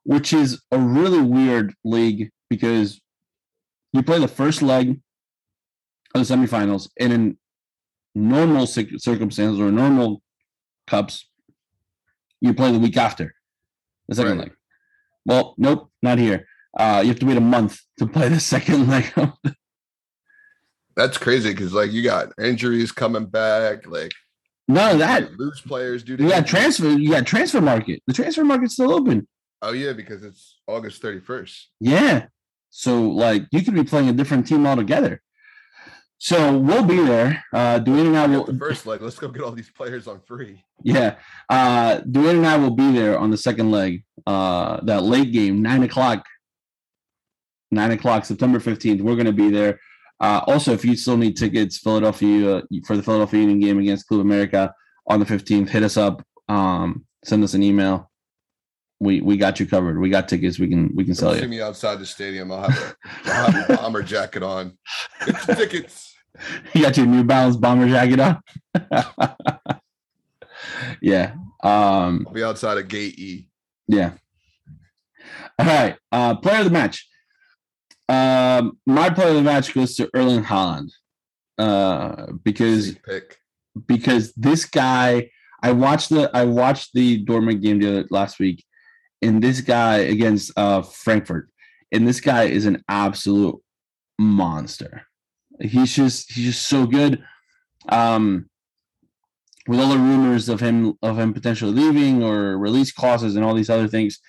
which 0.03 0.33
is 0.33 0.61
a 0.71 0.77
really 0.79 1.21
weird 1.21 1.73
league 1.83 2.29
because 2.49 2.99
you 3.93 4.03
play 4.03 4.19
the 4.19 4.27
first 4.27 4.61
leg 4.61 4.99
of 6.15 6.27
the 6.27 6.33
semifinals 6.35 6.89
and 6.99 7.13
in 7.13 7.37
normal 8.15 8.67
circumstances 8.67 9.59
or 9.59 9.71
normal 9.71 10.21
cups, 10.87 11.29
you 12.41 12.53
play 12.53 12.71
the 12.71 12.79
week 12.79 12.97
after 12.97 13.33
the 14.07 14.15
second 14.15 14.31
Right. 14.37 14.47
leg. 14.47 14.55
Well, 15.25 15.55
nope, 15.57 15.91
not 16.01 16.17
here. 16.19 16.47
Uh, 16.77 17.01
you 17.03 17.09
have 17.09 17.19
to 17.19 17.25
wait 17.25 17.37
a 17.37 17.41
month 17.41 17.79
to 17.99 18.07
play 18.07 18.27
the 18.29 18.39
second 18.55 18.87
leg. 18.87 19.05
That's 20.95 21.17
crazy 21.17 21.51
because 21.51 21.73
like 21.73 21.91
you 21.91 22.03
got 22.03 22.29
injuries 22.39 22.91
coming 22.91 23.25
back, 23.25 23.87
like 23.87 24.11
None 24.67 24.93
of 24.93 24.99
that. 24.99 25.29
you 25.31 25.37
lose 25.37 25.59
players 25.61 26.03
due 26.03 26.15
to 26.17 26.23
You 26.23 26.29
got 26.29 26.47
transfer. 26.47 26.89
You 26.89 27.09
got 27.11 27.25
transfer 27.25 27.61
market. 27.61 28.01
The 28.07 28.13
transfer 28.13 28.43
market's 28.43 28.73
still 28.73 28.93
open. 28.93 29.27
Oh 29.61 29.73
yeah, 29.73 29.93
because 29.93 30.23
it's 30.23 30.59
August 30.67 31.01
thirty 31.01 31.19
first. 31.19 31.69
Yeah. 31.79 32.27
So 32.69 33.01
like 33.09 33.43
you 33.51 33.63
could 33.63 33.73
be 33.73 33.83
playing 33.83 34.09
a 34.09 34.13
different 34.13 34.47
team 34.47 34.65
altogether. 34.65 35.21
So 36.19 36.57
we'll 36.57 36.85
be 36.85 36.97
there. 37.03 37.43
Uh 37.51 37.79
Dwayne 37.79 38.07
and 38.07 38.17
I 38.17 38.27
will 38.27 38.45
The 38.45 38.57
first 38.57 38.85
leg, 38.85 39.01
let's 39.01 39.17
go 39.19 39.27
get 39.27 39.41
all 39.43 39.51
these 39.51 39.69
players 39.71 40.07
on 40.07 40.21
free. 40.21 40.63
yeah. 40.83 41.15
Uh 41.49 41.99
Dwayne 42.01 42.37
and 42.37 42.47
I 42.47 42.57
will 42.57 42.71
be 42.75 42.91
there 42.91 43.19
on 43.19 43.29
the 43.31 43.37
second 43.37 43.71
leg. 43.71 44.03
Uh 44.25 44.79
that 44.85 45.03
late 45.03 45.31
game, 45.33 45.61
nine 45.61 45.83
o'clock. 45.83 46.25
Nine 47.73 47.91
o'clock, 47.91 48.25
September 48.25 48.59
15th. 48.59 49.01
We're 49.01 49.15
gonna 49.15 49.31
be 49.31 49.49
there. 49.49 49.79
Uh 50.21 50.41
also 50.47 50.71
if 50.73 50.85
you 50.85 50.95
still 50.95 51.17
need 51.17 51.35
tickets, 51.35 51.77
Philadelphia 51.79 52.57
uh, 52.57 52.61
for 52.85 52.95
the 52.95 53.03
Philadelphia 53.03 53.39
Union 53.41 53.59
game 53.59 53.79
against 53.79 54.07
Club 54.07 54.21
America 54.21 54.73
on 55.07 55.19
the 55.19 55.25
15th, 55.25 55.69
hit 55.69 55.83
us 55.83 55.97
up. 55.97 56.23
Um 56.47 57.05
send 57.25 57.43
us 57.43 57.53
an 57.55 57.63
email. 57.63 58.09
We 58.99 59.19
we 59.21 59.35
got 59.37 59.59
you 59.59 59.65
covered. 59.65 59.99
We 59.99 60.09
got 60.11 60.29
tickets. 60.29 60.59
We 60.59 60.67
can 60.69 60.95
we 60.95 61.03
can 61.05 61.15
sell 61.15 61.29
Come 61.31 61.39
see 61.39 61.43
you. 61.45 61.49
me 61.49 61.61
outside 61.61 61.97
the 61.99 62.05
stadium. 62.05 62.51
I'll 62.51 62.69
have 62.69 62.95
a, 63.25 63.29
I'll 63.31 63.51
have 63.51 63.69
a 63.71 63.77
bomber 63.81 64.03
jacket 64.03 64.43
on. 64.43 64.77
Get 65.25 65.47
your 65.47 65.55
tickets. 65.55 66.13
you 66.73 66.83
got 66.83 66.95
your 66.97 67.07
New 67.07 67.23
Balance 67.23 67.57
bomber 67.57 67.87
jacket 67.89 68.19
on. 68.19 68.41
yeah. 71.01 71.33
Um, 71.63 72.25
I'll 72.27 72.33
be 72.33 72.43
outside 72.43 72.77
of 72.77 72.87
gate 72.87 73.17
E. 73.19 73.47
yeah. 73.87 74.13
All 75.59 75.65
right. 75.65 75.95
Uh, 76.11 76.35
player 76.35 76.59
of 76.59 76.65
the 76.65 76.71
match. 76.71 77.07
Um, 78.11 78.77
my 78.85 79.09
player 79.09 79.29
of 79.29 79.35
the 79.35 79.41
match 79.41 79.73
goes 79.73 79.95
to 79.95 80.09
Erling 80.13 80.43
Haaland. 80.43 80.91
Uh, 81.57 82.31
because 82.43 82.95
because 83.87 84.33
this 84.33 84.65
guy, 84.65 85.29
I 85.61 85.71
watched 85.71 86.09
the 86.09 86.29
I 86.33 86.45
watched 86.45 86.93
the 86.93 87.23
Dortmund 87.23 87.61
game 87.61 87.79
the 87.79 87.99
other, 87.99 88.07
last 88.09 88.39
week, 88.39 88.65
and 89.21 89.41
this 89.41 89.61
guy 89.61 89.97
against 89.97 90.51
uh 90.57 90.81
Frankfurt, 90.81 91.49
and 91.91 92.07
this 92.07 92.19
guy 92.19 92.45
is 92.45 92.65
an 92.65 92.83
absolute 92.89 93.61
monster. 94.17 95.03
He's 95.61 95.95
just 95.95 96.31
he's 96.31 96.45
just 96.45 96.67
so 96.67 96.85
good. 96.85 97.23
Um, 97.89 98.49
with 99.67 99.79
all 99.79 99.89
the 99.89 99.97
rumors 99.97 100.49
of 100.49 100.59
him 100.59 100.97
of 101.03 101.19
him 101.19 101.33
potentially 101.33 101.71
leaving 101.71 102.23
or 102.23 102.57
release 102.57 102.91
clauses 102.91 103.35
and 103.35 103.45
all 103.45 103.53
these 103.53 103.69
other 103.69 103.87
things, 103.87 104.19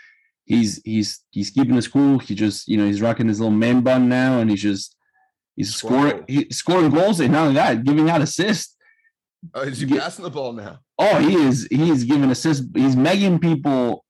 he's 0.45 0.81
he's 0.85 1.21
he's 1.31 1.51
keeping 1.51 1.75
his 1.75 1.89
cool. 1.89 2.19
He 2.19 2.35
just 2.35 2.69
you 2.69 2.77
know 2.77 2.87
he's 2.87 3.03
rocking 3.03 3.29
his 3.29 3.41
little 3.41 3.55
man 3.57 3.83
bun 3.83 4.09
now, 4.09 4.39
and 4.39 4.51
he's 4.51 4.63
just 4.63 4.97
he's 5.57 5.75
Scoring 5.75 6.11
scoring 6.11 6.25
he's 6.29 6.57
scoring 6.57 6.91
goals 6.91 7.21
and 7.21 7.33
not 7.33 7.43
only 7.43 7.55
that, 7.55 7.85
giving 7.85 8.09
out 8.11 8.23
assists. 8.23 8.77
Oh, 9.55 9.63
is 9.63 9.81
he 9.81 9.87
Get- 9.87 10.01
passing 10.03 10.25
the 10.25 10.31
ball 10.31 10.53
now? 10.53 10.79
Oh, 10.99 11.19
he 11.19 11.35
is. 11.35 11.67
He's 11.71 12.05
giving 12.05 12.31
assist. 12.31 12.65
He's 12.75 12.95
megging 12.95 13.41
people 13.41 14.05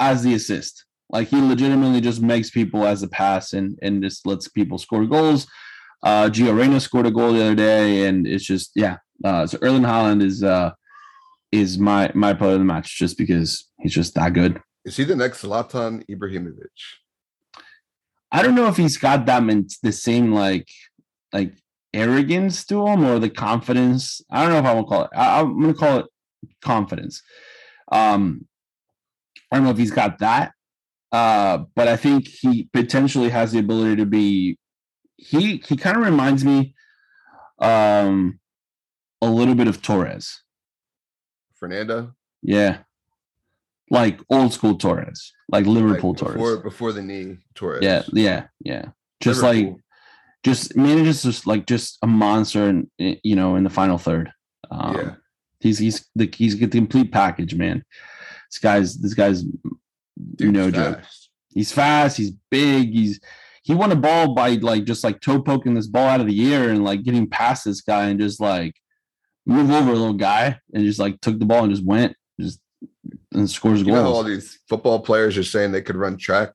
as 0.00 0.22
the 0.22 0.34
assist. 0.34 0.84
Like 1.08 1.28
he 1.28 1.40
legitimately 1.40 2.00
just 2.00 2.20
makes 2.20 2.50
people 2.50 2.84
as 2.84 3.02
a 3.02 3.08
pass 3.08 3.52
and 3.52 3.78
and 3.80 4.02
just 4.02 4.26
lets 4.26 4.48
people 4.48 4.78
score 4.78 5.06
goals. 5.06 5.46
Uh, 6.02 6.28
Gio 6.28 6.56
Reyna 6.56 6.80
scored 6.80 7.06
a 7.06 7.10
goal 7.10 7.32
the 7.32 7.42
other 7.42 7.54
day, 7.54 8.06
and 8.06 8.26
it's 8.26 8.44
just 8.44 8.72
yeah. 8.74 8.98
Uh, 9.24 9.46
so 9.46 9.56
Erling 9.62 9.82
Haaland 9.82 10.22
is 10.22 10.42
uh 10.42 10.72
is 11.52 11.78
my 11.78 12.10
my 12.14 12.34
player 12.34 12.54
of 12.54 12.58
the 12.58 12.64
match 12.64 12.98
just 12.98 13.16
because 13.16 13.66
he's 13.80 13.94
just 13.94 14.14
that 14.16 14.32
good. 14.32 14.60
Is 14.86 14.96
he 14.96 15.02
the 15.04 15.16
next 15.16 15.42
Zlatan 15.42 16.06
Ibrahimovic? 16.08 16.70
I 18.30 18.40
don't 18.40 18.54
know 18.54 18.68
if 18.68 18.76
he's 18.76 18.96
got 18.96 19.26
that 19.26 19.42
men- 19.42 19.66
the 19.82 19.90
same 19.90 20.32
like 20.32 20.68
like 21.32 21.54
arrogance 21.92 22.64
to 22.66 22.86
him 22.86 23.04
or 23.04 23.18
the 23.18 23.28
confidence. 23.28 24.20
I 24.30 24.42
don't 24.42 24.52
know 24.52 24.58
if 24.58 24.64
I 24.64 24.74
want 24.74 24.86
to 24.86 24.90
call 24.90 25.04
it. 25.04 25.10
I, 25.14 25.40
I'm 25.40 25.60
going 25.60 25.74
to 25.74 25.78
call 25.78 25.98
it 25.98 26.06
confidence. 26.62 27.22
Um, 27.90 28.46
I 29.50 29.56
don't 29.56 29.64
know 29.64 29.70
if 29.70 29.78
he's 29.78 29.90
got 29.90 30.20
that, 30.20 30.52
uh, 31.10 31.64
but 31.74 31.88
I 31.88 31.96
think 31.96 32.28
he 32.28 32.68
potentially 32.72 33.30
has 33.30 33.52
the 33.52 33.58
ability 33.58 33.96
to 33.96 34.06
be. 34.06 34.56
He 35.16 35.62
he 35.66 35.76
kind 35.76 35.96
of 35.96 36.04
reminds 36.04 36.44
me, 36.44 36.74
um, 37.58 38.38
a 39.20 39.28
little 39.28 39.54
bit 39.56 39.66
of 39.66 39.82
Torres. 39.82 40.42
Fernando? 41.58 42.14
Yeah, 42.42 42.80
like 43.90 44.20
old 44.30 44.52
school 44.52 44.76
Torres, 44.76 45.32
like 45.48 45.66
Like 45.66 45.74
Liverpool 45.74 46.12
before, 46.12 46.34
Torres. 46.34 46.62
before 46.62 46.92
the 46.92 47.02
knee 47.02 47.38
Torres. 47.54 47.82
Yeah, 47.82 48.02
yeah, 48.12 48.46
yeah. 48.60 48.86
Just 49.20 49.42
like 49.42 49.56
Liverpool. 49.56 49.80
just 50.44 50.76
manages 50.76 51.22
just 51.22 51.46
like 51.46 51.66
just 51.66 51.98
a 52.02 52.06
monster 52.06 52.68
and 52.68 52.88
you 52.98 53.36
know 53.36 53.56
in 53.56 53.64
the 53.64 53.70
final 53.70 53.98
third. 53.98 54.30
Um, 54.70 54.96
yeah. 54.96 55.14
he's 55.60 55.78
he's 55.78 56.06
the 56.14 56.30
he's 56.34 56.54
got 56.54 56.70
the 56.70 56.78
complete 56.78 57.12
package, 57.12 57.54
man. 57.54 57.84
This 58.50 58.58
guy's 58.58 58.98
this 58.98 59.14
guy's 59.14 59.42
Dude's 60.36 60.52
no 60.52 60.70
joke. 60.70 61.00
He's 61.50 61.72
fast. 61.72 62.16
He's 62.16 62.32
big. 62.50 62.92
He's 62.92 63.20
he 63.62 63.74
won 63.74 63.92
a 63.92 63.96
ball 63.96 64.34
by 64.34 64.50
like 64.50 64.84
just 64.84 65.02
like 65.04 65.20
toe 65.20 65.42
poking 65.42 65.74
this 65.74 65.86
ball 65.86 66.08
out 66.08 66.20
of 66.20 66.26
the 66.26 66.54
air 66.54 66.70
and 66.70 66.84
like 66.84 67.02
getting 67.02 67.28
past 67.28 67.64
this 67.64 67.80
guy 67.80 68.06
and 68.06 68.20
just 68.20 68.40
like 68.40 68.74
move 69.44 69.70
over 69.70 69.90
a 69.90 69.94
little 69.94 70.12
guy 70.12 70.58
and 70.74 70.84
just 70.84 70.98
like 70.98 71.20
took 71.20 71.38
the 71.38 71.44
ball 71.44 71.64
and 71.64 71.72
just 71.72 71.84
went 71.84 72.16
just 72.40 72.60
and 73.36 73.48
scores 73.48 73.80
You 73.82 73.92
know 73.92 74.02
how 74.02 74.08
all 74.08 74.24
these 74.24 74.58
football 74.68 75.00
players 75.00 75.36
are 75.38 75.44
saying 75.44 75.72
they 75.72 75.82
could 75.82 75.96
run 75.96 76.16
track? 76.16 76.54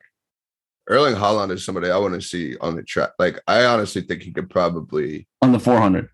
Erling 0.90 1.16
Haaland 1.16 1.52
is 1.52 1.64
somebody 1.64 1.90
I 1.90 1.98
want 1.98 2.16
to 2.16 2.22
see 2.22 2.58
on 2.58 2.76
the 2.76 2.84
track. 2.84 3.12
Like 3.20 3.40
I 3.48 3.66
honestly 3.66 4.02
think 4.02 4.24
he 4.24 4.32
could 4.32 4.50
probably 4.50 5.28
on 5.42 5.52
the 5.52 5.60
400. 5.60 6.10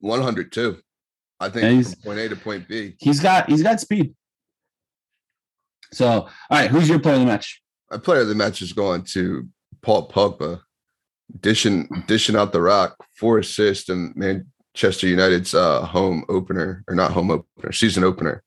100 0.00 0.52
too. 0.52 0.78
I 1.38 1.48
think 1.48 1.66
he's- 1.66 1.94
point 1.94 2.18
A 2.18 2.28
to 2.28 2.36
point 2.36 2.66
B. 2.68 2.96
He's 2.98 3.20
got 3.20 3.48
he's 3.48 3.62
got 3.62 3.80
speed. 3.80 4.14
So, 5.92 6.08
all 6.08 6.28
right, 6.50 6.70
who's 6.70 6.88
your 6.88 6.98
player 6.98 7.16
of 7.16 7.20
the 7.20 7.26
match? 7.26 7.62
My 7.90 7.98
player 7.98 8.22
of 8.22 8.28
the 8.28 8.34
match 8.34 8.62
is 8.62 8.72
going 8.72 9.02
to 9.12 9.46
Paul 9.82 10.08
Pogba, 10.08 10.62
dishing 11.40 11.88
dishing 12.06 12.34
out 12.36 12.52
the 12.52 12.62
rock, 12.62 12.96
four 13.14 13.38
assists, 13.38 13.90
and 13.90 14.16
Manchester 14.16 15.06
United's 15.06 15.54
uh, 15.54 15.84
home 15.84 16.24
opener 16.30 16.82
or 16.88 16.94
not 16.94 17.10
home 17.10 17.30
opener, 17.30 17.72
season 17.72 18.04
opener. 18.04 18.42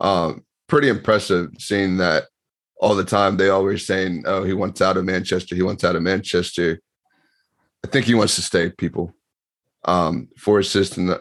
Um, 0.00 0.44
pretty 0.68 0.88
impressive 0.88 1.50
seeing 1.58 1.98
that 1.98 2.24
all 2.80 2.94
the 2.94 3.04
time. 3.04 3.36
They 3.36 3.48
always 3.48 3.86
saying, 3.86 4.24
"Oh, 4.26 4.42
he 4.44 4.52
wants 4.52 4.80
out 4.80 4.96
of 4.96 5.04
Manchester. 5.04 5.54
He 5.54 5.62
wants 5.62 5.84
out 5.84 5.96
of 5.96 6.02
Manchester." 6.02 6.80
I 7.84 7.88
think 7.88 8.06
he 8.06 8.14
wants 8.14 8.34
to 8.36 8.42
stay. 8.42 8.70
People, 8.70 9.14
um, 9.84 10.28
four 10.38 10.58
assists, 10.60 10.96
and 10.96 11.14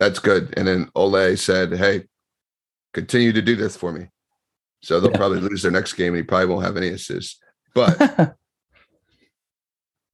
that's 0.00 0.18
good. 0.18 0.52
And 0.56 0.66
then 0.68 0.90
Ole 0.94 1.36
said, 1.36 1.72
"Hey, 1.72 2.04
continue 2.92 3.32
to 3.32 3.42
do 3.42 3.56
this 3.56 3.76
for 3.76 3.92
me." 3.92 4.08
So 4.82 4.98
they'll 5.00 5.12
Yeah. 5.12 5.16
probably 5.16 5.40
lose 5.40 5.62
their 5.62 5.70
next 5.70 5.92
game, 5.94 6.08
and 6.08 6.16
he 6.18 6.22
probably 6.24 6.46
won't 6.46 6.64
have 6.66 6.76
any 6.76 6.88
assists. 6.88 7.38
But 7.74 7.96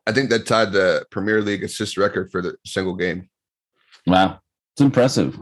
I 0.06 0.12
think 0.12 0.30
that 0.30 0.46
tied 0.46 0.72
the 0.72 1.04
Premier 1.10 1.42
League 1.42 1.64
assist 1.64 1.96
record 1.96 2.30
for 2.30 2.40
the 2.40 2.56
single 2.64 2.94
game 2.94 3.28
Wow, 4.06 4.40
it's 4.72 4.80
impressive. 4.80 5.38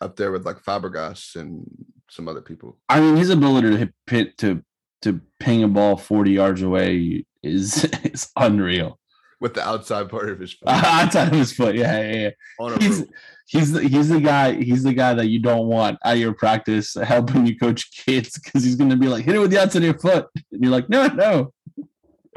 Up 0.00 0.16
there 0.16 0.32
with 0.32 0.44
like 0.44 0.62
Fabregas 0.62 1.36
and 1.36 1.64
some 2.10 2.28
other 2.28 2.40
people. 2.40 2.78
I 2.88 3.00
mean, 3.00 3.16
his 3.16 3.30
ability 3.30 3.70
to 3.70 3.92
hit 4.06 4.38
to 4.38 4.62
to 5.02 5.20
ping 5.40 5.62
a 5.62 5.68
ball 5.68 5.96
forty 5.96 6.32
yards 6.32 6.62
away 6.62 7.24
is 7.42 7.84
is 8.04 8.30
unreal. 8.36 8.98
With 9.38 9.54
the 9.54 9.66
outside 9.66 10.08
part 10.08 10.30
of 10.30 10.40
his 10.40 10.52
foot 10.54 10.68
Outside 10.68 11.28
of 11.28 11.34
his 11.34 11.52
foot, 11.52 11.74
yeah, 11.76 12.00
yeah, 12.00 12.30
yeah. 12.60 12.76
He's 12.80 13.04
he's 13.46 13.72
the, 13.72 13.82
he's 13.82 14.08
the 14.08 14.20
guy 14.20 14.54
he's 14.54 14.82
the 14.82 14.94
guy 14.94 15.14
that 15.14 15.26
you 15.26 15.38
don't 15.38 15.66
want 15.66 15.98
at 16.04 16.18
your 16.18 16.32
practice 16.32 16.94
helping 16.94 17.46
you 17.46 17.56
coach 17.56 17.90
kids 17.92 18.38
because 18.38 18.64
he's 18.64 18.76
gonna 18.76 18.96
be 18.96 19.08
like 19.08 19.24
hit 19.24 19.36
it 19.36 19.38
with 19.38 19.50
the 19.50 19.60
outside 19.60 19.78
of 19.80 19.84
your 19.84 19.98
foot, 19.98 20.26
and 20.34 20.62
you're 20.62 20.72
like, 20.72 20.88
no, 20.88 21.06
no, 21.08 21.52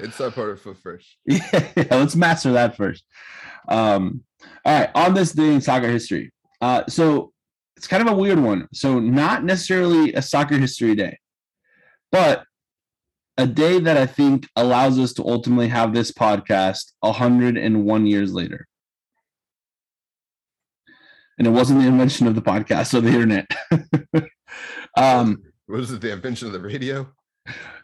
it's 0.03 0.20
inside 0.20 0.34
part 0.34 0.49
of 0.51 0.62
foot 0.62 0.78
first. 0.78 1.18
yeah, 1.26 1.39
yeah, 1.76 1.86
let's 1.91 2.16
master 2.16 2.51
that 2.53 2.76
first. 2.76 3.03
Um, 3.68 4.24
all 4.66 4.80
right, 4.80 4.89
on 4.95 5.14
this 5.14 5.32
day 5.32 5.53
in 5.53 5.62
soccer 5.62 5.89
history. 5.89 6.32
Uh, 6.62 6.84
so 6.88 7.32
it's 7.80 7.88
kind 7.88 8.05
of 8.05 8.13
a 8.13 8.17
weird 8.17 8.39
one. 8.39 8.67
So 8.73 8.99
not 8.99 9.45
necessarily 9.45 10.11
a 10.13 10.21
soccer 10.21 10.57
history 10.57 10.95
day, 10.95 11.17
but 12.11 12.43
a 13.38 13.47
day 13.47 13.80
that 13.80 13.95
I 13.95 14.05
think 14.05 14.49
allows 14.57 14.99
us 14.99 15.13
to 15.13 15.23
ultimately 15.25 15.69
have 15.69 15.93
this 15.93 16.11
podcast 16.11 16.91
101 16.99 18.05
years 18.05 18.34
later. 18.34 18.67
And 21.38 21.47
it 21.47 21.51
wasn't 21.51 21.80
the 21.80 21.88
invention 21.88 22.27
of 22.27 22.36
the 22.36 22.41
podcast 22.41 22.93
or 22.93 22.99
the 22.99 23.11
internet. 23.11 23.49
um, 24.97 25.41
Was 25.69 25.89
it 25.93 26.01
the 26.01 26.11
invention 26.11 26.47
of 26.47 26.53
the 26.53 26.59
radio? 26.59 27.07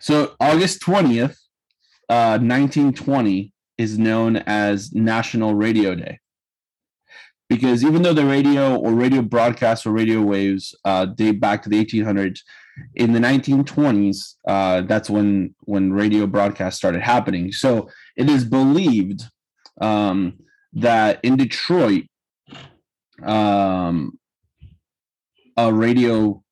so 0.02 0.36
August 0.42 0.82
20th, 0.82 1.38
uh, 2.10 2.38
1920 2.38 3.54
is 3.78 3.98
known 3.98 4.36
as 4.46 4.92
National 4.92 5.56
Radio 5.56 5.96
Day. 5.96 6.20
Because 7.48 7.84
even 7.84 8.02
though 8.02 8.14
the 8.14 8.26
radio 8.26 8.76
or 8.76 8.94
radio 8.94 9.22
broadcasts 9.22 9.86
or 9.86 9.92
radio 9.92 10.22
waves 10.22 10.74
uh, 10.84 11.06
date 11.06 11.40
back 11.40 11.62
to 11.64 11.70
the 11.70 11.84
1800s, 11.84 12.40
in 12.96 13.14
the 13.14 13.20
1920s, 13.20 14.36
uh, 14.48 14.82
that's 14.82 15.10
when 15.10 15.56
when 15.62 15.94
radio 15.94 16.28
broadcasts 16.28 16.78
started 16.78 17.02
happening. 17.02 17.52
So 17.52 17.90
it 18.16 18.30
is 18.30 18.46
believed 18.46 19.24
um, 19.82 20.40
that 20.74 21.20
in 21.24 21.38
Detroit, 21.38 22.06
um, 23.24 24.18
a 25.58 25.72
radio, 25.72 26.44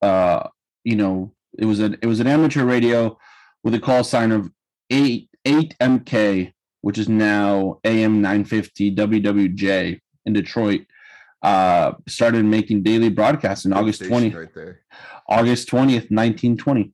uh, 0.00 0.48
you 0.84 0.96
know, 0.96 1.34
it 1.58 1.66
was 1.66 1.80
an 1.80 1.98
it 2.02 2.06
was 2.06 2.20
an 2.20 2.26
amateur 2.26 2.64
radio 2.64 3.18
with 3.62 3.74
a 3.74 3.80
call 3.80 4.04
sign 4.04 4.32
of 4.32 4.50
eight 4.90 5.28
eight 5.44 5.74
MK, 5.80 6.52
which 6.80 6.98
is 6.98 7.08
now 7.08 7.78
AM 7.84 8.22
nine 8.22 8.44
fifty 8.44 8.94
WWJ 8.94 10.00
in 10.26 10.32
Detroit. 10.32 10.82
Uh, 11.42 11.94
started 12.06 12.44
making 12.44 12.82
daily 12.84 13.08
broadcasts 13.08 13.64
in 13.64 13.72
August 13.72 14.02
20th. 14.02 14.34
right 14.34 14.54
there. 14.54 14.82
August 15.28 15.68
twentieth, 15.68 16.10
nineteen 16.10 16.56
twenty. 16.56 16.92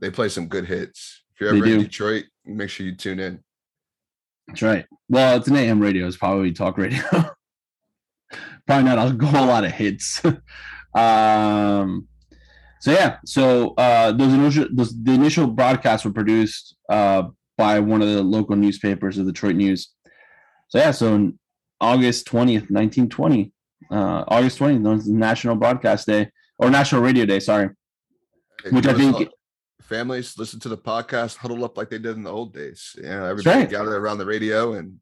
They 0.00 0.10
play 0.10 0.28
some 0.28 0.46
good 0.46 0.66
hits. 0.66 1.22
If 1.34 1.40
you're 1.40 1.54
ever 1.54 1.66
in. 1.66 1.82
Detroit, 1.82 2.24
make 2.44 2.70
sure 2.70 2.86
you 2.86 2.94
tune 2.94 3.20
in. 3.20 3.42
That's 4.48 4.62
right. 4.62 4.86
Well, 5.08 5.36
it's 5.36 5.48
an 5.48 5.56
AM 5.56 5.80
radio. 5.80 6.06
It's 6.06 6.16
probably 6.16 6.52
talk 6.52 6.78
radio. 6.78 7.02
probably 8.66 8.84
not 8.84 8.98
a 8.98 9.26
whole 9.26 9.46
lot 9.46 9.64
of 9.64 9.72
hits. 9.72 10.22
um, 10.94 12.06
so 12.80 12.92
yeah. 12.92 13.18
So 13.24 13.74
uh, 13.76 14.12
those 14.12 14.32
initial 14.32 14.66
those 14.72 14.94
the 15.02 15.12
initial 15.12 15.46
broadcasts 15.46 16.04
were 16.04 16.12
produced 16.12 16.76
uh, 16.88 17.24
by 17.56 17.80
one 17.80 18.02
of 18.02 18.08
the 18.08 18.22
local 18.22 18.56
newspapers, 18.56 19.16
the 19.16 19.24
Detroit 19.24 19.56
News. 19.56 19.90
So 20.68 20.78
yeah. 20.78 20.90
So 20.90 21.14
in 21.14 21.38
August 21.90 22.26
twentieth, 22.26 22.66
nineteen 22.70 23.08
twenty, 23.08 23.52
uh, 23.90 24.24
August 24.28 24.58
twentieth, 24.58 24.80
known 24.82 24.98
as 24.98 25.08
National 25.08 25.54
Broadcast 25.56 26.06
Day 26.06 26.30
or 26.58 26.70
National 26.70 27.02
Radio 27.02 27.24
Day. 27.26 27.40
Sorry. 27.40 27.68
Hey, 28.62 28.70
Which 28.70 28.86
I 28.86 28.94
think- 28.94 29.28
families 29.82 30.38
listen 30.38 30.58
to 30.60 30.68
the 30.70 30.78
podcast, 30.78 31.36
huddle 31.36 31.62
up 31.64 31.76
like 31.76 31.90
they 31.90 31.98
did 31.98 32.16
in 32.16 32.22
the 32.22 32.32
old 32.32 32.54
days. 32.54 32.96
You 32.96 33.02
know, 33.10 33.24
everybody 33.26 33.60
right. 33.60 33.70
gather 33.70 33.96
around 33.96 34.18
the 34.18 34.24
radio 34.26 34.72
and 34.72 34.98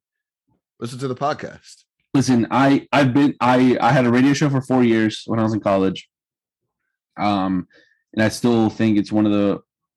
listen 0.81 0.99
to 0.99 1.09
the 1.09 1.15
podcast. 1.15 1.85
listen 2.15 2.47
i 2.51 2.87
i've 2.93 3.13
been 3.15 3.33
i 3.41 3.57
i 3.81 3.91
had 3.97 4.05
a 4.05 4.11
radio 4.11 4.33
show 4.35 4.51
for 4.51 4.61
four 4.71 4.83
years 4.85 5.23
when 5.29 5.39
i 5.41 5.43
was 5.47 5.55
in 5.55 5.61
college 5.61 6.01
um 7.17 7.67
and 8.13 8.23
i 8.23 8.29
still 8.29 8.69
think 8.69 8.99
it's 8.99 9.13
one 9.19 9.25
of 9.25 9.33
the 9.33 9.49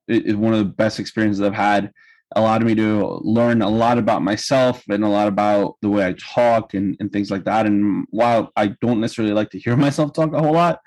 it, 0.08 0.28
it's 0.28 0.40
one 0.46 0.54
of 0.54 0.60
the 0.60 0.72
best 0.84 1.00
experiences 1.00 1.42
i've 1.42 1.54
had 1.70 1.92
allowed 2.36 2.64
me 2.64 2.76
to 2.76 3.20
learn 3.22 3.62
a 3.62 3.70
lot 3.70 3.98
about 3.98 4.22
myself 4.22 4.84
and 4.90 5.04
a 5.04 5.08
lot 5.08 5.28
about 5.28 5.76
the 5.82 5.90
way 5.90 6.06
i 6.06 6.14
talk 6.14 6.74
and, 6.74 6.98
and 7.00 7.12
things 7.12 7.30
like 7.30 7.46
that 7.46 7.66
and 7.66 8.06
while 8.10 8.52
i 8.56 8.68
don't 8.82 9.00
necessarily 9.00 9.34
like 9.34 9.50
to 9.50 9.60
hear 9.60 9.76
myself 9.78 10.14
talk 10.14 10.34
a 10.34 10.42
whole 10.42 10.54
lot 10.54 10.80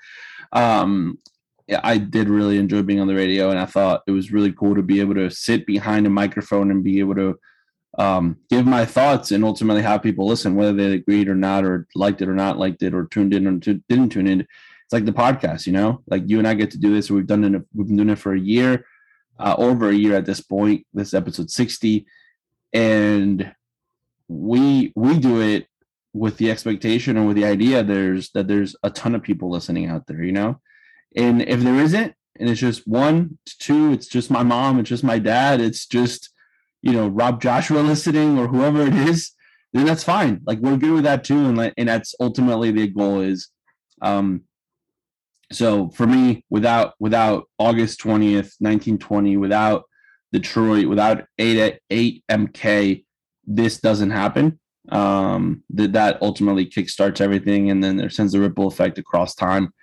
um 0.53 1.17
I 1.83 1.97
did 1.97 2.29
really 2.29 2.57
enjoy 2.57 2.81
being 2.81 2.99
on 2.99 3.07
the 3.07 3.15
radio, 3.15 3.51
and 3.51 3.59
I 3.59 3.65
thought 3.65 4.01
it 4.07 4.11
was 4.11 4.31
really 4.31 4.51
cool 4.51 4.75
to 4.75 4.81
be 4.81 4.99
able 4.99 5.13
to 5.15 5.29
sit 5.29 5.65
behind 5.65 6.07
a 6.07 6.09
microphone 6.09 6.71
and 6.71 6.83
be 6.83 6.99
able 6.99 7.15
to 7.15 7.39
um, 7.97 8.37
give 8.49 8.65
my 8.65 8.85
thoughts 8.85 9.31
and 9.31 9.43
ultimately 9.43 9.81
have 9.81 10.03
people 10.03 10.27
listen, 10.27 10.55
whether 10.55 10.73
they 10.73 10.93
agreed 10.93 11.27
or 11.27 11.35
not, 11.35 11.63
or 11.63 11.87
liked 11.95 12.21
it 12.21 12.29
or 12.29 12.33
not 12.33 12.57
liked 12.57 12.81
it, 12.81 12.93
or 12.93 13.05
tuned 13.05 13.33
in 13.33 13.47
or 13.47 13.59
tu- 13.59 13.83
didn't 13.89 14.09
tune 14.09 14.27
in. 14.27 14.41
It's 14.41 14.93
like 14.93 15.05
the 15.05 15.11
podcast, 15.11 15.67
you 15.67 15.73
know, 15.73 16.01
like 16.07 16.23
you 16.25 16.39
and 16.39 16.47
I 16.47 16.53
get 16.55 16.71
to 16.71 16.79
do 16.79 16.93
this. 16.93 17.11
We've 17.11 17.27
done 17.27 17.43
it. 17.43 17.61
We've 17.73 17.87
been 17.87 17.97
doing 17.97 18.09
it 18.09 18.17
for 18.17 18.33
a 18.33 18.39
year, 18.39 18.85
uh, 19.39 19.55
over 19.57 19.89
a 19.89 19.95
year 19.95 20.15
at 20.15 20.25
this 20.25 20.41
point. 20.41 20.85
This 20.93 21.09
is 21.09 21.13
episode 21.13 21.49
sixty, 21.49 22.05
and 22.73 23.53
we 24.27 24.91
we 24.95 25.17
do 25.17 25.41
it 25.41 25.67
with 26.13 26.37
the 26.37 26.51
expectation 26.51 27.17
or 27.17 27.25
with 27.25 27.35
the 27.35 27.45
idea 27.45 27.83
there's 27.83 28.31
that 28.31 28.47
there's 28.47 28.75
a 28.83 28.89
ton 28.89 29.15
of 29.15 29.23
people 29.23 29.49
listening 29.49 29.87
out 29.87 30.05
there, 30.07 30.23
you 30.23 30.31
know, 30.31 30.59
and 31.15 31.41
if 31.41 31.61
there 31.61 31.79
isn't, 31.79 32.13
and 32.39 32.49
it's 32.49 32.59
just 32.59 32.87
one, 32.87 33.37
it's 33.45 33.55
two, 33.55 33.91
it's 33.93 34.07
just 34.07 34.29
my 34.29 34.43
mom, 34.43 34.79
it's 34.79 34.89
just 34.89 35.03
my 35.03 35.19
dad, 35.19 35.61
it's 35.61 35.85
just 35.85 36.29
you 36.81 36.91
know 36.91 37.07
Rob 37.07 37.41
Joshua 37.41 37.79
listening 37.81 38.37
or 38.37 38.47
whoever 38.47 38.81
it 38.81 38.93
is, 38.93 39.31
then 39.73 39.85
that's 39.85 40.03
fine. 40.03 40.41
Like 40.45 40.59
we're 40.59 40.77
good 40.77 40.91
with 40.91 41.03
that 41.05 41.23
too, 41.23 41.45
and 41.45 41.73
and 41.77 41.89
that's 41.89 42.13
ultimately 42.19 42.71
the 42.71 42.87
goal 42.87 43.21
is. 43.21 43.49
Um, 44.01 44.43
so 45.51 45.89
for 45.89 46.05
me, 46.05 46.45
without 46.49 46.93
without 46.99 47.45
August 47.57 47.99
twentieth, 47.99 48.55
nineteen 48.59 48.97
twenty, 48.97 49.37
without 49.37 49.83
Detroit, 50.31 50.87
without 50.87 51.25
eight 51.37 51.79
eight 51.89 52.23
MK, 52.29 53.03
this 53.45 53.79
doesn't 53.79 54.11
happen. 54.11 54.59
Um, 54.89 55.63
that 55.71 55.93
that 55.93 56.21
ultimately 56.21 56.65
kickstarts 56.65 57.21
everything, 57.21 57.69
and 57.69 57.83
then 57.83 57.97
there 57.97 58.09
sends 58.09 58.33
a 58.33 58.39
ripple 58.39 58.67
effect 58.67 58.97
across 58.97 59.35
time. 59.35 59.73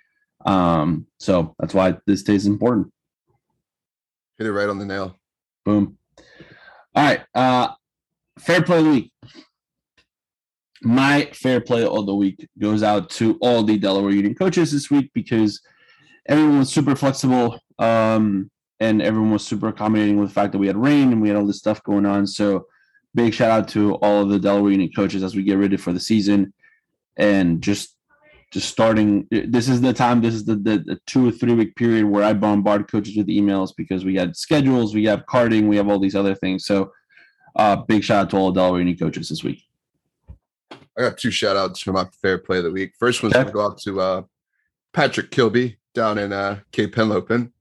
Um, 0.45 1.07
so 1.19 1.55
that's 1.59 1.73
why 1.73 1.97
this 2.05 2.23
day 2.23 2.35
is 2.35 2.45
important. 2.45 2.91
Hit 4.37 4.47
it 4.47 4.51
right 4.53 4.69
on 4.69 4.79
the 4.79 4.85
nail. 4.85 5.17
Boom. 5.65 5.97
All 6.95 7.03
right. 7.03 7.21
Uh 7.33 7.69
fair 8.39 8.61
play 8.61 8.79
of 8.79 8.85
week. 8.85 9.11
My 10.83 11.29
fair 11.33 11.59
play 11.61 11.85
of 11.85 12.05
the 12.05 12.15
week 12.15 12.47
goes 12.59 12.83
out 12.83 13.09
to 13.11 13.37
all 13.41 13.63
the 13.63 13.77
Delaware 13.77 14.11
Union 14.11 14.35
coaches 14.35 14.71
this 14.71 14.91
week 14.91 15.11
because 15.13 15.61
everyone 16.27 16.59
was 16.59 16.71
super 16.71 16.95
flexible 16.95 17.59
um, 17.79 18.51
and 18.79 19.01
everyone 19.01 19.31
was 19.31 19.45
super 19.45 19.69
accommodating 19.69 20.19
with 20.19 20.29
the 20.29 20.33
fact 20.33 20.51
that 20.51 20.59
we 20.59 20.67
had 20.67 20.77
rain 20.77 21.11
and 21.11 21.21
we 21.21 21.29
had 21.29 21.37
all 21.37 21.47
this 21.47 21.57
stuff 21.57 21.83
going 21.83 22.05
on. 22.05 22.27
So 22.27 22.67
big 23.15 23.33
shout 23.33 23.49
out 23.49 23.67
to 23.69 23.95
all 23.95 24.21
of 24.21 24.29
the 24.29 24.39
Delaware 24.39 24.71
Union 24.71 24.91
coaches 24.95 25.23
as 25.23 25.35
we 25.35 25.43
get 25.43 25.57
ready 25.57 25.77
for 25.77 25.93
the 25.93 25.99
season 25.99 26.53
and 27.17 27.61
just 27.61 27.95
just 28.51 28.69
starting 28.69 29.27
this 29.29 29.67
is 29.67 29.81
the 29.81 29.91
time 29.91 30.21
this 30.21 30.33
is 30.33 30.45
the, 30.45 30.55
the, 30.55 30.77
the 30.79 30.99
two 31.05 31.27
or 31.27 31.31
three 31.31 31.53
week 31.53 31.75
period 31.75 32.05
where 32.05 32.23
i 32.23 32.31
bombard 32.31 32.89
coaches 32.89 33.17
with 33.17 33.27
emails 33.27 33.73
because 33.75 34.05
we 34.05 34.15
had 34.15 34.37
schedules 34.37 34.95
we 34.95 35.03
have 35.03 35.25
carding 35.25 35.67
we 35.67 35.75
have 35.75 35.89
all 35.89 35.99
these 35.99 36.15
other 36.15 36.33
things 36.33 36.63
so 36.63 36.89
uh 37.57 37.75
big 37.75 38.03
shout 38.03 38.21
out 38.21 38.29
to 38.29 38.37
all 38.37 38.51
the 38.51 38.61
Delaware 38.61 38.79
Union 38.79 38.97
coaches 38.97 39.27
this 39.27 39.43
week 39.43 39.66
I 40.97 41.01
got 41.01 41.17
two 41.17 41.31
shout 41.31 41.55
outs 41.55 41.81
for 41.81 41.91
my 41.93 42.05
fair 42.21 42.37
play 42.37 42.57
of 42.57 42.63
the 42.63 42.71
week. 42.71 42.93
First 42.99 43.21
one's 43.21 43.35
Okay. 43.35 43.43
going 43.43 43.47
to 43.47 43.53
go 43.53 43.65
out 43.65 43.77
to 43.81 44.01
uh, 44.01 44.21
Patrick 44.93 45.29
Kilby 45.31 45.77
down 45.93 46.17
in 46.17 46.33
uh, 46.33 46.59
Cape 46.71 46.95
Henlopen 46.95 47.51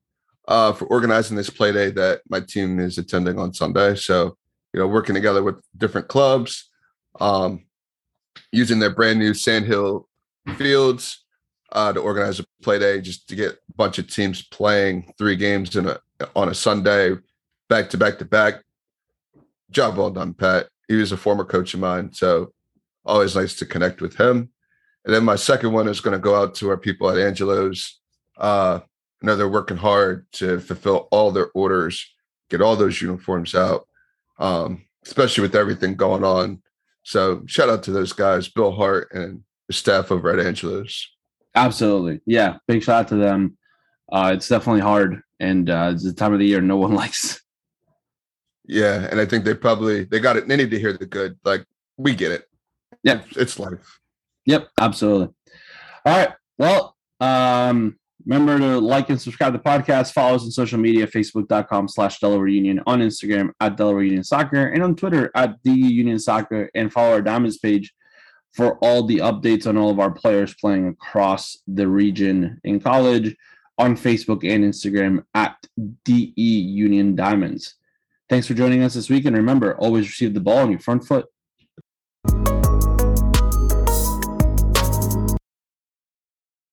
uh, 0.49 0.73
for 0.73 0.87
organizing 0.87 1.37
this 1.37 1.51
play 1.51 1.73
day 1.73 1.91
that 1.91 2.23
my 2.29 2.41
team 2.41 2.79
is 2.81 2.97
attending 2.99 3.39
on 3.39 3.53
Sunday. 3.53 3.95
So, 3.95 4.37
you 4.73 4.81
know, 4.81 4.87
working 4.87 5.15
together 5.15 5.43
with 5.43 5.57
different 5.77 6.09
clubs, 6.09 6.71
um, 7.21 7.67
using 8.53 8.79
their 8.79 8.95
brand 8.95 9.19
new 9.19 9.35
Sandhill 9.35 10.09
fields 10.57 11.25
uh, 11.73 11.93
to 11.93 12.01
organize 12.01 12.41
a 12.41 12.45
play 12.63 12.79
day 12.79 13.01
just 13.01 13.29
to 13.29 13.35
get 13.37 13.53
a 13.53 13.59
bunch 13.77 13.99
of 13.99 14.07
teams 14.09 14.43
playing 14.49 15.13
three 15.19 15.37
games 15.37 15.77
in 15.77 15.89
a 15.89 15.99
on 16.35 16.49
a 16.49 16.55
Sunday, 16.55 17.15
back 17.69 17.91
to 17.91 17.99
back 17.99 18.19
to 18.19 18.25
back. 18.25 18.63
Job 19.71 19.99
well 19.99 20.11
done, 20.11 20.33
Pat. 20.33 20.69
He 20.89 20.95
was 20.95 21.13
a 21.13 21.17
former 21.19 21.45
coach 21.45 21.75
of 21.75 21.81
mine, 21.81 22.13
so 22.15 22.53
always 23.07 23.37
nice 23.37 23.55
to 23.57 23.67
connect 23.67 24.01
with 24.01 24.17
him. 24.17 24.51
And 25.05 25.15
then 25.15 25.25
my 25.25 25.37
second 25.37 25.73
one 25.73 25.89
is 25.89 26.01
going 26.01 26.13
to 26.13 26.23
go 26.23 26.35
out 26.35 26.55
to 26.57 26.69
our 26.69 26.77
people 26.77 27.09
at 27.11 27.19
Angelo's. 27.19 28.01
Uh, 28.37 28.81
I 29.23 29.27
know 29.27 29.37
they're 29.37 29.49
working 29.49 29.77
hard 29.77 30.27
to 30.33 30.61
fulfill 30.61 31.09
all 31.11 31.31
their 31.31 31.51
orders, 31.55 32.05
get 32.51 32.61
all 32.61 32.77
those 32.77 33.01
uniforms 33.01 33.55
out. 33.55 33.87
Um, 34.39 34.87
especially 35.07 35.43
with 35.43 35.55
everything 35.55 35.95
going 35.95 36.25
on. 36.25 36.61
So 37.05 37.43
shout 37.47 37.69
out 37.69 37.83
to 37.85 37.93
those 37.93 38.13
guys, 38.13 38.49
Bill 38.49 38.73
Hart 38.73 39.09
and 39.13 39.43
the 39.69 39.73
staff 39.73 40.11
over 40.11 40.31
at 40.31 40.45
Angelo's. 40.45 41.09
Absolutely. 41.55 42.21
Yeah. 42.27 42.59
Big 42.67 42.83
shout 42.83 43.01
out 43.03 43.09
to 43.09 43.17
them. 43.17 43.57
Uh, 44.13 44.33
it's 44.35 44.49
definitely 44.49 44.81
hard. 44.81 45.23
And 45.39 45.71
uh, 45.71 45.93
it's 45.95 46.05
the 46.05 46.13
time 46.13 46.33
of 46.33 46.41
the 46.41 46.47
year 46.47 46.61
no 46.61 46.77
one 46.79 46.95
likes. 46.95 47.41
Yeah. 48.65 49.07
And 49.11 49.21
I 49.21 49.27
think 49.27 49.45
they 49.45 49.55
probably 49.55 50.05
they 50.05 50.19
got 50.19 50.37
it. 50.37 50.49
They 50.49 50.57
need 50.57 50.71
to 50.73 50.79
hear 50.79 50.93
the 50.93 51.07
good. 51.07 51.39
Like 51.45 51.65
we 51.97 52.15
get 52.15 52.33
it. 52.33 52.45
Yeah. 53.07 53.23
It's 53.37 53.59
life. 53.61 54.01
Yep. 54.47 54.69
Absolutely. 54.81 55.29
All 56.05 56.17
right. 56.19 56.31
Well, 56.59 56.97
um, 57.21 57.97
remember 58.27 58.59
to 58.59 58.81
like 58.81 59.11
and 59.11 59.21
subscribe 59.21 59.53
to 59.53 59.59
the 59.59 59.65
podcast. 59.65 60.13
Follow 60.13 60.35
us 60.35 60.43
on 60.43 60.51
social 60.51 60.79
media, 60.79 61.07
facebook.com 61.07 61.89
slash 61.89 62.19
Delaware 62.19 62.49
Union, 62.49 62.83
on 62.85 62.99
Instagram 62.99 63.51
at 63.61 63.77
Delaware 63.77 64.03
Union 64.03 64.25
Soccer, 64.25 64.67
and 64.67 64.83
on 64.83 64.97
Twitter 64.97 65.31
at 65.37 65.55
the 65.63 65.71
Union 65.71 66.19
Soccer, 66.19 66.69
and 66.75 66.93
follow 66.93 67.13
our 67.13 67.23
Diamonds 67.23 67.59
page 67.59 67.95
for 68.53 68.77
all 68.79 69.05
the 69.05 69.19
updates 69.19 69.69
on 69.69 69.77
all 69.77 69.91
of 69.91 70.01
our 70.01 70.11
players 70.11 70.55
playing 70.55 70.89
across 70.89 71.59
the 71.69 71.87
region 71.87 72.61
in 72.65 72.81
college 72.81 73.37
on 73.79 73.97
Facebook 73.97 74.43
and 74.43 74.65
Instagram 74.65 75.23
at 75.35 75.57
DE 76.05 76.33
Union 76.37 77.15
Diamonds. 77.15 77.77
Thanks 78.29 78.49
for 78.49 78.55
joining 78.55 78.83
us 78.83 78.95
this 78.95 79.09
week. 79.09 79.27
And 79.27 79.37
remember, 79.37 79.77
always 79.77 80.09
receive 80.09 80.35
the 80.35 80.41
ball 80.41 80.59
on 80.59 80.71
your 80.71 80.81
front 80.81 81.05
foot. 81.07 81.27